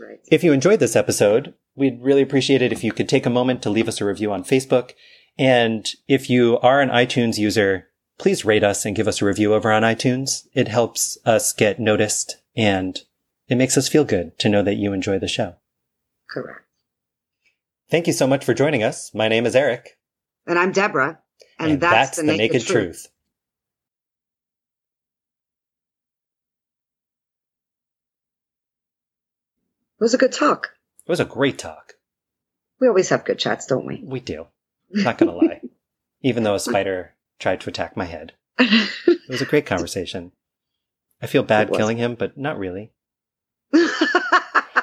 [0.00, 0.20] Right.
[0.30, 3.62] If you enjoyed this episode, we'd really appreciate it if you could take a moment
[3.62, 4.92] to leave us a review on Facebook.
[5.38, 7.88] And if you are an iTunes user,
[8.18, 10.46] please rate us and give us a review over on iTunes.
[10.54, 13.00] It helps us get noticed and
[13.48, 15.56] it makes us feel good to know that you enjoy the show.
[16.28, 16.67] Correct.
[17.90, 19.14] Thank you so much for joining us.
[19.14, 19.98] My name is Eric,
[20.46, 21.20] And I'm Deborah.
[21.58, 23.08] And, that's, the, naked, truth.
[29.98, 30.74] It was a good talk.
[31.06, 31.94] It was a great talk.
[32.78, 34.02] We always have good chats, don't we?
[34.04, 34.46] We do.
[34.90, 35.62] Not gonna lie.
[36.22, 38.34] Even though a spider tried to attack my head.
[38.58, 40.32] It was a great conversation.
[41.22, 42.92] I feel bad killing him, but not really.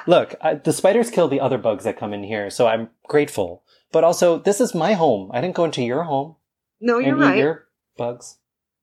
[0.06, 3.62] Look, I, the spiders kill the other bugs that come in here, so I'm grateful.
[3.92, 5.30] But also, this is my home.
[5.32, 6.36] I didn't go into your home
[6.80, 7.38] no, you're right.
[7.38, 7.66] your
[7.96, 8.36] bugs.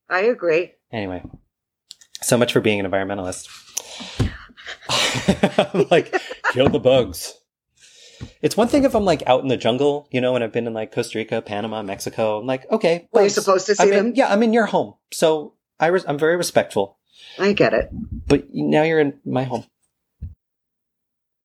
[0.09, 0.73] I agree.
[0.91, 1.23] Anyway,
[2.21, 3.49] so much for being an environmentalist.
[5.91, 6.13] Like,
[6.51, 7.33] kill the bugs.
[8.41, 10.67] It's one thing if I'm like out in the jungle, you know, and I've been
[10.67, 12.39] in like Costa Rica, Panama, Mexico.
[12.39, 14.13] I'm like, okay, Well, you're supposed to see I'm in- them.
[14.15, 16.97] yeah, I'm in your home, so I res- I'm very respectful.
[17.39, 17.89] I get it.
[18.27, 19.65] But now you're in my home.